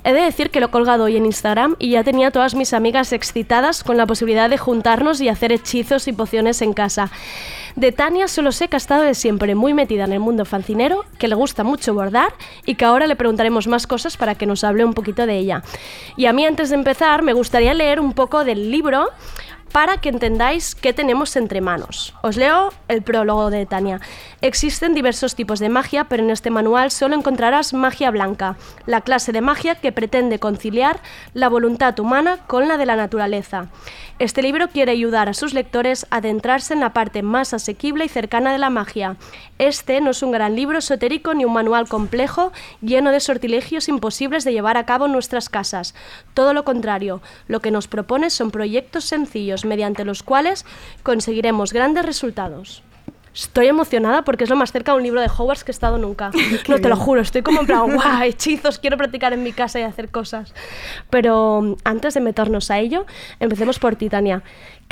He 0.06 0.12
de 0.12 0.22
decir 0.22 0.50
que 0.50 0.60
lo 0.60 0.66
he 0.66 0.70
colgado 0.70 1.06
hoy 1.06 1.16
en 1.16 1.26
Instagram 1.26 1.76
y 1.80 1.92
ya 1.92 2.04
tenía 2.04 2.30
todas 2.30 2.56
mis 2.56 2.74
amigas 2.74 3.14
excitadas 3.14 3.84
con 3.84 3.96
la 3.96 4.06
posibilidad 4.06 4.50
de 4.50 4.58
juntarnos 4.58 5.22
y 5.22 5.30
hacer 5.30 5.54
hechizos 5.54 6.08
y 6.10 6.14
pociones 6.14 6.62
en 6.62 6.74
casa. 6.74 7.10
De 7.76 7.92
Tania 7.92 8.28
solo 8.28 8.52
sé 8.52 8.68
que 8.68 8.76
ha 8.76 8.78
estado 8.78 9.04
de 9.04 9.16
siempre 9.16 9.56
muy 9.56 9.74
metida 9.74 10.04
en 10.04 10.12
el 10.12 10.20
mundo 10.20 10.46
fancinero, 10.46 11.06
que 11.18 11.28
le 11.28 11.36
gusta 11.36 11.64
mucho 11.64 11.94
bordar 11.94 12.34
y 12.66 12.76
que 12.76 12.86
ahora 12.86 13.08
le 13.08 13.16
preguntaremos 13.16 13.68
más 13.68 13.88
cosas 13.88 14.18
para 14.18 14.36
que 14.36 14.46
nos 14.46 14.64
hable 14.64 14.84
un 14.84 14.94
poquito 14.94 15.26
de 15.26 15.38
ella. 15.38 15.64
Y 16.18 16.26
a 16.26 16.34
mí 16.34 16.46
antes 16.46 16.70
de 16.70 16.76
empezar 16.76 17.24
me 17.24 17.34
gustaría 17.34 17.74
leer 17.74 18.00
un 18.00 18.14
poco 18.14 18.44
del 18.44 18.72
libro 18.72 19.10
para 19.74 19.98
que 19.98 20.10
entendáis 20.10 20.76
qué 20.76 20.94
tenemos 20.94 21.36
entre 21.36 21.60
manos. 21.60 22.14
Os 22.22 22.38
leo 22.38 22.72
el 22.88 23.02
prólogo 23.02 23.50
de 23.50 23.66
Tania. 23.66 24.00
Existen 24.42 24.94
diversos 24.94 25.34
tipos 25.34 25.58
de 25.58 25.68
magia, 25.68 26.04
pero 26.04 26.22
en 26.24 26.30
este 26.30 26.52
manual 26.52 26.92
solo 26.92 27.16
encontrarás 27.16 27.74
magia 27.74 28.12
blanca, 28.12 28.56
la 28.86 29.02
clase 29.02 29.32
de 29.32 29.42
magia 29.42 29.74
que 29.74 29.92
pretende 29.92 30.38
conciliar 30.38 31.02
la 31.34 31.50
voluntad 31.50 32.00
humana 32.00 32.38
con 32.46 32.68
la 32.68 32.78
de 32.78 32.86
la 32.86 32.96
naturaleza. 32.96 33.70
Este 34.20 34.44
libro 34.44 34.68
quiere 34.68 34.92
ayudar 34.92 35.28
a 35.28 35.34
sus 35.34 35.56
lectores 35.56 36.06
a 36.12 36.18
adentrarse 36.18 36.76
en 36.76 36.80
la 36.80 36.94
parte 36.94 37.24
más 37.24 37.56
asequible 37.56 38.06
y 38.06 38.10
cercana 38.10 38.52
de 38.52 38.60
la 38.60 38.70
magia. 38.70 39.18
Este 39.58 40.02
no 40.02 40.12
es 40.12 40.22
un 40.22 40.32
gran 40.32 40.56
libro 40.56 40.78
esotérico 40.78 41.34
ni 41.34 41.46
un 41.46 41.54
manual 41.54 41.88
complejo 41.88 42.52
lleno 42.82 43.10
de 43.10 43.20
sortilegios 43.20 43.90
imposibles 43.90 44.44
de 44.44 44.54
llevar 44.54 44.78
a 44.78 44.86
cabo 44.86 45.08
en 45.08 45.14
nuestras 45.14 45.50
casas. 45.50 45.96
Todo 46.36 46.54
lo 46.54 46.64
contrario, 46.64 47.22
lo 47.48 47.60
que 47.60 47.72
nos 47.72 47.88
propone 47.88 48.30
son 48.30 48.52
proyectos 48.52 49.06
sencillos 49.06 49.63
mediante 49.66 50.06
los 50.06 50.24
cuales 50.24 50.66
conseguiremos 51.04 51.74
grandes 51.74 52.06
resultados. 52.06 52.84
Estoy 53.34 53.68
emocionada 53.68 54.22
porque 54.22 54.44
es 54.44 54.50
lo 54.50 54.56
más 54.56 54.72
cerca 54.72 54.92
de 54.92 54.98
un 54.98 55.04
libro 55.04 55.20
de 55.20 55.28
Hogwarts 55.28 55.64
que 55.64 55.72
he 55.72 55.74
estado 55.74 55.98
nunca. 55.98 56.30
No 56.68 56.80
te 56.80 56.88
lo 56.88 56.96
juro, 56.96 57.22
estoy 57.22 57.42
como 57.42 57.62
en 57.62 57.68
plan, 57.68 57.92
guau, 57.94 58.22
hechizos, 58.22 58.78
quiero 58.78 58.96
practicar 58.98 59.34
en 59.34 59.44
mi 59.44 59.54
casa 59.54 59.80
y 59.80 59.84
hacer 59.84 60.10
cosas. 60.10 60.54
Pero 61.10 61.76
antes 61.84 62.14
de 62.14 62.22
meternos 62.22 62.70
a 62.70 62.80
ello, 62.80 63.06
empecemos 63.40 63.80
por 63.80 63.96
ti, 63.96 64.10
Tania. 64.10 64.44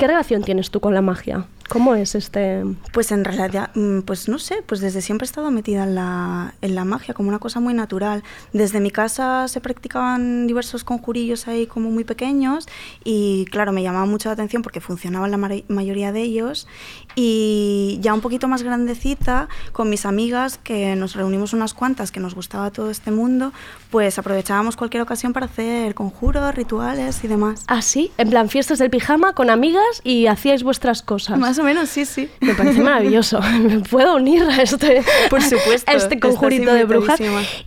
¿Qué 0.02 0.08
relación 0.08 0.42
tienes 0.42 0.72
tú 0.72 0.80
con 0.80 0.94
la 0.94 1.00
magia? 1.00 1.46
¿Cómo 1.68 1.94
es 1.94 2.16
este...? 2.16 2.64
Pues 2.92 3.12
en 3.12 3.24
realidad, 3.24 3.70
mm, 3.76 4.00
pues 4.00 4.28
no 4.28 4.40
sé, 4.40 4.56
pues 4.66 4.80
desde 4.80 5.00
siempre 5.00 5.24
he 5.24 5.28
estado 5.28 5.52
metida 5.52 5.84
en 5.84 5.94
la, 5.94 6.54
en 6.60 6.74
la 6.74 6.84
magia, 6.84 7.14
como 7.14 7.28
una 7.28 7.38
cosa 7.38 7.60
muy 7.60 7.72
natural. 7.72 8.24
Desde 8.52 8.80
mi 8.80 8.90
casa 8.90 9.46
se 9.46 9.60
practicaban 9.60 10.48
diversos 10.48 10.82
conjurillos 10.82 11.46
ahí 11.46 11.66
como 11.68 11.88
muy 11.88 12.02
pequeños 12.02 12.66
y 13.04 13.44
claro, 13.52 13.70
me 13.72 13.84
llamaba 13.84 14.04
mucho 14.04 14.28
la 14.28 14.32
atención 14.32 14.60
porque 14.62 14.80
funcionaban 14.80 15.30
la 15.30 15.36
mari- 15.38 15.64
mayoría 15.68 16.10
de 16.10 16.20
ellos 16.22 16.66
y 17.14 17.98
ya 18.02 18.12
un 18.12 18.22
poquito 18.22 18.48
más 18.48 18.64
grandecita, 18.64 19.48
con 19.70 19.88
mis 19.88 20.04
amigas, 20.04 20.58
que 20.58 20.96
nos 20.96 21.14
reunimos 21.14 21.52
unas 21.52 21.74
cuantas, 21.74 22.10
que 22.10 22.18
nos 22.20 22.34
gustaba 22.34 22.70
todo 22.72 22.90
este 22.90 23.12
mundo, 23.12 23.52
pues 23.90 24.18
aprovechábamos 24.18 24.76
cualquier 24.76 25.04
ocasión 25.04 25.32
para 25.32 25.46
hacer 25.46 25.94
conjuros, 25.94 26.54
rituales 26.56 27.22
y 27.22 27.28
demás. 27.28 27.64
¿Ah, 27.68 27.82
sí? 27.82 28.10
En 28.18 28.30
plan, 28.30 28.48
fiestas 28.48 28.78
del 28.80 28.90
pijama 28.90 29.32
con 29.34 29.48
amigas 29.48 29.91
y 30.04 30.26
hacíais 30.26 30.62
vuestras 30.62 31.02
cosas. 31.02 31.38
Más 31.38 31.58
o 31.58 31.64
menos, 31.64 31.88
sí, 31.88 32.04
sí. 32.04 32.28
Me 32.40 32.54
parece 32.54 32.80
maravilloso. 32.82 33.40
Me 33.40 33.80
puedo 33.80 34.16
unir 34.16 34.42
a 34.44 34.62
este, 34.62 35.02
Por 35.28 35.42
supuesto, 35.42 35.90
a 35.90 35.94
este 35.94 36.18
conjurito 36.18 36.72
de 36.72 36.84
brujas. 36.84 37.20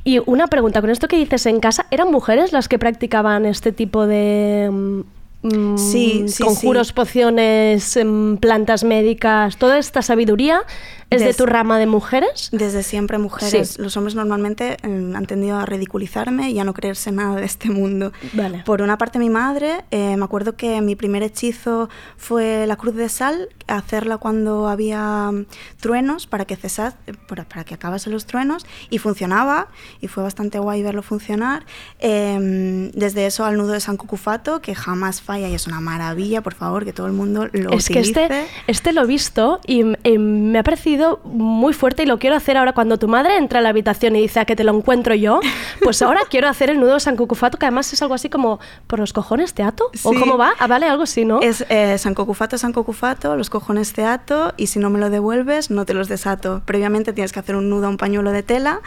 Y 0.03 0.19
una 0.25 0.47
pregunta, 0.47 0.81
con 0.81 0.89
esto 0.89 1.07
que 1.07 1.17
dices 1.17 1.45
en 1.45 1.59
casa, 1.59 1.85
¿eran 1.91 2.11
mujeres 2.11 2.51
las 2.51 2.67
que 2.67 2.79
practicaban 2.79 3.45
este 3.45 3.71
tipo 3.71 4.07
de 4.07 5.03
mm, 5.45 5.77
Sí, 5.77 6.25
sí, 6.27 6.43
conjuros, 6.43 6.87
sí. 6.87 6.93
pociones, 6.93 7.97
em, 7.97 8.37
plantas 8.37 8.83
médicas? 8.83 9.57
¿Toda 9.57 9.77
esta 9.77 10.01
sabiduría 10.01 10.63
es 11.09 11.21
de 11.21 11.33
tu 11.33 11.45
rama 11.45 11.77
de 11.79 11.85
mujeres? 11.85 12.49
Desde 12.51 12.83
siempre 12.83 13.17
mujeres. 13.17 13.77
Los 13.79 13.95
hombres 13.97 14.15
normalmente 14.15 14.77
eh, 14.81 15.13
han 15.15 15.25
tendido 15.25 15.57
a 15.57 15.65
ridiculizarme 15.65 16.51
y 16.51 16.59
a 16.59 16.63
no 16.63 16.73
creerse 16.73 17.11
nada 17.11 17.35
de 17.35 17.45
este 17.45 17.69
mundo. 17.69 18.11
Vale. 18.33 18.63
Por 18.65 18.81
una 18.81 18.97
parte 18.97 19.19
mi 19.19 19.29
madre, 19.29 19.85
eh, 19.91 20.17
me 20.17 20.25
acuerdo 20.25 20.55
que 20.55 20.81
mi 20.81 20.95
primer 20.95 21.23
hechizo 21.23 21.89
fue 22.17 22.65
la 22.67 22.75
cruz 22.75 22.95
de 22.95 23.09
sal, 23.09 23.49
hacerla 23.67 24.17
cuando 24.17 24.67
había 24.67 25.31
mm, 25.31 25.45
truenos 25.79 26.27
para 26.27 26.45
que 26.45 26.55
cesas, 26.55 26.95
para, 27.27 27.43
para 27.45 27.63
que 27.63 27.75
acabasen 27.75 28.11
los 28.13 28.25
truenos 28.25 28.65
y 28.89 28.97
funcionaba 28.97 29.67
y 30.01 30.07
fue 30.07 30.23
bastante 30.23 30.59
guay 30.59 30.81
verlo 30.81 31.03
funcionar. 31.03 31.65
Eh, 31.99 32.91
desde 32.93 33.25
eso 33.25 33.45
al 33.45 33.57
nudo 33.57 33.73
de 33.73 33.79
San 33.79 33.97
Cucufato, 33.97 34.61
que 34.61 34.73
jamás 34.75 35.21
falla 35.21 35.34
y 35.39 35.53
es 35.53 35.67
una 35.67 35.79
maravilla, 35.81 36.41
por 36.41 36.53
favor, 36.53 36.85
que 36.85 36.93
todo 36.93 37.07
el 37.07 37.13
mundo 37.13 37.47
lo 37.51 37.71
es 37.73 37.87
que 37.87 37.99
utilice. 37.99 38.23
este, 38.23 38.45
este 38.67 38.93
lo 38.93 39.03
he 39.03 39.05
visto 39.05 39.59
y 39.65 39.83
eh, 40.03 40.17
me 40.19 40.59
ha 40.59 40.63
parecido 40.63 41.19
muy 41.23 41.73
fuerte 41.73 42.03
y 42.03 42.05
lo 42.05 42.19
quiero 42.19 42.35
hacer 42.35 42.57
ahora 42.57 42.73
cuando 42.73 42.97
tu 42.97 43.07
madre 43.07 43.37
entra 43.37 43.59
a 43.59 43.61
la 43.61 43.69
habitación 43.69 44.15
y 44.15 44.21
dice 44.21 44.39
a 44.39 44.45
que 44.45 44.55
te 44.55 44.63
lo 44.63 44.75
encuentro 44.75 45.15
yo, 45.15 45.39
pues 45.83 46.01
ahora 46.01 46.21
quiero 46.29 46.47
hacer 46.47 46.69
el 46.69 46.79
nudo 46.79 46.95
de 46.95 46.99
San 46.99 47.15
Cucufato, 47.15 47.57
que 47.57 47.65
además 47.65 47.91
es 47.93 48.01
algo 48.01 48.13
así 48.15 48.29
como 48.29 48.59
por 48.87 48.99
los 48.99 49.13
cojones 49.13 49.53
te 49.53 49.63
ato, 49.63 49.89
o 50.03 50.13
Sí. 50.13 50.19
cómo 50.19 50.37
va, 50.37 50.53
ah, 50.59 50.67
vale, 50.67 50.87
algo 50.87 51.03
así, 51.03 51.25
¿no? 51.25 51.39
Es 51.41 51.65
eh, 51.69 51.97
San 51.97 52.13
Cocufato, 52.15 52.57
San 52.57 52.73
Cocufato, 52.73 53.35
los 53.35 53.49
cojones 53.49 53.93
te 53.93 54.03
ato 54.05 54.53
y 54.57 54.67
si 54.67 54.79
no 54.79 54.89
me 54.89 54.99
lo 54.99 55.09
devuelves 55.09 55.69
no 55.71 55.85
te 55.85 55.93
los 55.93 56.07
desato. 56.07 56.61
Previamente 56.65 57.13
tienes 57.13 57.31
que 57.31 57.39
hacer 57.39 57.55
un 57.55 57.69
nudo 57.69 57.87
a 57.87 57.89
un 57.89 57.97
pañuelo 57.97 58.31
de 58.31 58.43
tela 58.43 58.81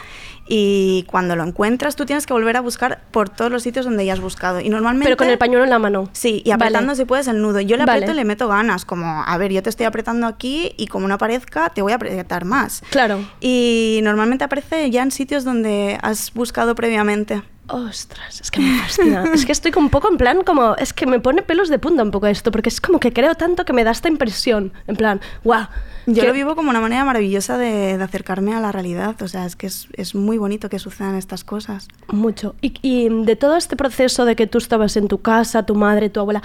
y 0.51 1.03
cuando 1.03 1.35
lo 1.35 1.43
encuentras 1.43 1.95
tú 1.95 2.07
tienes 2.07 2.25
que 2.25 2.33
volver 2.33 2.57
a 2.57 2.61
buscar 2.61 3.01
por 3.11 3.29
todos 3.29 3.51
los 3.51 3.61
sitios 3.61 3.85
donde 3.85 4.03
ya 4.03 4.13
has 4.13 4.19
buscado. 4.19 4.59
Y 4.59 4.69
normalmente... 4.69 5.05
Pero 5.05 5.15
con 5.15 5.29
el 5.29 5.37
pañuelo 5.37 5.63
en 5.63 5.69
la 5.69 5.77
mano. 5.77 6.09
Sí, 6.11 6.41
y 6.43 6.49
apretando 6.49 6.87
Vale. 6.87 6.97
si 6.97 7.05
puedes 7.05 7.27
el 7.27 7.39
nudo. 7.39 7.59
Yo 7.59 7.77
le 7.77 7.85
Vale. 7.85 7.99
aprieto 7.99 8.13
y 8.13 8.15
le 8.15 8.25
meto 8.25 8.47
ganas, 8.47 8.83
como, 8.83 9.23
a 9.23 9.37
ver, 9.37 9.53
yo 9.53 9.61
te 9.61 9.69
estoy 9.69 9.85
apretando 9.85 10.25
aquí 10.25 10.73
y 10.75 10.87
como 10.87 11.07
no 11.07 11.13
aparezca, 11.13 11.69
te 11.69 11.83
voy 11.83 11.91
a 11.91 11.95
apretar 11.95 12.45
más. 12.45 12.81
Claro. 12.89 13.19
Y 13.39 13.99
normalmente 14.01 14.43
aparece 14.43 14.89
ya 14.89 15.03
en 15.03 15.11
sitios 15.11 15.43
donde 15.43 15.99
has 16.01 16.33
buscado 16.33 16.73
previamente. 16.73 17.43
Ostras, 17.69 18.41
es 18.41 18.51
que 18.51 18.59
me 18.59 18.79
fascina. 18.79 19.23
es 19.33 19.45
que 19.45 19.51
estoy 19.51 19.71
un 19.77 19.89
poco 19.89 20.09
en 20.09 20.17
plan, 20.17 20.43
como, 20.43 20.75
es 20.75 20.93
que 20.93 21.05
me 21.05 21.19
pone 21.19 21.41
pelos 21.41 21.69
de 21.69 21.79
punta 21.79 22.03
un 22.03 22.11
poco 22.11 22.27
esto, 22.27 22.51
porque 22.51 22.69
es 22.69 22.81
como 22.81 22.99
que 22.99 23.13
creo 23.13 23.35
tanto 23.35 23.65
que 23.65 23.73
me 23.73 23.83
da 23.83 23.91
esta 23.91 24.07
impresión. 24.07 24.73
En 24.87 24.95
plan, 24.95 25.21
guau. 25.43 25.67
Yo 26.05 26.21
que- 26.21 26.27
lo 26.27 26.33
vivo 26.33 26.55
como 26.55 26.69
una 26.71 26.81
manera 26.81 27.05
maravillosa 27.05 27.57
de, 27.57 27.97
de 27.97 28.03
acercarme 28.03 28.55
a 28.55 28.59
la 28.59 28.71
realidad. 28.71 29.21
O 29.21 29.27
sea, 29.27 29.45
es 29.45 29.55
que 29.55 29.67
es, 29.67 29.87
es 29.93 30.15
muy 30.15 30.37
bonito 30.37 30.67
que 30.69 30.79
sucedan 30.79 31.15
estas 31.15 31.43
cosas. 31.43 31.87
Mucho. 32.07 32.55
Y, 32.61 32.73
y 32.81 33.09
de 33.09 33.35
todo 33.35 33.55
este 33.55 33.75
proceso 33.75 34.25
de 34.25 34.35
que 34.35 34.47
tú 34.47 34.57
estabas 34.57 34.97
en 34.97 35.07
tu 35.07 35.21
casa, 35.21 35.63
tu 35.63 35.75
madre, 35.75 36.09
tu 36.09 36.19
abuela, 36.19 36.41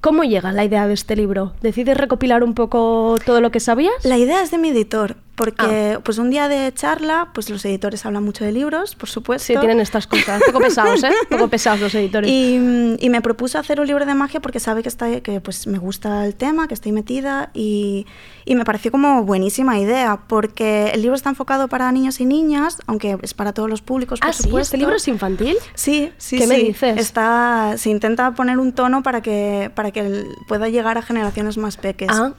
¿cómo 0.00 0.22
llega 0.22 0.52
la 0.52 0.64
idea 0.64 0.86
de 0.86 0.94
este 0.94 1.16
libro? 1.16 1.54
¿Decides 1.60 1.96
recopilar 1.96 2.44
un 2.44 2.54
poco 2.54 3.16
todo 3.26 3.40
lo 3.40 3.50
que 3.50 3.58
sabías? 3.58 3.94
La 4.04 4.18
idea 4.18 4.42
es 4.42 4.50
de 4.52 4.58
mi 4.58 4.68
editor. 4.68 5.16
Porque 5.34 5.98
pues 6.04 6.18
un 6.18 6.30
día 6.30 6.48
de 6.48 6.72
charla, 6.74 7.28
pues 7.34 7.50
los 7.50 7.64
editores 7.64 8.06
hablan 8.06 8.22
mucho 8.24 8.44
de 8.44 8.52
libros, 8.52 8.94
por 8.94 9.08
supuesto. 9.08 9.46
Sí, 9.46 9.56
tienen 9.58 9.80
estas 9.80 10.06
cosas. 10.06 10.42
Poco 10.46 10.58
pesados, 10.60 11.02
¿eh? 11.02 11.12
Poco 11.28 11.48
pesados 11.48 11.80
los 11.80 11.94
editores. 11.94 12.30
Y, 12.30 12.96
y 12.98 13.10
me 13.10 13.20
propuso 13.20 13.58
hacer 13.58 13.80
un 13.80 13.86
libro 13.86 14.06
de 14.06 14.14
magia 14.14 14.40
porque 14.40 14.60
sabe 14.60 14.82
que, 14.82 14.88
está, 14.88 15.20
que 15.20 15.40
pues, 15.40 15.66
me 15.66 15.78
gusta 15.78 16.24
el 16.24 16.34
tema, 16.34 16.68
que 16.68 16.74
estoy 16.74 16.92
metida 16.92 17.50
y, 17.54 18.06
y 18.44 18.54
me 18.54 18.64
pareció 18.64 18.90
como 18.90 19.24
buenísima 19.24 19.78
idea 19.78 20.20
porque 20.28 20.90
el 20.94 21.02
libro 21.02 21.16
está 21.16 21.30
enfocado 21.30 21.68
para 21.68 21.90
niños 21.92 22.20
y 22.20 22.24
niñas, 22.26 22.78
aunque 22.86 23.18
es 23.22 23.34
para 23.34 23.52
todos 23.52 23.68
los 23.68 23.82
públicos, 23.82 24.20
por 24.20 24.30
Ah, 24.30 24.32
¿sí? 24.32 24.44
supuesto. 24.44 24.68
¿Este 24.74 24.78
libro 24.78 24.96
es 24.96 25.08
infantil? 25.08 25.56
Sí, 25.74 26.12
sí, 26.16 26.36
¿Qué 26.38 26.44
sí. 26.44 26.48
me 26.48 26.58
dices? 26.58 26.96
Está, 26.98 27.74
se 27.76 27.90
intenta 27.90 28.32
poner 28.32 28.58
un 28.58 28.72
tono 28.72 29.02
para 29.02 29.20
que, 29.20 29.70
para 29.74 29.90
que 29.90 30.24
pueda 30.48 30.68
llegar 30.68 30.96
a 30.98 31.02
generaciones 31.02 31.58
más 31.58 31.76
peques. 31.76 32.08
Ah. 32.10 32.32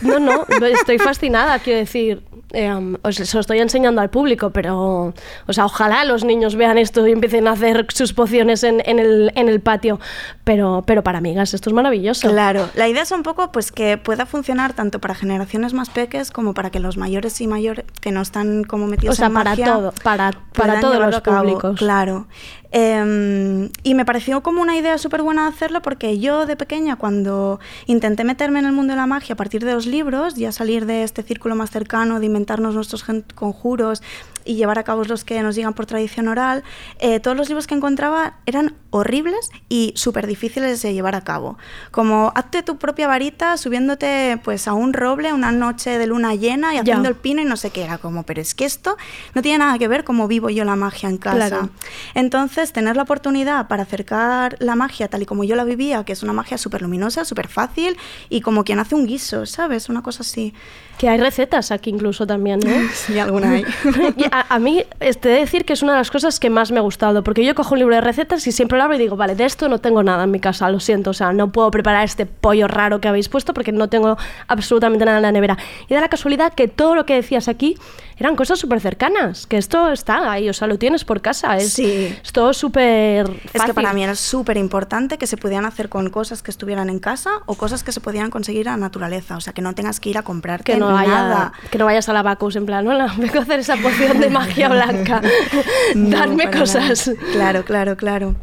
No, 0.00 0.18
no, 0.18 0.46
estoy 0.66 0.98
fascinada, 0.98 1.58
quiero 1.58 1.80
decir, 1.80 2.22
eh, 2.52 2.96
os 3.02 3.34
lo 3.34 3.40
estoy 3.40 3.58
enseñando 3.58 4.00
al 4.00 4.10
público, 4.10 4.50
pero, 4.50 5.12
o 5.46 5.52
sea, 5.52 5.66
ojalá 5.66 6.04
los 6.04 6.24
niños 6.24 6.56
vean 6.56 6.78
esto 6.78 7.06
y 7.06 7.12
empiecen 7.12 7.46
a 7.46 7.52
hacer 7.52 7.86
sus 7.92 8.12
pociones 8.12 8.64
en, 8.64 8.82
en 8.86 8.98
el, 8.98 9.32
en 9.34 9.48
el 9.48 9.60
patio, 9.60 10.00
pero, 10.44 10.82
pero 10.86 11.02
para 11.02 11.18
amigas, 11.18 11.54
esto 11.54 11.70
es 11.70 11.74
maravilloso. 11.74 12.28
Claro, 12.28 12.68
la 12.74 12.88
idea 12.88 13.02
es 13.02 13.10
un 13.10 13.22
poco 13.22 13.52
pues 13.52 13.72
que 13.72 13.98
pueda 13.98 14.26
funcionar 14.26 14.72
tanto 14.72 14.98
para 14.98 15.14
generaciones 15.14 15.74
más 15.74 15.90
peques 15.90 16.30
como 16.30 16.54
para 16.54 16.70
que 16.70 16.80
los 16.80 16.96
mayores 16.96 17.40
y 17.40 17.46
mayores 17.46 17.84
que 18.00 18.12
no 18.12 18.22
están 18.22 18.64
como 18.64 18.86
metidos 18.86 19.14
O 19.14 19.16
sea, 19.16 19.26
en 19.26 19.34
para 19.34 19.50
magia 19.50 19.66
todo, 19.66 19.92
para, 20.02 20.32
para 20.54 20.80
todos 20.80 20.98
los 20.98 21.20
públicos. 21.20 21.78
Claro. 21.78 22.26
Eh, 22.70 23.70
y 23.82 23.94
me 23.94 24.04
pareció 24.04 24.42
como 24.42 24.60
una 24.60 24.76
idea 24.76 24.98
súper 24.98 25.22
buena 25.22 25.46
hacerlo 25.46 25.80
porque 25.80 26.18
yo 26.18 26.44
de 26.44 26.54
pequeña 26.54 26.96
cuando 26.96 27.60
intenté 27.86 28.24
meterme 28.24 28.58
en 28.58 28.66
el 28.66 28.72
mundo 28.72 28.92
de 28.92 28.98
la 28.98 29.06
magia 29.06 29.32
a 29.32 29.36
partir 29.36 29.64
de 29.64 29.72
los 29.72 29.86
libros, 29.86 30.34
ya 30.34 30.52
salir 30.52 30.84
de 30.84 31.02
este 31.02 31.22
círculo 31.22 31.54
más 31.54 31.70
cercano 31.70 32.20
de 32.20 32.26
inventarnos 32.38 32.74
nuestros 32.74 33.04
conjuros 33.34 34.02
y 34.44 34.54
llevar 34.54 34.78
a 34.78 34.84
cabo 34.84 35.04
los 35.04 35.24
que 35.24 35.42
nos 35.42 35.56
llegan 35.56 35.74
por 35.74 35.86
tradición 35.86 36.28
oral, 36.28 36.62
eh, 37.00 37.20
todos 37.20 37.36
los 37.36 37.48
libros 37.48 37.66
que 37.66 37.74
encontraba 37.74 38.38
eran 38.46 38.74
horribles 38.90 39.50
y 39.68 39.92
súper 39.96 40.26
difíciles 40.26 40.80
de 40.82 40.94
llevar 40.94 41.14
a 41.14 41.20
cabo. 41.20 41.58
Como 41.90 42.32
hazte 42.34 42.62
tu 42.62 42.78
propia 42.78 43.06
varita 43.06 43.56
subiéndote 43.56 44.40
pues 44.42 44.66
a 44.66 44.72
un 44.72 44.92
roble 44.92 45.32
una 45.32 45.52
noche 45.52 45.98
de 45.98 46.06
luna 46.06 46.34
llena 46.34 46.74
y 46.74 46.78
haciendo 46.78 47.08
el 47.08 47.14
pino 47.14 47.42
y 47.42 47.44
no 47.44 47.56
sé 47.56 47.70
qué 47.70 47.84
era 47.84 47.98
como, 47.98 48.22
pero 48.22 48.40
es 48.40 48.54
que 48.54 48.64
esto 48.64 48.96
no 49.34 49.42
tiene 49.42 49.58
nada 49.58 49.78
que 49.78 49.88
ver 49.88 50.04
cómo 50.04 50.28
vivo 50.28 50.48
yo 50.50 50.64
la 50.64 50.76
magia 50.76 51.08
en 51.08 51.18
casa. 51.18 51.48
Claro. 51.48 51.70
Entonces, 52.14 52.72
tener 52.72 52.96
la 52.96 53.02
oportunidad 53.02 53.68
para 53.68 53.82
acercar 53.82 54.56
la 54.60 54.74
magia 54.74 55.08
tal 55.08 55.22
y 55.22 55.26
como 55.26 55.44
yo 55.44 55.56
la 55.56 55.64
vivía, 55.64 56.04
que 56.04 56.12
es 56.12 56.22
una 56.22 56.32
magia 56.32 56.58
súper 56.58 56.82
luminosa, 56.82 57.24
súper 57.24 57.48
fácil 57.48 57.96
y 58.28 58.40
como 58.40 58.64
quien 58.64 58.78
hace 58.78 58.94
un 58.94 59.06
guiso, 59.06 59.46
¿sabes? 59.46 59.88
Una 59.88 60.02
cosa 60.02 60.22
así. 60.22 60.54
Que 60.98 61.08
hay 61.08 61.18
recetas 61.18 61.70
aquí 61.70 61.90
incluso 61.90 62.26
también, 62.26 62.58
¿no? 62.60 62.70
Sí, 62.94 63.18
alguna 63.18 63.52
hay. 63.52 63.64
A, 64.32 64.54
a 64.54 64.58
mí, 64.58 64.84
este, 65.00 65.28
de 65.28 65.40
decir 65.40 65.64
que 65.64 65.72
es 65.72 65.82
una 65.82 65.92
de 65.92 65.98
las 65.98 66.10
cosas 66.10 66.40
que 66.40 66.50
más 66.50 66.72
me 66.72 66.78
ha 66.78 66.82
gustado, 66.82 67.22
porque 67.22 67.44
yo 67.44 67.54
cojo 67.54 67.74
un 67.74 67.78
libro 67.78 67.94
de 67.94 68.00
recetas 68.00 68.46
y 68.46 68.52
siempre 68.52 68.77
abro 68.80 68.96
y 68.96 68.98
digo, 68.98 69.16
vale, 69.16 69.34
de 69.34 69.44
esto 69.44 69.68
no 69.68 69.78
tengo 69.78 70.02
nada 70.02 70.24
en 70.24 70.30
mi 70.30 70.40
casa, 70.40 70.68
lo 70.70 70.80
siento, 70.80 71.10
o 71.10 71.14
sea, 71.14 71.32
no 71.32 71.50
puedo 71.52 71.70
preparar 71.70 72.04
este 72.04 72.26
pollo 72.26 72.68
raro 72.68 73.00
que 73.00 73.08
habéis 73.08 73.28
puesto 73.28 73.54
porque 73.54 73.72
no 73.72 73.88
tengo 73.88 74.16
absolutamente 74.46 75.04
nada 75.04 75.18
en 75.18 75.22
la 75.22 75.32
nevera. 75.32 75.56
Y 75.88 75.94
da 75.94 76.00
la 76.00 76.08
casualidad 76.08 76.52
que 76.54 76.68
todo 76.68 76.94
lo 76.94 77.06
que 77.06 77.14
decías 77.14 77.48
aquí 77.48 77.76
eran 78.16 78.34
cosas 78.34 78.58
súper 78.58 78.80
cercanas, 78.80 79.46
que 79.46 79.56
esto 79.58 79.92
está 79.92 80.32
ahí, 80.32 80.48
o 80.48 80.52
sea, 80.52 80.66
lo 80.66 80.76
tienes 80.76 81.04
por 81.04 81.20
casa, 81.20 81.56
es, 81.56 81.72
Sí. 81.72 82.12
es 82.22 82.32
todo 82.32 82.52
súper 82.52 83.30
Es 83.52 83.62
que 83.62 83.72
para 83.74 83.92
mí 83.92 84.02
era 84.02 84.16
súper 84.16 84.56
importante 84.56 85.18
que 85.18 85.26
se 85.28 85.36
pudieran 85.36 85.64
hacer 85.66 85.88
con 85.88 86.10
cosas 86.10 86.42
que 86.42 86.50
estuvieran 86.50 86.90
en 86.90 86.98
casa 86.98 87.30
o 87.46 87.54
cosas 87.54 87.84
que 87.84 87.92
se 87.92 88.00
pudieran 88.00 88.30
conseguir 88.30 88.68
a 88.68 88.72
la 88.72 88.76
naturaleza. 88.78 89.36
O 89.36 89.40
sea, 89.40 89.52
que 89.52 89.62
no 89.62 89.72
tengas 89.74 90.00
que 90.00 90.10
ir 90.10 90.18
a 90.18 90.22
comprarte 90.22 90.72
que 90.72 90.78
no, 90.78 90.92
vaya, 90.92 91.08
nada. 91.08 91.52
que 91.70 91.78
no 91.78 91.84
vayas 91.84 92.08
a 92.08 92.12
la 92.12 92.22
Bacchus 92.22 92.56
en 92.56 92.66
plan, 92.66 92.86
hola, 92.88 93.14
vengo 93.18 93.38
a 93.38 93.42
hacer 93.42 93.60
esa 93.60 93.76
poción 93.76 94.18
de 94.20 94.30
magia 94.30 94.68
blanca. 94.68 95.20
No, 95.94 96.36
para 96.36 96.50
cosas. 96.50 97.08
nada. 97.08 97.20
Claro, 97.32 97.64
claro, 97.64 97.96
claro. 97.96 98.34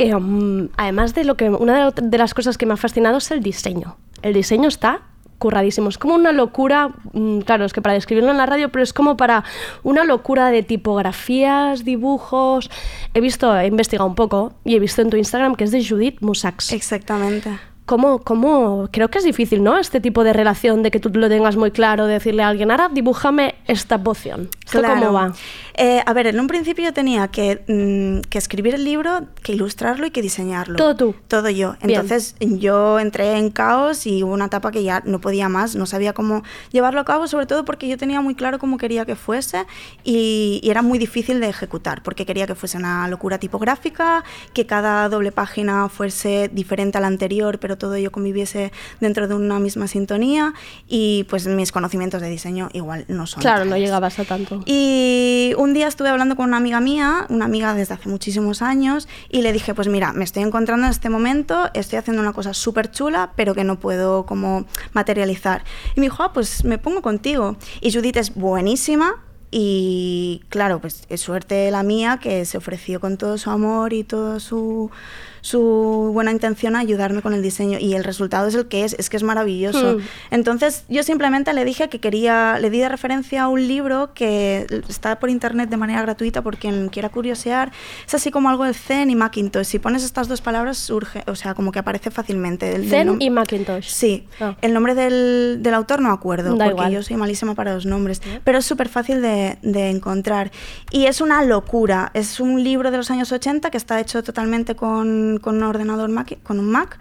Eh, 0.00 0.14
um, 0.14 0.68
además 0.76 1.14
de 1.14 1.24
lo 1.24 1.36
que 1.36 1.50
una 1.50 1.90
de, 1.90 2.02
de 2.02 2.18
las 2.18 2.34
cosas 2.34 2.56
que 2.56 2.66
me 2.66 2.74
ha 2.74 2.76
fascinado 2.76 3.18
es 3.18 3.30
el 3.30 3.42
diseño. 3.42 3.96
El 4.22 4.34
diseño 4.34 4.68
está 4.68 5.02
curradísimo. 5.40 5.88
Es 5.88 5.98
como 5.98 6.14
una 6.14 6.30
locura, 6.30 6.90
mm, 7.12 7.40
claro, 7.40 7.64
es 7.64 7.72
que 7.72 7.82
para 7.82 7.94
describirlo 7.94 8.30
en 8.30 8.36
la 8.36 8.46
radio, 8.46 8.70
pero 8.70 8.84
es 8.84 8.92
como 8.92 9.16
para 9.16 9.42
una 9.82 10.04
locura 10.04 10.50
de 10.50 10.62
tipografías, 10.62 11.84
dibujos. 11.84 12.70
He 13.14 13.20
visto, 13.20 13.58
he 13.58 13.66
investigado 13.66 14.08
un 14.08 14.14
poco 14.14 14.52
y 14.64 14.76
he 14.76 14.78
visto 14.78 15.02
en 15.02 15.10
tu 15.10 15.16
Instagram 15.16 15.56
que 15.56 15.64
es 15.64 15.72
de 15.72 15.84
Judith 15.84 16.18
Musax. 16.20 16.72
Exactamente. 16.72 17.58
¿Cómo, 17.90 18.20
cómo? 18.20 18.88
Creo 18.92 19.08
que 19.08 19.18
es 19.18 19.24
difícil, 19.24 19.64
¿no? 19.64 19.76
Este 19.76 20.00
tipo 20.00 20.22
de 20.22 20.32
relación 20.32 20.84
de 20.84 20.92
que 20.92 21.00
tú 21.00 21.10
lo 21.12 21.28
tengas 21.28 21.56
muy 21.56 21.72
claro, 21.72 22.06
de 22.06 22.12
decirle 22.12 22.44
a 22.44 22.48
alguien, 22.48 22.70
ahora 22.70 22.88
dibújame 22.88 23.56
esta 23.66 24.00
poción. 24.00 24.48
¿Esto 24.64 24.80
cómo 24.80 24.94
Claro. 24.94 25.12
va? 25.12 25.32
Eh, 25.74 26.00
a 26.06 26.12
ver, 26.12 26.28
en 26.28 26.38
un 26.38 26.46
principio 26.46 26.84
yo 26.84 26.92
tenía 26.92 27.26
que, 27.28 27.64
mm, 27.66 28.28
que 28.28 28.38
escribir 28.38 28.76
el 28.76 28.84
libro, 28.84 29.26
que 29.42 29.54
ilustrarlo 29.54 30.06
y 30.06 30.12
que 30.12 30.22
diseñarlo. 30.22 30.76
Todo 30.76 30.94
tú. 30.94 31.14
Todo 31.26 31.50
yo. 31.50 31.74
Bien. 31.82 31.98
Entonces 31.98 32.36
yo 32.38 33.00
entré 33.00 33.38
en 33.38 33.50
caos 33.50 34.06
y 34.06 34.22
hubo 34.22 34.34
una 34.34 34.44
etapa 34.44 34.70
que 34.70 34.84
ya 34.84 35.02
no 35.04 35.20
podía 35.20 35.48
más, 35.48 35.74
no 35.74 35.84
sabía 35.86 36.12
cómo 36.12 36.44
llevarlo 36.70 37.00
a 37.00 37.04
cabo, 37.04 37.26
sobre 37.26 37.46
todo 37.46 37.64
porque 37.64 37.88
yo 37.88 37.98
tenía 37.98 38.20
muy 38.20 38.36
claro 38.36 38.60
cómo 38.60 38.78
quería 38.78 39.04
que 39.04 39.16
fuese 39.16 39.66
y, 40.04 40.60
y 40.62 40.70
era 40.70 40.82
muy 40.82 41.00
difícil 41.00 41.40
de 41.40 41.48
ejecutar, 41.48 42.04
porque 42.04 42.24
quería 42.24 42.46
que 42.46 42.54
fuese 42.54 42.76
una 42.76 43.08
locura 43.08 43.38
tipográfica, 43.38 44.22
que 44.52 44.64
cada 44.64 45.08
doble 45.08 45.32
página 45.32 45.88
fuese 45.88 46.48
diferente 46.52 46.98
a 46.98 47.00
la 47.00 47.08
anterior, 47.08 47.58
pero 47.58 47.79
todo 47.80 47.96
ello 47.96 48.12
conviviese 48.12 48.70
dentro 49.00 49.26
de 49.26 49.34
una 49.34 49.58
misma 49.58 49.88
sintonía 49.88 50.54
y 50.86 51.26
pues 51.28 51.48
mis 51.48 51.72
conocimientos 51.72 52.22
de 52.22 52.30
diseño 52.30 52.68
igual 52.72 53.06
no 53.08 53.26
son 53.26 53.40
Claro, 53.40 53.64
no 53.64 53.76
llegabas 53.76 54.20
a 54.20 54.24
tanto. 54.24 54.62
Y 54.66 55.52
un 55.58 55.74
día 55.74 55.88
estuve 55.88 56.08
hablando 56.08 56.36
con 56.36 56.46
una 56.46 56.58
amiga 56.58 56.80
mía, 56.80 57.26
una 57.28 57.46
amiga 57.46 57.74
desde 57.74 57.94
hace 57.94 58.08
muchísimos 58.08 58.62
años, 58.62 59.08
y 59.28 59.42
le 59.42 59.52
dije, 59.52 59.74
pues 59.74 59.88
mira, 59.88 60.12
me 60.12 60.22
estoy 60.22 60.44
encontrando 60.44 60.86
en 60.86 60.92
este 60.92 61.08
momento, 61.08 61.70
estoy 61.74 61.98
haciendo 61.98 62.22
una 62.22 62.32
cosa 62.32 62.54
súper 62.54 62.92
chula, 62.92 63.32
pero 63.34 63.54
que 63.54 63.64
no 63.64 63.80
puedo 63.80 64.26
como 64.26 64.66
materializar. 64.92 65.64
Y 65.96 66.00
me 66.00 66.06
dijo, 66.06 66.22
ah, 66.22 66.32
pues 66.32 66.64
me 66.64 66.78
pongo 66.78 67.02
contigo. 67.02 67.56
Y 67.80 67.92
Judith 67.92 68.16
es 68.16 68.34
buenísima. 68.34 69.24
Y 69.50 70.42
claro, 70.48 70.80
pues 70.80 71.02
es 71.08 71.20
suerte 71.20 71.70
la 71.72 71.82
mía 71.82 72.20
que 72.22 72.44
se 72.44 72.56
ofreció 72.58 73.00
con 73.00 73.16
todo 73.16 73.36
su 73.36 73.50
amor 73.50 73.92
y 73.92 74.04
toda 74.04 74.38
su, 74.38 74.92
su 75.40 76.10
buena 76.12 76.30
intención 76.32 76.76
a 76.76 76.80
ayudarme 76.80 77.22
con 77.22 77.34
el 77.34 77.42
diseño. 77.42 77.78
Y 77.78 77.94
el 77.94 78.04
resultado 78.04 78.48
es 78.48 78.54
el 78.54 78.66
que 78.68 78.84
es, 78.84 78.94
es 78.98 79.10
que 79.10 79.16
es 79.16 79.22
maravilloso. 79.22 79.98
Hmm. 79.98 80.00
Entonces 80.30 80.84
yo 80.88 81.02
simplemente 81.02 81.52
le 81.52 81.64
dije 81.64 81.88
que 81.88 81.98
quería, 82.00 82.58
le 82.60 82.70
di 82.70 82.78
de 82.78 82.88
referencia 82.88 83.42
a 83.44 83.48
un 83.48 83.66
libro 83.66 84.10
que 84.14 84.66
está 84.88 85.18
por 85.18 85.30
internet 85.30 85.70
de 85.70 85.76
manera 85.76 86.02
gratuita 86.02 86.42
por 86.42 86.56
quien 86.56 86.88
quiera 86.88 87.08
curiosear. 87.08 87.72
Es 88.06 88.14
así 88.14 88.30
como 88.30 88.48
algo 88.48 88.64
de 88.64 88.74
Zen 88.74 89.10
y 89.10 89.14
Macintosh. 89.16 89.66
Si 89.66 89.78
pones 89.78 90.04
estas 90.04 90.28
dos 90.28 90.40
palabras 90.40 90.78
surge, 90.78 91.22
o 91.26 91.34
sea, 91.34 91.54
como 91.54 91.72
que 91.72 91.78
aparece 91.78 92.10
fácilmente. 92.10 92.74
El- 92.74 92.88
Zen 92.88 93.16
y 93.20 93.30
Macintosh. 93.30 93.88
Sí, 93.88 94.26
Ah. 94.40 94.56
el 94.62 94.72
nombre 94.72 94.94
del, 94.94 95.58
del 95.62 95.74
autor 95.74 96.00
no 96.00 96.10
acuerdo, 96.12 96.56
Da 96.56 96.64
porque 96.66 96.80
igual. 96.82 96.92
yo 96.92 97.02
soy 97.02 97.16
malísima 97.16 97.54
para 97.54 97.74
los 97.74 97.86
nombres, 97.86 98.20
pero 98.44 98.58
es 98.58 98.66
súper 98.66 98.88
fácil 98.88 99.22
de, 99.22 99.58
de 99.62 99.90
encontrar. 99.90 100.50
Y 100.90 101.06
es 101.06 101.20
una 101.20 101.42
locura, 101.44 102.10
es 102.14 102.40
un 102.40 102.62
libro 102.62 102.90
de 102.90 102.96
los 102.96 103.10
años 103.10 103.30
80 103.32 103.70
que 103.70 103.76
está 103.76 104.00
hecho 104.00 104.22
totalmente 104.22 104.74
con, 104.74 105.29
con 105.38 105.56
un 105.56 105.62
ordenador 105.62 106.08
Mac, 106.08 106.38
con 106.42 106.58
un 106.58 106.70
Mac, 106.70 106.98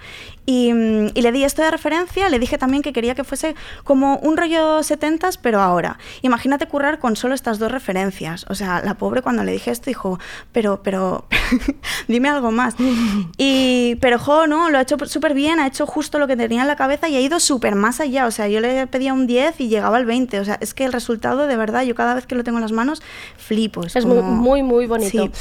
y, 0.50 0.74
mm, 0.74 1.12
y 1.14 1.22
le 1.22 1.32
di 1.32 1.44
esto 1.44 1.62
de 1.62 1.70
referencia, 1.70 2.28
le 2.28 2.40
dije 2.40 2.58
también 2.58 2.82
que 2.82 2.92
quería 2.92 3.14
que 3.14 3.24
fuese 3.24 3.54
como 3.84 4.18
un 4.18 4.36
rollo 4.36 4.80
70s, 4.80 5.38
pero 5.40 5.62
ahora. 5.62 6.00
Imagínate 6.24 6.66
currar 6.66 6.98
con 6.98 7.16
solo 7.16 7.36
estas 7.36 7.60
dos 7.60 7.72
referencias. 7.72 8.48
O 8.50 8.56
sea, 8.56 8.82
la 8.84 8.96
pobre 8.96 9.22
cuando 9.22 9.44
le 9.44 9.52
dije 9.52 9.70
esto 9.70 9.92
dijo, 9.92 10.18
pero, 10.52 10.82
pero, 10.82 11.26
dime 12.08 12.30
algo 12.30 12.50
más. 12.52 12.74
Y, 13.38 13.96
pero 14.02 14.18
jo, 14.18 14.48
no, 14.48 14.70
lo 14.70 14.78
ha 14.78 14.82
hecho 14.82 14.98
súper 15.06 15.34
bien, 15.34 15.60
ha 15.60 15.68
hecho 15.68 15.86
justo 15.86 16.18
lo 16.20 16.28
que 16.28 16.36
tenía 16.36 16.62
en 16.62 16.68
la 16.68 16.76
cabeza 16.76 17.08
y 17.10 17.16
ha 17.16 17.22
ido 17.22 17.40
súper 17.40 17.76
más 17.76 18.00
allá. 18.00 18.26
O 18.26 18.32
sea, 18.32 18.48
yo 18.48 18.60
le 18.60 18.88
pedía 18.88 19.14
un 19.14 19.28
10 19.28 19.62
y 19.62 19.68
llegaba 19.70 19.98
al 19.98 20.06
20. 20.06 20.40
O 20.40 20.46
sea, 20.46 20.58
es 20.62 20.74
que 20.74 20.86
el 20.86 20.94
resultado, 20.94 21.46
de 21.48 21.56
verdad, 21.58 21.84
yo 21.84 21.94
cada 21.96 22.16
vez 22.16 22.26
que 22.26 22.36
lo 22.36 22.44
tengo 22.44 22.58
en 22.58 22.64
las 22.64 22.72
manos, 22.72 23.02
flipo. 23.38 23.84
Es, 23.84 23.96
Es 23.96 24.04
como- 24.06 24.22
muy, 24.24 24.64
muy 24.64 24.88
bonito. 24.88 25.26
Sí. 25.26 25.32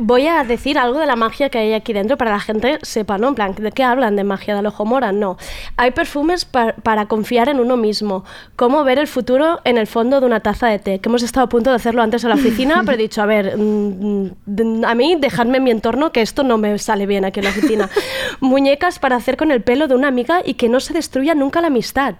Voy 0.00 0.28
a 0.28 0.44
decir 0.44 0.78
algo 0.78 1.00
de 1.00 1.06
la 1.06 1.16
magia 1.16 1.48
que 1.50 1.58
hay 1.58 1.72
aquí 1.72 1.92
dentro 1.92 2.16
para 2.16 2.30
que 2.30 2.34
la 2.36 2.40
gente 2.40 2.78
sepa, 2.82 3.18
¿no? 3.18 3.28
En 3.28 3.34
plan, 3.34 3.54
¿de 3.56 3.72
qué 3.72 3.82
hablan 3.82 4.14
de 4.14 4.22
magia 4.22 4.47
del 4.56 4.66
ojo 4.66 4.84
mora? 4.84 5.12
No. 5.12 5.36
Hay 5.76 5.90
perfumes 5.92 6.44
pa- 6.44 6.74
para 6.82 7.06
confiar 7.06 7.48
en 7.48 7.60
uno 7.60 7.76
mismo. 7.76 8.24
Cómo 8.56 8.84
ver 8.84 8.98
el 8.98 9.06
futuro 9.06 9.60
en 9.64 9.78
el 9.78 9.86
fondo 9.86 10.20
de 10.20 10.26
una 10.26 10.40
taza 10.40 10.68
de 10.68 10.78
té. 10.78 10.98
Que 11.00 11.08
hemos 11.08 11.22
estado 11.22 11.46
a 11.46 11.48
punto 11.48 11.70
de 11.70 11.76
hacerlo 11.76 12.02
antes 12.02 12.22
en 12.24 12.30
la 12.30 12.36
oficina, 12.36 12.82
pero 12.84 12.92
he 12.98 13.02
dicho, 13.02 13.22
a 13.22 13.26
ver, 13.26 13.56
mm, 13.56 14.30
mm, 14.46 14.84
a 14.84 14.94
mí 14.94 15.16
dejadme 15.18 15.58
en 15.58 15.64
mi 15.64 15.70
entorno 15.70 16.12
que 16.12 16.22
esto 16.22 16.42
no 16.42 16.58
me 16.58 16.78
sale 16.78 17.06
bien 17.06 17.24
aquí 17.24 17.40
en 17.40 17.44
la 17.44 17.50
oficina. 17.50 17.88
Muñecas 18.40 18.98
para 18.98 19.16
hacer 19.16 19.36
con 19.36 19.50
el 19.50 19.62
pelo 19.62 19.88
de 19.88 19.94
una 19.94 20.08
amiga 20.08 20.40
y 20.44 20.54
que 20.54 20.68
no 20.68 20.80
se 20.80 20.92
destruya 20.94 21.34
nunca 21.34 21.60
la 21.60 21.68
amistad. 21.68 22.14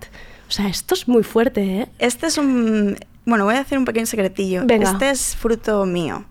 O 0.48 0.50
sea, 0.50 0.66
esto 0.68 0.94
es 0.94 1.08
muy 1.08 1.22
fuerte, 1.22 1.62
¿eh? 1.62 1.88
Este 1.98 2.26
es 2.26 2.38
un... 2.38 2.96
Bueno, 3.26 3.44
voy 3.44 3.54
a 3.56 3.60
hacer 3.60 3.76
un 3.76 3.84
pequeño 3.84 4.06
secretillo. 4.06 4.62
Venga. 4.64 4.90
Este 4.90 5.10
es 5.10 5.36
fruto 5.36 5.84
mío. 5.84 6.24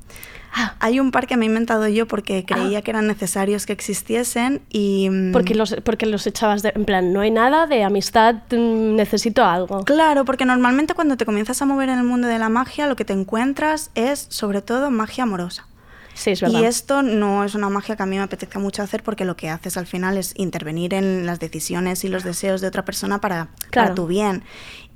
Hay 0.80 1.00
un 1.00 1.12
par 1.12 1.28
que 1.28 1.38
me 1.38 1.46
he 1.46 1.48
inventado 1.50 1.88
yo 1.88 2.08
porque 2.08 2.46
creía 2.46 2.82
que 2.82 2.92
eran 2.92 3.08
necesarios 3.08 3.66
que 3.66 3.74
existiesen 3.74 4.62
y... 4.70 5.10
mm, 5.10 5.32
Porque 5.32 5.56
los, 5.56 5.76
porque 5.84 6.06
los 6.06 6.26
echabas 6.28 6.62
de, 6.64 6.72
en 6.76 6.86
plan, 6.86 7.14
no 7.14 7.22
hay 7.22 7.32
nada 7.32 7.68
de 7.68 7.84
amistad, 7.84 8.36
mm, 8.52 8.96
necesito 8.96 9.44
algo. 9.46 9.84
Claro, 9.86 10.26
porque 10.26 10.46
normalmente 10.46 10.94
cuando 10.94 11.18
te 11.18 11.26
comienzas 11.26 11.62
a 11.62 11.66
mover 11.66 11.90
en 11.90 12.00
el 12.00 12.04
mundo 12.06 12.28
de 12.28 12.40
la 12.40 12.50
magia, 12.50 12.88
lo 12.88 12.96
que 12.96 13.06
te 13.06 13.14
encuentras 13.14 13.92
es 13.96 14.28
sobre 14.30 14.62
todo 14.62 14.90
magia 14.92 15.24
amorosa. 15.24 15.68
Sí, 16.14 16.32
es 16.32 16.42
verdad. 16.42 16.62
Y 16.62 16.66
esto 16.66 17.04
no 17.04 17.44
es 17.44 17.54
una 17.54 17.70
magia 17.70 17.96
que 17.96 18.02
a 18.02 18.08
mí 18.08 18.16
me 18.18 18.24
apetezca 18.24 18.58
mucho 18.58 18.82
hacer 18.82 19.04
porque 19.04 19.24
lo 19.24 19.36
que 19.38 19.50
haces 19.52 19.78
al 19.78 19.86
final 19.86 20.18
es 20.18 20.34
intervenir 20.36 20.96
en 20.96 21.28
las 21.28 21.40
decisiones 21.40 22.04
y 22.04 22.08
los 22.08 22.24
deseos 22.24 22.60
de 22.60 22.68
otra 22.68 22.84
persona 22.86 23.22
para, 23.22 23.50
Claro. 23.70 23.90
para 23.90 23.94
tu 23.96 24.08
bien. 24.08 24.42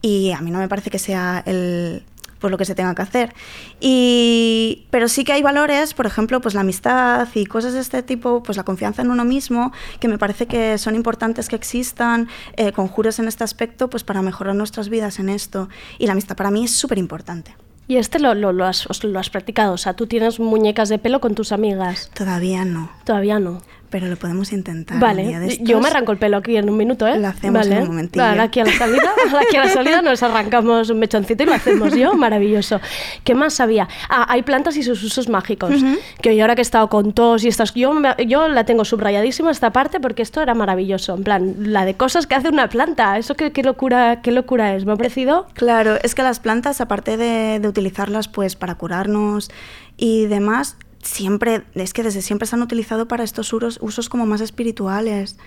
Y 0.02 0.32
a 0.32 0.42
mí 0.42 0.50
no 0.50 0.58
me 0.58 0.68
parece 0.68 0.90
que 0.90 0.98
sea 0.98 1.44
el 1.46 2.04
pues 2.42 2.52
lo 2.52 2.58
que 2.58 2.66
se 2.66 2.76
tenga 2.76 2.94
que 2.94 3.04
hacer. 3.04 3.34
Y, 3.80 4.86
pero 4.90 5.08
sí 5.08 5.24
que 5.24 5.32
hay 5.32 5.42
valores, 5.42 5.94
por 5.94 6.08
ejemplo, 6.08 6.42
pues 6.42 6.56
la 6.56 6.62
amistad 6.62 7.30
y 7.34 7.46
cosas 7.46 7.74
de 7.74 7.80
este 7.80 8.04
tipo, 8.04 8.44
pues 8.44 8.58
la 8.58 8.64
confianza 8.64 9.04
en 9.04 9.12
uno 9.12 9.24
mismo, 9.24 9.72
que 10.00 10.10
me 10.10 10.18
parece 10.18 10.48
que 10.48 10.78
son 10.78 10.96
importantes 10.96 11.48
que 11.48 11.56
existan 11.56 12.28
eh, 12.58 12.74
conjuros 12.74 13.20
en 13.20 13.28
este 13.28 13.44
aspecto, 13.44 13.90
pues 13.90 14.04
para 14.04 14.22
mejorar 14.22 14.56
nuestras 14.56 14.90
vidas 14.90 15.20
en 15.20 15.30
esto. 15.30 15.70
Y 16.00 16.08
la 16.08 16.14
amistad 16.14 16.36
para 16.36 16.52
mí 16.52 16.66
es 16.66 16.72
súper 16.72 16.98
importante. 16.98 17.56
Y 17.88 17.98
este 17.98 18.20
lo, 18.20 18.34
lo, 18.34 18.54
lo 18.54 18.66
has, 18.66 18.88
lo 19.04 19.20
has 19.20 19.30
practicado, 19.30 19.74
o 19.74 19.78
sea, 19.78 19.94
tú 19.94 20.08
tienes 20.08 20.40
muñecas 20.40 20.90
de 20.90 20.98
pelo 20.98 21.20
con 21.20 21.36
tus 21.36 21.52
amigas. 21.52 22.10
Todavía 22.14 22.66
no. 22.66 22.92
Todavía 23.04 23.40
no. 23.40 23.62
Pero 23.92 24.08
lo 24.08 24.16
podemos 24.16 24.52
intentar. 24.54 25.00
Vale, 25.00 25.58
yo 25.62 25.80
me 25.82 25.90
arranco 25.90 26.12
el 26.14 26.18
pelo 26.18 26.38
aquí 26.38 26.56
en 26.58 26.70
un 26.70 26.78
minuto, 26.78 27.06
¿eh? 27.06 27.20
Lo 27.20 27.28
hacemos 27.28 27.68
en 27.68 27.82
un 27.84 27.88
momentillo. 27.90 28.24
Vale, 28.26 28.42
aquí 28.42 28.60
a 28.62 28.66
la 28.66 28.72
salida, 28.72 29.12
aquí 29.48 29.58
a 29.58 29.66
la 29.66 29.70
salida 29.70 30.02
nos 30.02 30.24
arrancamos 30.24 30.90
un 30.90 30.98
mechoncito 30.98 31.44
y 31.44 31.46
lo 31.46 31.54
hacemos 31.54 31.94
yo, 31.94 32.14
maravilloso. 32.16 32.80
¿Qué 33.24 33.36
más 33.36 33.54
sabía? 33.54 33.88
Ah, 34.10 34.26
hay 34.30 34.42
plantas 34.44 34.78
y 34.78 34.84
sus 34.84 35.04
usos 35.04 35.30
mágicos. 35.30 35.74
Que 36.22 36.30
hoy 36.30 36.40
ahora 36.42 36.56
que 36.56 36.62
he 36.62 36.64
estado 36.64 36.88
con 36.90 37.14
tos 37.14 37.44
y 37.44 37.50
estas, 37.50 37.74
yo, 37.74 37.94
me- 37.94 38.16
yo 38.28 38.48
la 38.48 38.64
tengo 38.66 38.86
subrayadísima 38.86 39.52
esta 39.52 39.72
parte 39.72 40.00
porque 40.00 40.22
esto 40.24 40.42
era 40.42 40.54
maravilloso. 40.56 41.14
En 41.16 41.24
plan, 41.24 41.54
la 41.60 41.84
de 41.86 41.96
cosas 41.96 42.26
que 42.28 42.36
hace 42.36 42.48
una 42.50 42.70
planta. 42.70 43.18
Eso 43.18 43.36
qué, 43.36 43.52
qué 43.52 43.62
locura, 43.62 44.22
qué 44.22 44.32
locura 44.32 44.74
es. 44.74 44.86
Me 44.86 44.94
ha 44.94 44.96
parecido 44.96 45.48
Claro, 45.54 45.98
es 46.02 46.16
que 46.16 46.24
las 46.24 46.40
plantas, 46.40 46.80
aparte 46.80 47.18
de, 47.18 47.60
de 47.60 47.68
utilizarlas 47.68 48.30
pues 48.30 48.56
para 48.56 48.76
curarnos 48.76 49.52
y 49.98 50.28
demás, 50.28 50.78
siempre, 51.04 51.64
es 51.76 51.94
que 51.94 52.04
desde 52.04 52.22
siempre 52.22 52.48
se 52.48 52.56
han 52.56 52.62
utilizado 52.62 53.08
para 53.08 53.24
estos 53.24 53.54
usos, 53.54 54.10
como 54.10 54.26
más 54.26 54.42
espirituales. 54.42 55.38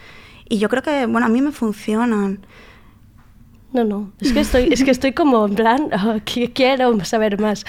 Y 0.49 0.59
yo 0.59 0.69
creo 0.69 0.83
que, 0.83 1.07
bueno, 1.07 1.27
a 1.27 1.31
mí 1.31 1.41
me 1.41 1.53
funcionan. 1.53 2.47
No, 3.75 3.83
no, 3.83 4.13
es 4.21 4.33
que 4.33 4.39
estoy, 4.39 4.69
es 4.73 4.85
que 4.85 4.93
estoy 4.93 5.11
como 5.13 5.47
en 5.47 5.57
plan, 5.57 5.91
que 6.25 6.53
quiero 6.53 7.05
saber 7.05 7.41
más. 7.41 7.65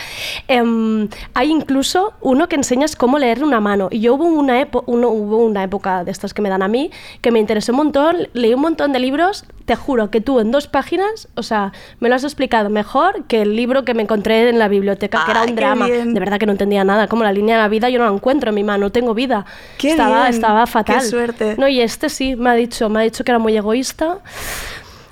Em, 0.48 1.10
hay 1.34 1.50
incluso 1.50 2.14
uno 2.22 2.48
que 2.48 2.56
enseñas 2.56 2.96
cómo 2.96 3.18
leer 3.18 3.44
una 3.44 3.60
mano. 3.60 3.88
Y 3.90 4.02
yo 4.02 4.14
hubo 4.14 4.26
una, 4.26 4.62
epo- 4.62 4.84
uno, 4.86 5.10
hubo 5.10 5.38
una 5.38 5.64
época 5.64 6.04
de 6.04 6.12
estas 6.12 6.36
que 6.36 6.44
me 6.44 6.50
dan 6.50 6.62
a 6.62 6.68
mí 6.68 6.92
que 7.22 7.32
me 7.32 7.40
interesó 7.40 7.72
un 7.72 7.78
montón, 7.78 8.16
leí 8.34 8.54
un 8.54 8.62
montón 8.62 8.92
de 8.94 9.00
libros, 9.00 9.46
te 9.66 9.76
juro 9.76 10.12
que 10.12 10.22
tú 10.22 10.40
en 10.40 10.52
dos 10.52 10.68
páginas, 10.68 11.28
o 11.34 11.42
sea, 11.42 11.74
me 12.00 12.08
lo 12.08 12.14
has 12.14 12.24
explicado 12.24 12.70
mejor 12.70 13.24
que 13.26 13.42
el 13.42 13.56
libro 13.56 13.84
que 13.84 13.96
me 13.96 14.04
encontré 14.04 14.48
en 14.48 14.60
la 14.60 14.68
biblioteca, 14.68 15.26
que 15.26 15.32
era 15.32 15.42
un 15.42 15.48
qué 15.48 15.54
drama. 15.56 15.88
bien. 15.88 16.14
De 16.14 16.20
verdad 16.20 16.38
que 16.38 16.46
no 16.46 16.52
entendía 16.52 16.84
nada, 16.84 17.08
como 17.08 17.24
la 17.24 17.34
línea 17.34 17.56
de 17.56 17.64
la 17.64 17.68
vida 17.68 17.90
yo 17.90 17.98
no 17.98 18.06
la 18.06 18.14
encuentro 18.14 18.50
en 18.50 18.56
mi 18.56 18.64
mano, 18.64 18.86
no 18.86 18.92
tengo 18.92 19.16
vida. 19.16 19.44
Qué 19.80 19.90
estaba, 19.90 20.22
bien, 20.26 20.36
estaba 20.36 20.66
qué 20.66 20.72
fatal. 20.72 21.02
suerte. 21.02 21.56
No, 21.58 21.68
y 21.68 21.82
este 21.82 22.10
sí, 22.10 22.36
me 22.36 22.52
ha 22.52 22.54
dicho, 22.54 22.90
me 22.90 23.00
ha 23.00 23.02
dicho 23.04 23.24
que 23.24 23.32
era 23.32 23.40
muy 23.40 23.58
egoísta. 23.58 24.20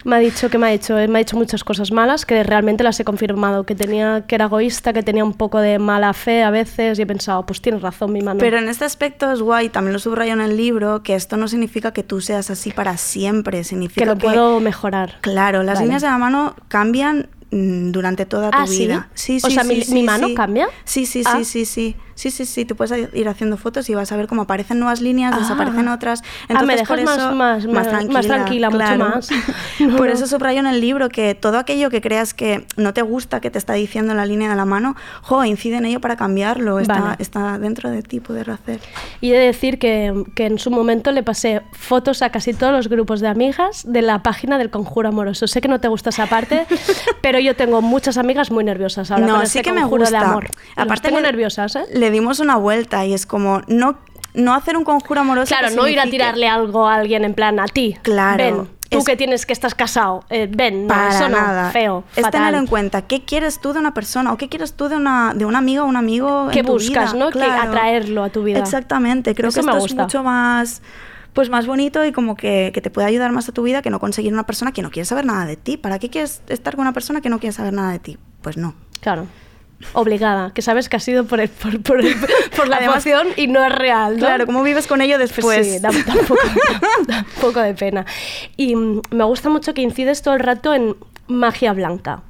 Me 0.06 0.18
ha 0.18 0.20
dicho 0.20 0.50
que 0.50 0.58
me 0.58 0.68
ha 0.68 0.74
hecho, 0.74 0.96
me 1.08 1.20
ha 1.20 1.22
hecho 1.22 1.38
muchas 1.38 1.64
cosas 1.64 1.92
malas, 1.92 2.26
que 2.26 2.44
realmente 2.44 2.84
las 2.84 3.00
he 3.00 3.06
confirmado, 3.06 3.66
que 3.66 3.74
tenía, 3.76 4.26
que 4.28 4.36
era 4.36 4.46
egoísta, 4.46 4.92
que 4.92 5.02
tenía 5.02 5.24
un 5.24 5.34
poco 5.34 5.60
de 5.60 5.80
mala 5.80 6.14
fe 6.14 6.44
a 6.44 6.50
veces, 6.52 7.00
y 7.00 7.04
he 7.04 7.06
pensado, 7.06 7.46
pues 7.46 7.62
tienes 7.62 7.82
razón, 7.82 8.12
mi 8.12 8.22
mano. 8.22 8.40
Pero 8.40 8.58
en 8.58 8.68
este 8.68 8.84
aspecto 8.84 9.32
es 9.32 9.42
guay, 9.42 9.70
también 9.70 9.94
lo 9.94 10.00
subrayo 10.00 10.34
en 10.34 10.42
el 10.42 10.58
libro, 10.58 11.04
que 11.04 11.16
esto 11.16 11.38
no 11.38 11.48
significa 11.48 11.94
que 11.94 12.04
tú 12.04 12.20
seas 12.20 12.50
así 12.50 12.72
para 12.72 12.98
siempre, 12.98 13.64
significa 13.64 14.02
que 14.02 14.06
lo 14.12 14.18
puedo 14.18 14.60
mejorar. 14.60 15.20
Claro, 15.22 15.64
las 15.64 15.76
Vale. 15.76 15.86
líneas 15.86 16.02
de 16.02 16.10
la 16.10 16.18
mano 16.18 16.56
cambian 16.68 17.30
mm, 17.52 17.92
durante 17.92 18.26
toda 18.26 18.50
tu 18.52 18.58
Ah, 18.58 18.68
¿sí? 18.68 18.80
vida. 18.88 19.10
Sí, 19.14 19.38
O 19.42 19.48
sí, 19.48 19.54
sea, 19.54 19.64
sí, 19.64 19.86
mi- 19.94 20.04
mano 20.04 20.28
cambia? 20.36 20.68
Sí, 20.84 21.06
sí, 21.06 21.24
Ah. 21.26 21.38
sí, 21.38 21.46
sí, 21.46 21.66
sí. 21.66 21.96
Sí, 22.16 22.32
sí, 22.32 22.46
sí, 22.46 22.66
tú 22.66 22.76
puedes 22.76 23.10
ir 23.14 23.28
haciendo 23.28 23.58
fotos 23.58 23.90
y 23.90 23.96
vas 23.96 24.12
a 24.12 24.16
ver 24.18 24.28
cómo 24.28 24.44
aparecen 24.44 24.80
nuevas 24.80 25.02
líneas, 25.02 25.34
Ah. 25.36 25.40
desaparecen 25.40 25.88
otras. 25.88 26.22
Ah, 26.22 26.26
me 26.50 26.54
Entonces, 26.54 26.76
dejas 26.82 26.88
por 26.98 27.06
más- 27.06 27.18
eso, 27.18 27.32
más- 27.36 27.66
más- 27.68 28.08
más 28.08 28.26
tranquila, 28.28 28.70
mucho 28.70 28.78
claro. 28.86 29.10
más. 29.10 29.30
por 29.98 30.08
No, 30.08 30.14
eso 30.14 30.28
subrayo 30.28 30.60
en 30.60 30.68
el 30.68 30.80
libro 30.82 31.10
que 31.10 31.36
todo 31.36 31.58
aquello 31.58 31.90
que 31.90 32.02
creas 32.02 32.34
que 32.34 32.66
no 32.78 32.94
te 32.94 33.02
gusta 33.02 33.40
que 33.42 33.50
te 33.50 33.58
está 33.58 33.74
diciendo 33.74 34.14
la 34.14 34.26
línea 34.26 34.50
de 34.50 34.56
la 34.56 34.66
mano, 34.66 34.96
jo, 35.22 35.44
incide 35.46 35.78
en 35.78 35.86
ello 35.86 36.00
para 36.02 36.16
cambiarlo. 36.16 36.80
Está, 36.80 37.00
Vale. 37.00 37.16
está 37.20 37.58
dentro 37.58 37.90
de 37.90 38.02
ti 38.04 38.20
poderlo 38.20 38.54
hacer. 38.54 38.80
Y 39.22 39.32
he 39.32 39.38
de 39.38 39.46
decir 39.48 39.80
que, 39.80 40.24
que 40.36 40.46
en 40.46 40.60
su 40.60 40.70
momento 40.72 41.12
le 41.12 41.24
pasé 41.24 41.62
fotos 41.74 42.22
a 42.22 42.30
casi 42.30 42.54
todos 42.54 42.74
los 42.74 42.88
grupos 42.90 43.20
de 43.22 43.28
amigas 43.28 43.84
de 43.88 44.02
la 44.02 44.22
página 44.24 44.58
del 44.58 44.70
Conjuro 44.70 45.10
Amoroso. 45.10 45.48
Sé 45.48 45.62
que 45.62 45.68
no 45.68 45.80
te 45.80 45.88
gusta 45.88 46.10
esa 46.12 46.28
parte, 46.28 46.66
pero 47.22 47.40
yo 47.40 47.56
tengo 47.56 47.82
muchas 47.82 48.18
amigas 48.18 48.52
muy 48.52 48.64
nerviosas 48.64 49.10
ahora 49.12 49.26
no, 49.26 49.36
con 49.38 49.48
sí 49.48 49.60
este 49.60 49.70
que 49.70 49.74
me 49.74 49.84
gusta. 49.86 50.10
de 50.12 50.18
amor. 50.18 50.44
Las 50.76 50.86
Aparte 50.86 51.08
tengo 51.10 51.20
le- 51.20 51.28
nerviosas, 51.28 51.76
¿eh? 51.76 51.86
Le 52.04 52.12
dimos 52.12 52.40
una 52.42 52.58
vuelta 52.58 53.06
y 53.06 53.14
es 53.14 53.26
como 53.26 53.62
no 53.68 53.98
no 54.34 54.54
hacer 54.56 54.76
un 54.76 54.84
conjuro 54.84 55.22
amoroso. 55.22 55.48
Claro, 55.56 55.70
que 55.70 55.76
no 55.76 55.88
ir 55.88 56.00
a 56.00 56.04
tirarle 56.06 56.48
algo 56.50 56.88
a 56.88 56.96
alguien 56.96 57.24
en 57.24 57.34
plan 57.34 57.60
a 57.60 57.66
ti. 57.66 57.96
Claro, 58.02 58.38
Ven, 58.44 58.68
tú 58.90 58.98
es- 58.98 59.06
que 59.06 59.16
tienes 59.16 59.46
que 59.46 59.54
estás 59.54 59.74
casado. 59.76 60.26
eh, 60.30 60.50
ven, 60.52 60.82
no, 60.84 60.88
para 60.88 61.10
eso 61.10 61.30
no, 61.30 61.38
nada. 61.38 61.70
feo, 61.72 62.04
es 62.16 62.24
fatal. 62.24 62.42
tener 62.48 62.56
en 62.56 62.68
cuenta 62.68 63.04
qué 63.04 63.24
quieres 63.24 63.60
tú 63.62 63.74
de 63.74 63.80
una 63.80 63.94
persona 63.94 64.34
o 64.34 64.38
qué 64.38 64.50
quieres 64.50 64.74
tú 64.74 64.90
de 64.90 64.96
una 64.98 65.34
de 65.36 65.46
un 65.46 65.56
amigo 65.56 65.84
o 65.84 65.88
un 65.88 65.96
amigo 65.98 66.50
¿Qué 66.52 66.60
en 66.60 66.66
tu 66.66 66.74
buscas, 66.74 67.14
vida. 67.14 67.26
no? 67.26 67.32
Que 67.32 67.40
Claro. 67.40 67.70
atraerlo 67.70 68.24
a 68.24 68.30
tu 68.30 68.44
vida. 68.44 68.60
Exactamente, 68.60 69.34
creo 69.36 69.50
Eso 69.50 69.62
que 69.62 69.68
esto 69.68 69.78
es 69.78 69.84
gusta. 69.84 70.02
mucho 70.04 70.24
más 70.24 70.82
pues 71.34 71.50
más 71.50 71.66
bonito 71.66 72.04
y 72.06 72.12
como 72.12 72.36
que, 72.36 72.72
que 72.74 72.82
te 72.82 72.90
puede 72.92 73.08
ayudar 73.08 73.32
más 73.32 73.48
a 73.50 73.52
tu 73.54 73.64
vida 73.64 73.82
que 73.82 73.90
no 73.92 74.00
conseguir 74.00 74.34
una 74.34 74.46
persona 74.46 74.72
que 74.72 74.82
no 74.82 74.92
quiere 74.92 75.06
saber 75.06 75.26
nada 75.26 75.46
de 75.46 75.56
ti. 75.58 75.78
¿Para 75.78 75.98
qué 76.00 76.10
quieres 76.10 76.42
estar 76.48 76.76
con 76.76 76.82
una 76.82 76.94
persona 76.94 77.22
que 77.22 77.30
no 77.30 77.40
quiere 77.40 77.54
saber 77.54 77.74
nada 77.74 77.92
de 77.92 77.98
ti? 78.00 78.18
Pues 78.44 78.58
no. 78.58 78.76
Claro. 79.00 79.26
Obligada, 79.94 80.52
que 80.54 80.62
sabes 80.62 80.88
que 80.90 80.96
ha 80.96 81.00
sido 81.00 81.26
por, 81.26 81.40
el- 81.42 81.50
por, 81.50 81.82
por, 81.84 82.00
el- 82.00 82.16
por 82.56 82.68
la 82.68 82.78
Además- 82.78 83.06
emoción 83.06 83.28
y 83.36 83.48
no 83.48 83.64
es 83.66 83.72
real, 83.74 84.14
¿no? 84.14 84.20
Claro, 84.26 84.46
¿cómo 84.46 84.64
vives 84.64 84.88
con 84.88 85.02
ello 85.02 85.18
después? 85.18 85.44
Pues 85.46 85.68
sí, 85.74 85.80
da, 85.80 85.90
da 85.92 86.14
un 86.20 86.26
poco, 86.26 86.42
da 87.08 87.20
un 87.20 87.42
poco 87.42 87.60
de 87.60 87.74
pena. 87.74 88.06
Y 88.58 88.76
me 88.76 89.24
gusta 89.26 89.50
mucho 89.50 89.74
que 89.74 89.82
incides 89.82 90.22
todo 90.22 90.34
el 90.34 90.40
rato 90.40 90.74
en 90.74 90.96
magia 91.28 91.72
blanca. 91.74 92.22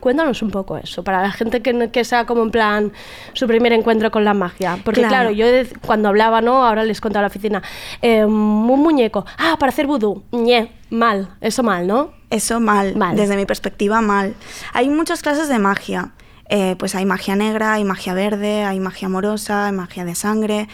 Cuéntanos 0.00 0.40
un 0.40 0.50
poco 0.50 0.78
eso, 0.78 1.04
para 1.04 1.20
la 1.20 1.30
gente 1.30 1.60
que, 1.60 1.90
que 1.90 2.02
sea 2.02 2.24
como 2.24 2.42
en 2.42 2.50
plan 2.50 2.92
su 3.34 3.46
primer 3.46 3.74
encuentro 3.74 4.10
con 4.10 4.24
la 4.24 4.32
magia. 4.32 4.78
Porque 4.82 5.02
Claro. 5.02 5.14
claro, 5.14 5.30
yo 5.32 5.46
de- 5.46 5.68
cuando 5.86 6.08
hablaba, 6.08 6.40
¿no? 6.40 6.64
Ahora 6.66 6.84
les 6.84 7.02
contaba 7.02 7.20
a 7.20 7.22
la 7.24 7.28
oficina, 7.28 7.62
eh, 8.00 8.24
un 8.24 8.32
muñeco, 8.80 9.26
ah, 9.36 9.56
para 9.58 9.68
hacer 9.68 9.86
vudú, 9.86 10.22
ñe, 10.32 10.72
mal, 10.88 11.28
eso 11.42 11.62
mal, 11.62 11.86
¿no? 11.86 12.12
Eso 12.30 12.60
mal, 12.60 12.96
Mal. 12.96 13.14
desde 13.16 13.36
mi 13.36 13.44
perspectiva 13.44 14.00
mal. 14.00 14.34
Hay 14.72 14.88
muchas 14.88 15.20
clases 15.22 15.48
de 15.48 15.58
magia. 15.58 16.12
Eh, 16.50 16.76
pues 16.78 16.94
hay 16.94 17.04
magia 17.04 17.36
negra, 17.36 17.74
hay 17.74 17.84
magia 17.84 18.14
verde, 18.14 18.64
hay 18.64 18.80
magia 18.80 19.06
amorosa, 19.06 19.66
hay 19.66 19.72
magia 19.72 20.04
de 20.04 20.14
sangre. 20.14 20.68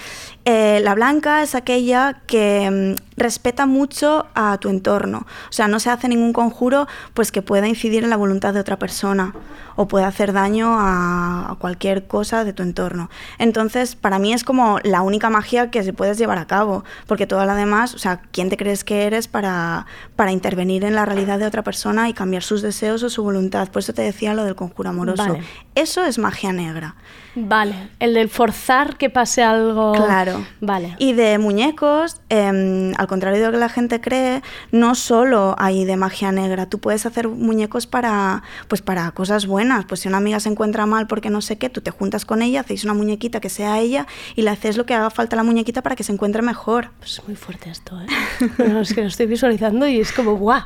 Eh, 0.45 0.81
la 0.83 0.95
blanca 0.95 1.43
es 1.43 1.55
aquella 1.55 2.21
que 2.27 2.95
mm, 2.97 3.21
respeta 3.21 3.67
mucho 3.67 4.27
a 4.35 4.59
tu 4.59 4.69
entorno. 4.69 5.27
O 5.49 5.53
sea, 5.53 5.67
no 5.67 5.81
se 5.81 5.91
hace 5.91 6.09
ningún 6.09 6.33
conjuro 6.33 6.87
pues 7.15 7.33
que 7.33 7.43
pueda 7.43 7.67
incidir 7.67 8.05
en 8.05 8.11
la 8.11 8.17
voluntad 8.17 8.55
de 8.55 8.61
otra 8.61 8.79
persona 8.79 9.35
o 9.77 9.89
pueda 9.89 10.07
hacer 10.07 10.33
daño 10.33 10.79
a, 10.79 11.51
a 11.51 11.55
cualquier 11.57 12.07
cosa 12.07 12.45
de 12.45 12.53
tu 12.53 12.63
entorno. 12.63 13.11
Entonces, 13.39 13.97
para 13.97 14.21
mí 14.21 14.33
es 14.33 14.45
como 14.45 14.79
la 14.85 15.03
única 15.03 15.31
magia 15.31 15.71
que 15.71 15.83
se 15.83 15.93
puedes 15.93 16.19
llevar 16.19 16.39
a 16.39 16.47
cabo, 16.47 16.85
porque 17.07 17.27
toda 17.27 17.47
la 17.47 17.57
demás, 17.57 17.95
o 17.95 17.99
sea, 17.99 18.21
¿quién 18.31 18.51
te 18.51 18.57
crees 18.57 18.85
que 18.85 19.07
eres 19.07 19.27
para, 19.27 19.87
para 20.15 20.31
intervenir 20.31 20.85
en 20.85 20.95
la 20.95 21.05
realidad 21.05 21.41
de 21.41 21.47
otra 21.47 21.63
persona 21.63 22.09
y 22.09 22.13
cambiar 22.13 22.45
sus 22.45 22.63
deseos 22.63 23.03
o 23.03 23.11
su 23.11 23.25
voluntad? 23.25 23.69
Por 23.71 23.81
eso 23.81 23.93
te 23.93 24.03
decía 24.03 24.35
lo 24.35 24.45
del 24.45 24.55
conjuro 24.55 24.91
amoroso. 24.91 25.25
Vale. 25.25 25.45
Eso 25.75 26.05
es 26.05 26.19
magia 26.19 26.53
negra. 26.53 26.95
Vale, 27.37 27.75
el 27.99 28.15
del 28.15 28.29
forzar 28.29 28.97
que 28.97 29.11
pase 29.11 29.43
algo. 29.43 29.93
Claro. 29.93 30.47
Vale. 30.61 30.95
Y 30.99 31.15
de 31.15 31.39
muñecos, 31.39 32.21
em, 32.29 32.93
al 32.97 33.07
contrario 33.09 33.41
de 33.41 33.47
lo 33.47 33.53
que 33.53 33.59
la 33.59 33.69
gente 33.69 34.01
cree, 34.01 34.43
no 34.71 34.95
solo 34.95 35.57
hay 35.59 35.85
de 35.85 35.97
magia 35.97 36.31
negra. 36.31 36.67
Tú 36.67 36.79
puedes 36.79 37.07
hacer 37.07 37.29
muñecos 37.29 37.89
para, 37.89 38.45
pues 38.69 38.83
para 38.83 39.11
cosas 39.11 39.47
buenas. 39.47 39.85
Pues 39.85 40.01
si 40.01 40.09
una 40.09 40.19
amiga 40.19 40.39
se 40.39 40.49
encuentra 40.49 40.87
mal 40.87 41.09
porque 41.09 41.29
no 41.29 41.41
sé 41.41 41.59
qué, 41.59 41.69
tú 41.69 41.81
te 41.81 41.91
juntas 41.91 42.25
con 42.25 42.41
ella, 42.41 42.61
hacéis 42.61 42.85
una 42.85 42.95
muñequita 42.95 43.41
que 43.41 43.49
sea 43.49 43.81
ella 43.81 44.07
y 44.37 44.43
le 44.43 44.51
haces 44.51 44.77
lo 44.77 44.87
que 44.87 44.95
haga 44.95 45.11
falta 45.11 45.35
a 45.35 45.39
la 45.39 45.43
muñequita 45.43 45.83
para 45.83 45.97
que 45.97 46.05
se 46.05 46.13
encuentre 46.13 46.41
mejor. 46.43 46.91
Pues 47.01 47.19
es 47.19 47.27
muy 47.27 47.37
fuerte 47.37 47.71
esto, 47.71 48.01
¿eh? 48.01 48.07
Es 48.81 48.95
que 48.95 49.01
lo 49.01 49.09
estoy 49.09 49.27
visualizando 49.27 49.89
y 49.89 49.99
es 49.99 50.13
como, 50.13 50.37
¡guau! 50.37 50.63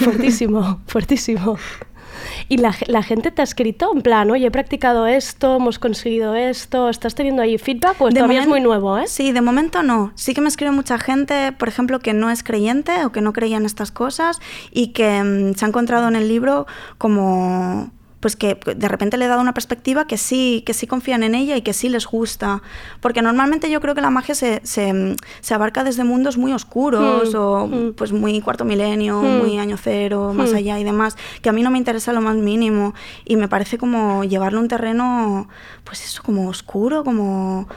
Fuertísimo, 0.00 0.82
fuertísimo. 0.86 1.56
Y 2.50 2.56
la, 2.56 2.74
la 2.88 3.04
gente 3.04 3.30
te 3.30 3.42
ha 3.42 3.44
escrito 3.44 3.92
en 3.94 4.02
plan, 4.02 4.28
oye, 4.28 4.44
he 4.44 4.50
practicado 4.50 5.06
esto, 5.06 5.54
hemos 5.54 5.78
conseguido 5.78 6.34
esto, 6.34 6.88
¿estás 6.88 7.14
teniendo 7.14 7.42
ahí 7.42 7.56
feedback? 7.58 7.94
Pues 7.96 8.12
De 8.12 8.18
todavía 8.18 8.40
es 8.40 8.48
muy 8.48 8.60
nuevo, 8.60 8.98
¿eh? 8.98 9.06
Sí, 9.06 9.30
de 9.30 9.40
momento 9.40 9.84
no. 9.84 10.10
Sí 10.16 10.34
que 10.34 10.40
me 10.40 10.48
escribe 10.48 10.72
mucha 10.72 10.98
gente, 10.98 11.52
por 11.52 11.68
ejemplo, 11.68 12.00
que 12.00 12.12
no 12.12 12.28
es 12.28 12.42
creyente 12.42 13.04
o 13.04 13.12
que 13.12 13.20
no 13.20 13.32
creía 13.32 13.56
en 13.56 13.66
estas 13.66 13.92
cosas 13.92 14.40
y 14.72 14.88
que 14.88 15.22
mm, 15.22 15.54
se 15.54 15.64
ha 15.64 15.68
encontrado 15.68 16.08
en 16.08 16.16
el 16.16 16.26
libro 16.26 16.66
como 16.98 17.92
pues 18.20 18.36
que 18.36 18.58
de 18.76 18.88
repente 18.88 19.16
le 19.16 19.24
he 19.24 19.28
dado 19.28 19.40
una 19.40 19.54
perspectiva 19.54 20.06
que 20.06 20.18
sí, 20.18 20.62
que 20.66 20.74
sí 20.74 20.86
confían 20.86 21.22
en 21.22 21.34
ella 21.34 21.56
y 21.56 21.62
que 21.62 21.72
sí 21.72 21.88
les 21.88 22.06
gusta. 22.06 22.62
Porque 23.00 23.22
normalmente 23.22 23.70
yo 23.70 23.80
creo 23.80 23.94
que 23.94 24.02
la 24.02 24.10
magia 24.10 24.34
se, 24.34 24.60
se, 24.62 25.16
se 25.40 25.54
abarca 25.54 25.84
desde 25.84 26.04
mundos 26.04 26.36
muy 26.36 26.52
oscuros 26.52 27.34
Mm, 27.34 27.36
o 27.38 27.66
mm. 27.66 27.92
pues 27.94 28.12
muy 28.12 28.40
cuarto 28.40 28.64
milenio, 28.64 29.20
Mm. 29.22 29.38
muy 29.38 29.58
año 29.58 29.76
cero, 29.76 30.32
más 30.34 30.52
allá 30.52 30.78
y 30.78 30.84
demás, 30.84 31.16
que 31.42 31.48
a 31.48 31.52
mí 31.52 31.62
no 31.62 31.70
me 31.70 31.78
interesa 31.78 32.12
lo 32.12 32.20
más 32.20 32.36
mínimo 32.36 32.94
y 33.24 33.36
me 33.36 33.48
parece 33.48 33.78
como 33.78 34.22
llevarlo 34.24 34.58
a 34.58 34.62
un 34.62 34.68
terreno, 34.68 35.48
pues 35.84 36.04
eso, 36.04 36.22
como 36.22 36.48
oscuro, 36.48 37.04
como... 37.04 37.68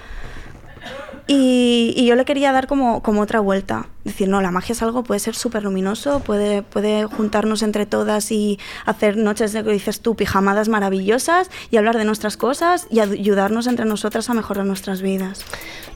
Y, 1.28 1.94
y 1.96 2.06
yo 2.06 2.16
le 2.16 2.26
quería 2.26 2.52
dar 2.52 2.68
como, 2.68 3.02
como 3.02 3.22
otra 3.22 3.40
vuelta. 3.40 3.88
Decir, 4.04 4.28
no, 4.28 4.42
la 4.42 4.52
magia 4.52 4.74
es 4.74 4.82
algo, 4.82 5.04
puede 5.04 5.20
ser 5.20 5.34
súper 5.34 5.64
luminoso, 5.64 6.20
puede, 6.20 6.62
puede 6.62 7.06
juntarnos 7.06 7.64
entre 7.64 7.86
todas 7.86 8.32
y 8.32 8.60
hacer 8.86 9.16
noches 9.16 9.54
de 9.54 9.64
que 9.64 9.72
dices 9.72 10.02
tú, 10.02 10.16
pijamadas 10.16 10.68
maravillosas 10.68 11.50
y 11.72 11.78
hablar 11.78 11.98
de 11.98 12.04
nuestras 12.04 12.36
cosas 12.36 12.88
y 12.90 13.00
ayudarnos 13.00 13.68
entre 13.68 13.86
nosotras 13.86 14.30
a 14.30 14.34
mejorar 14.34 14.66
nuestras 14.66 15.02
vidas. 15.02 15.46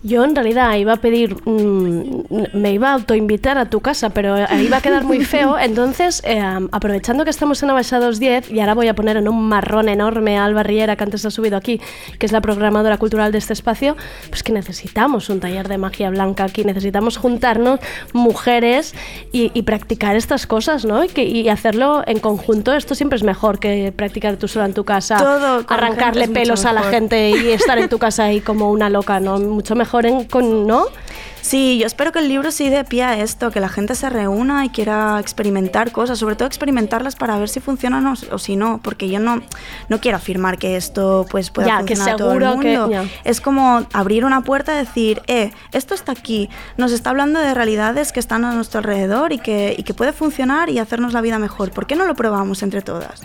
Yo 0.03 0.23
en 0.23 0.35
realidad 0.35 0.75
iba 0.75 0.93
a 0.93 0.97
pedir, 0.97 1.35
mm, 1.43 2.23
me 2.53 2.71
iba 2.71 2.89
a 2.89 2.93
autoinvitar 2.93 3.57
a 3.57 3.69
tu 3.69 3.81
casa, 3.81 4.11
pero 4.11 4.35
ahí 4.35 4.65
iba 4.65 4.77
a 4.77 4.81
quedar 4.81 5.03
muy 5.03 5.25
feo. 5.25 5.57
Entonces, 5.59 6.21
eh, 6.23 6.41
aprovechando 6.71 7.23
que 7.23 7.29
estamos 7.29 7.61
en 7.63 7.71
Abaixa 7.71 7.99
210, 7.99 8.51
y 8.51 8.59
ahora 8.59 8.75
voy 8.75 8.87
a 8.87 8.95
poner 8.95 9.17
en 9.17 9.27
un 9.27 9.47
marrón 9.49 9.89
enorme 9.89 10.37
a 10.37 10.45
Alba 10.45 10.63
Riera, 10.63 10.95
que 10.95 11.03
antes 11.03 11.25
ha 11.25 11.31
subido 11.31 11.57
aquí, 11.57 11.81
que 12.19 12.25
es 12.25 12.31
la 12.31 12.41
programadora 12.41 12.97
cultural 12.97 13.31
de 13.31 13.39
este 13.39 13.53
espacio, 13.53 13.97
pues 14.29 14.43
que 14.43 14.53
necesitamos 14.53 15.29
un 15.29 15.39
taller 15.39 15.67
de 15.67 15.77
magia 15.77 16.09
blanca 16.09 16.43
aquí, 16.43 16.63
necesitamos 16.63 17.17
juntarnos 17.17 17.79
mujeres 18.13 18.93
y, 19.31 19.51
y 19.53 19.61
practicar 19.63 20.15
estas 20.15 20.47
cosas, 20.47 20.85
¿no? 20.85 21.03
Y, 21.03 21.07
que, 21.09 21.23
y 21.23 21.49
hacerlo 21.49 22.03
en 22.05 22.19
conjunto. 22.19 22.73
Esto 22.73 22.95
siempre 22.95 23.17
es 23.17 23.23
mejor 23.23 23.59
que 23.59 23.93
practicar 23.95 24.37
tú 24.37 24.47
sola 24.47 24.65
en 24.65 24.73
tu 24.73 24.83
casa, 24.83 25.17
Todo 25.17 25.65
arrancarle 25.67 26.27
pelos 26.27 26.65
a 26.65 26.73
la 26.73 26.83
gente 26.83 27.29
y 27.31 27.49
estar 27.49 27.77
en 27.77 27.89
tu 27.89 27.97
casa 27.97 28.25
ahí 28.25 28.41
como 28.41 28.71
una 28.71 28.89
loca, 28.89 29.19
¿no? 29.19 29.39
Mucho 29.39 29.75
mejor 29.75 30.05
en, 30.05 30.25
con, 30.25 30.67
¿no? 30.67 30.85
Sí, 31.47 31.77
yo 31.79 31.87
espero 31.87 32.11
que 32.11 32.19
el 32.19 32.27
libro 32.27 32.51
sí 32.51 32.67
dé 32.69 32.83
pie 32.83 33.03
a 33.03 33.21
esto, 33.21 33.51
que 33.51 33.61
la 33.61 33.69
gente 33.69 33.95
se 33.95 34.09
reúna 34.09 34.65
y 34.65 34.69
quiera 34.69 35.17
experimentar 35.21 35.93
cosas, 35.93 36.19
sobre 36.19 36.35
todo 36.35 36.45
experimentarlas 36.45 37.15
para 37.15 37.39
ver 37.39 37.47
si 37.47 37.61
funcionan 37.61 38.05
o, 38.05 38.15
o 38.31 38.37
si 38.37 38.57
no, 38.57 38.81
porque 38.83 39.07
yo 39.07 39.21
no, 39.21 39.41
no 39.87 40.01
quiero 40.01 40.17
afirmar 40.17 40.57
que 40.57 40.75
esto 40.75 41.25
pues 41.29 41.49
pueda 41.49 41.67
Ya, 41.69 41.77
que 41.85 41.95
funcionar 41.95 42.15
a 42.15 42.17
todo 42.17 42.33
el 42.33 42.39
seguro 42.41 42.59
que- 42.59 42.77
mundo. 42.77 42.91
ya. 42.91 43.05
Es 43.23 43.39
como 43.39 43.87
abrir 43.93 44.25
una 44.25 44.41
puerta 44.41 44.73
y 44.75 44.79
decir, 44.79 45.21
eh, 45.27 45.51
esto 45.71 45.93
está 45.95 46.11
aquí, 46.11 46.49
nos 46.75 46.91
está 46.91 47.11
hablando 47.11 47.39
de 47.39 47.53
realidades 47.53 48.11
que 48.11 48.19
están 48.19 48.43
a 48.43 48.51
nuestro 48.53 48.79
alrededor 48.79 49.31
y 49.31 49.39
que, 49.39 49.73
y 49.77 49.83
que 49.83 49.93
puede 49.93 50.11
funcionar 50.11 50.69
y 50.69 50.79
hacernos 50.79 51.13
la 51.13 51.21
vida 51.21 51.39
mejor. 51.39 51.71
¿Por 51.71 51.87
qué 51.87 51.95
no 51.95 52.03
lo 52.03 52.13
probamos 52.15 52.61
entre 52.61 52.81
todas? 52.81 53.21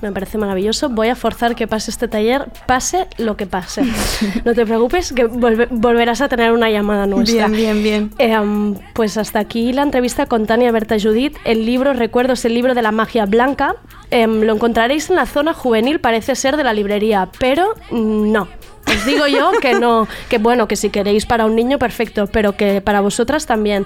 Me 0.00 0.12
parece 0.12 0.38
maravilloso. 0.38 0.88
Voy 0.88 1.08
a 1.08 1.16
forzar 1.16 1.54
que 1.56 1.66
pase 1.66 1.90
este 1.90 2.06
taller, 2.08 2.46
pase 2.66 3.06
lo 3.18 3.36
que 3.36 3.46
pase. 3.46 3.82
No 4.44 4.54
te 4.54 4.64
preocupes, 4.64 5.12
que 5.12 5.26
volve- 5.28 5.68
volverás 5.70 6.20
a 6.20 6.28
tener 6.28 6.52
una 6.52 6.70
llamada 6.70 7.06
nuestra. 7.06 7.48
Bien, 7.48 7.82
bien, 7.82 7.82
bien. 7.82 8.10
Em, 8.18 8.74
pues 8.94 9.16
hasta 9.16 9.38
aquí 9.40 9.72
la 9.72 9.82
entrevista 9.82 10.26
con 10.26 10.46
Tania 10.46 10.70
Berta 10.72 10.96
Judith. 11.00 11.36
El 11.44 11.66
libro, 11.66 11.92
recuerdo, 11.94 12.34
es 12.34 12.44
el 12.44 12.54
libro 12.54 12.74
de 12.74 12.82
la 12.82 12.92
magia 12.92 13.26
blanca. 13.26 13.74
Em, 14.10 14.42
lo 14.42 14.54
encontraréis 14.54 15.10
en 15.10 15.16
la 15.16 15.26
zona 15.26 15.52
juvenil, 15.54 16.00
parece 16.00 16.34
ser 16.34 16.56
de 16.56 16.64
la 16.64 16.72
librería, 16.72 17.28
pero 17.38 17.74
mm, 17.90 18.32
no. 18.32 18.48
Os 18.86 19.04
digo 19.04 19.26
yo 19.26 19.50
que 19.60 19.74
no, 19.74 20.08
que 20.30 20.38
bueno, 20.38 20.66
que 20.66 20.74
si 20.76 20.88
queréis 20.88 21.26
para 21.26 21.44
un 21.44 21.54
niño, 21.54 21.78
perfecto, 21.78 22.26
pero 22.26 22.56
que 22.56 22.80
para 22.80 23.00
vosotras 23.00 23.44
también. 23.44 23.84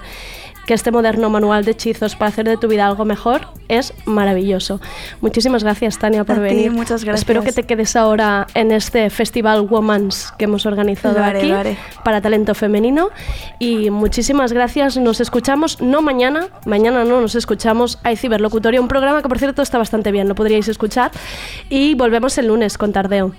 Que 0.65 0.73
este 0.73 0.91
moderno 0.91 1.29
manual 1.29 1.65
de 1.65 1.71
hechizos 1.71 2.15
para 2.15 2.29
hacer 2.29 2.47
de 2.47 2.57
tu 2.57 2.67
vida 2.67 2.87
algo 2.87 3.05
mejor 3.05 3.47
es 3.67 3.93
maravilloso. 4.05 4.79
Muchísimas 5.21 5.63
gracias, 5.63 5.97
Tania, 5.99 6.23
por 6.23 6.35
A 6.37 6.47
ti, 6.47 6.55
venir. 6.55 6.71
muchas 6.71 7.03
gracias. 7.03 7.21
Espero 7.21 7.43
que 7.43 7.51
te 7.51 7.63
quedes 7.63 7.95
ahora 7.95 8.47
en 8.53 8.71
este 8.71 9.09
festival 9.09 9.67
Womans 9.69 10.33
que 10.37 10.45
hemos 10.45 10.65
organizado 10.65 11.21
haré, 11.23 11.53
aquí 11.53 11.77
para 12.03 12.21
talento 12.21 12.55
femenino. 12.55 13.09
Y 13.59 13.89
muchísimas 13.89 14.53
gracias. 14.53 14.97
Nos 14.97 15.19
escuchamos, 15.19 15.81
no 15.81 16.01
mañana, 16.01 16.47
mañana 16.65 17.03
no, 17.03 17.19
nos 17.19 17.35
escuchamos. 17.35 17.99
Hay 18.03 18.15
Ciberlocutorio, 18.15 18.81
un 18.81 18.87
programa 18.87 19.21
que 19.21 19.29
por 19.29 19.39
cierto 19.39 19.61
está 19.61 19.77
bastante 19.77 20.11
bien, 20.11 20.27
lo 20.27 20.35
podríais 20.35 20.67
escuchar. 20.67 21.11
Y 21.69 21.95
volvemos 21.95 22.37
el 22.37 22.47
lunes 22.47 22.77
con 22.77 22.93
Tardeo. 22.93 23.33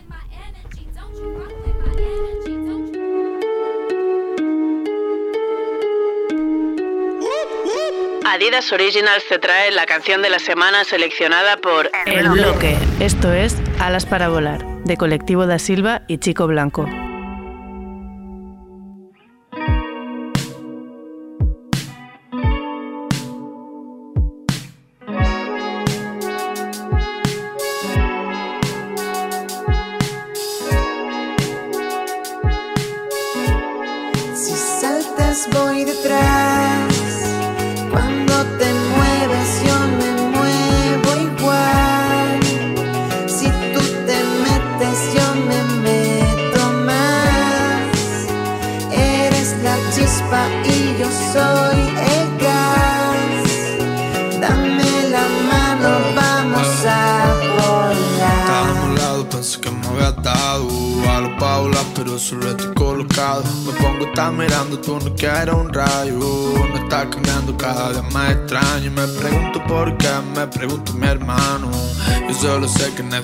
Adidas 8.27 8.73
Originals 8.73 9.23
te 9.29 9.39
trae 9.39 9.71
la 9.71 9.85
canción 9.87 10.23
de 10.23 10.31
la 10.31 10.39
semana 10.39 10.85
seleccionada 10.85 11.59
por 11.59 11.91
El 12.07 12.29
bloque. 12.31 12.77
Esto 12.99 13.33
es 13.33 13.57
Alas 13.79 14.07
para 14.07 14.29
volar, 14.29 14.65
de 14.85 14.97
Colectivo 14.97 15.47
da 15.47 15.59
Silva 15.59 16.03
y 16.09 16.19
Chico 16.19 16.47
Blanco. 16.47 16.89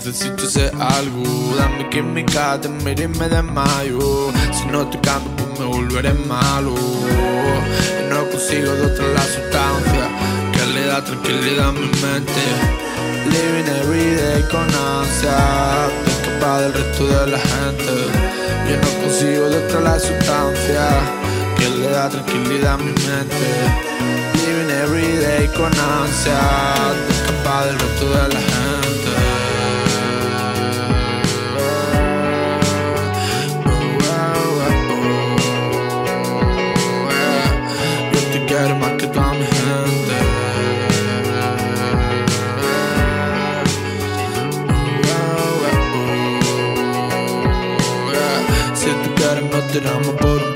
Necesito 0.05 0.45
ese 0.45 0.71
algo. 0.79 1.55
Dame 1.57 1.89
química, 1.91 2.59
te 2.61 2.69
miro 2.69 3.03
y 3.03 3.09
me 3.09 3.29
desmayo. 3.29 4.33
Si 4.53 4.65
no 4.67 4.89
te 4.89 4.99
cambio, 5.01 5.31
pues 5.37 5.61
me 5.61 5.67
volveré 5.67 6.15
malo. 6.15 6.75
Y 6.75 8.09
no 8.09 8.29
consigo 8.31 8.73
de 8.73 8.87
otra 8.87 9.07
la 9.09 9.23
sustancia 9.23 10.05
que 10.53 10.67
le 10.73 10.87
da 10.87 11.05
tranquilidad 11.05 11.69
a 11.69 11.73
mi 11.73 11.91
mente. 12.03 12.45
Living 13.27 13.69
every 13.69 14.17
day 14.17 14.43
con 14.51 14.67
ansia 14.75 15.37
escapar 16.07 16.63
del 16.63 16.73
resto 16.73 17.07
de 17.07 17.27
la 17.33 17.39
gente 17.39 17.95
Yo 18.67 18.77
no 18.79 19.03
consigo 19.03 19.49
de 19.51 19.59
otra 19.59 19.81
la 19.81 20.01
sustancia 20.01 20.89
Que 21.59 21.69
le 21.69 21.91
da 21.91 22.09
tranquilidad 22.09 22.75
a 22.75 22.77
mi 22.79 22.87
mente 22.87 23.47
Living 24.35 24.71
every 24.83 25.19
day 25.19 25.47
con 25.49 25.71
ansia 25.79 26.41
escapar 27.11 27.67
del 27.67 27.79
resto 27.79 28.09
de 28.09 28.35
la 28.35 28.41
gente 28.41 28.70
quieres 49.71 49.93
nos 49.93 50.03
tiramos 50.03 50.14
por 50.21 50.51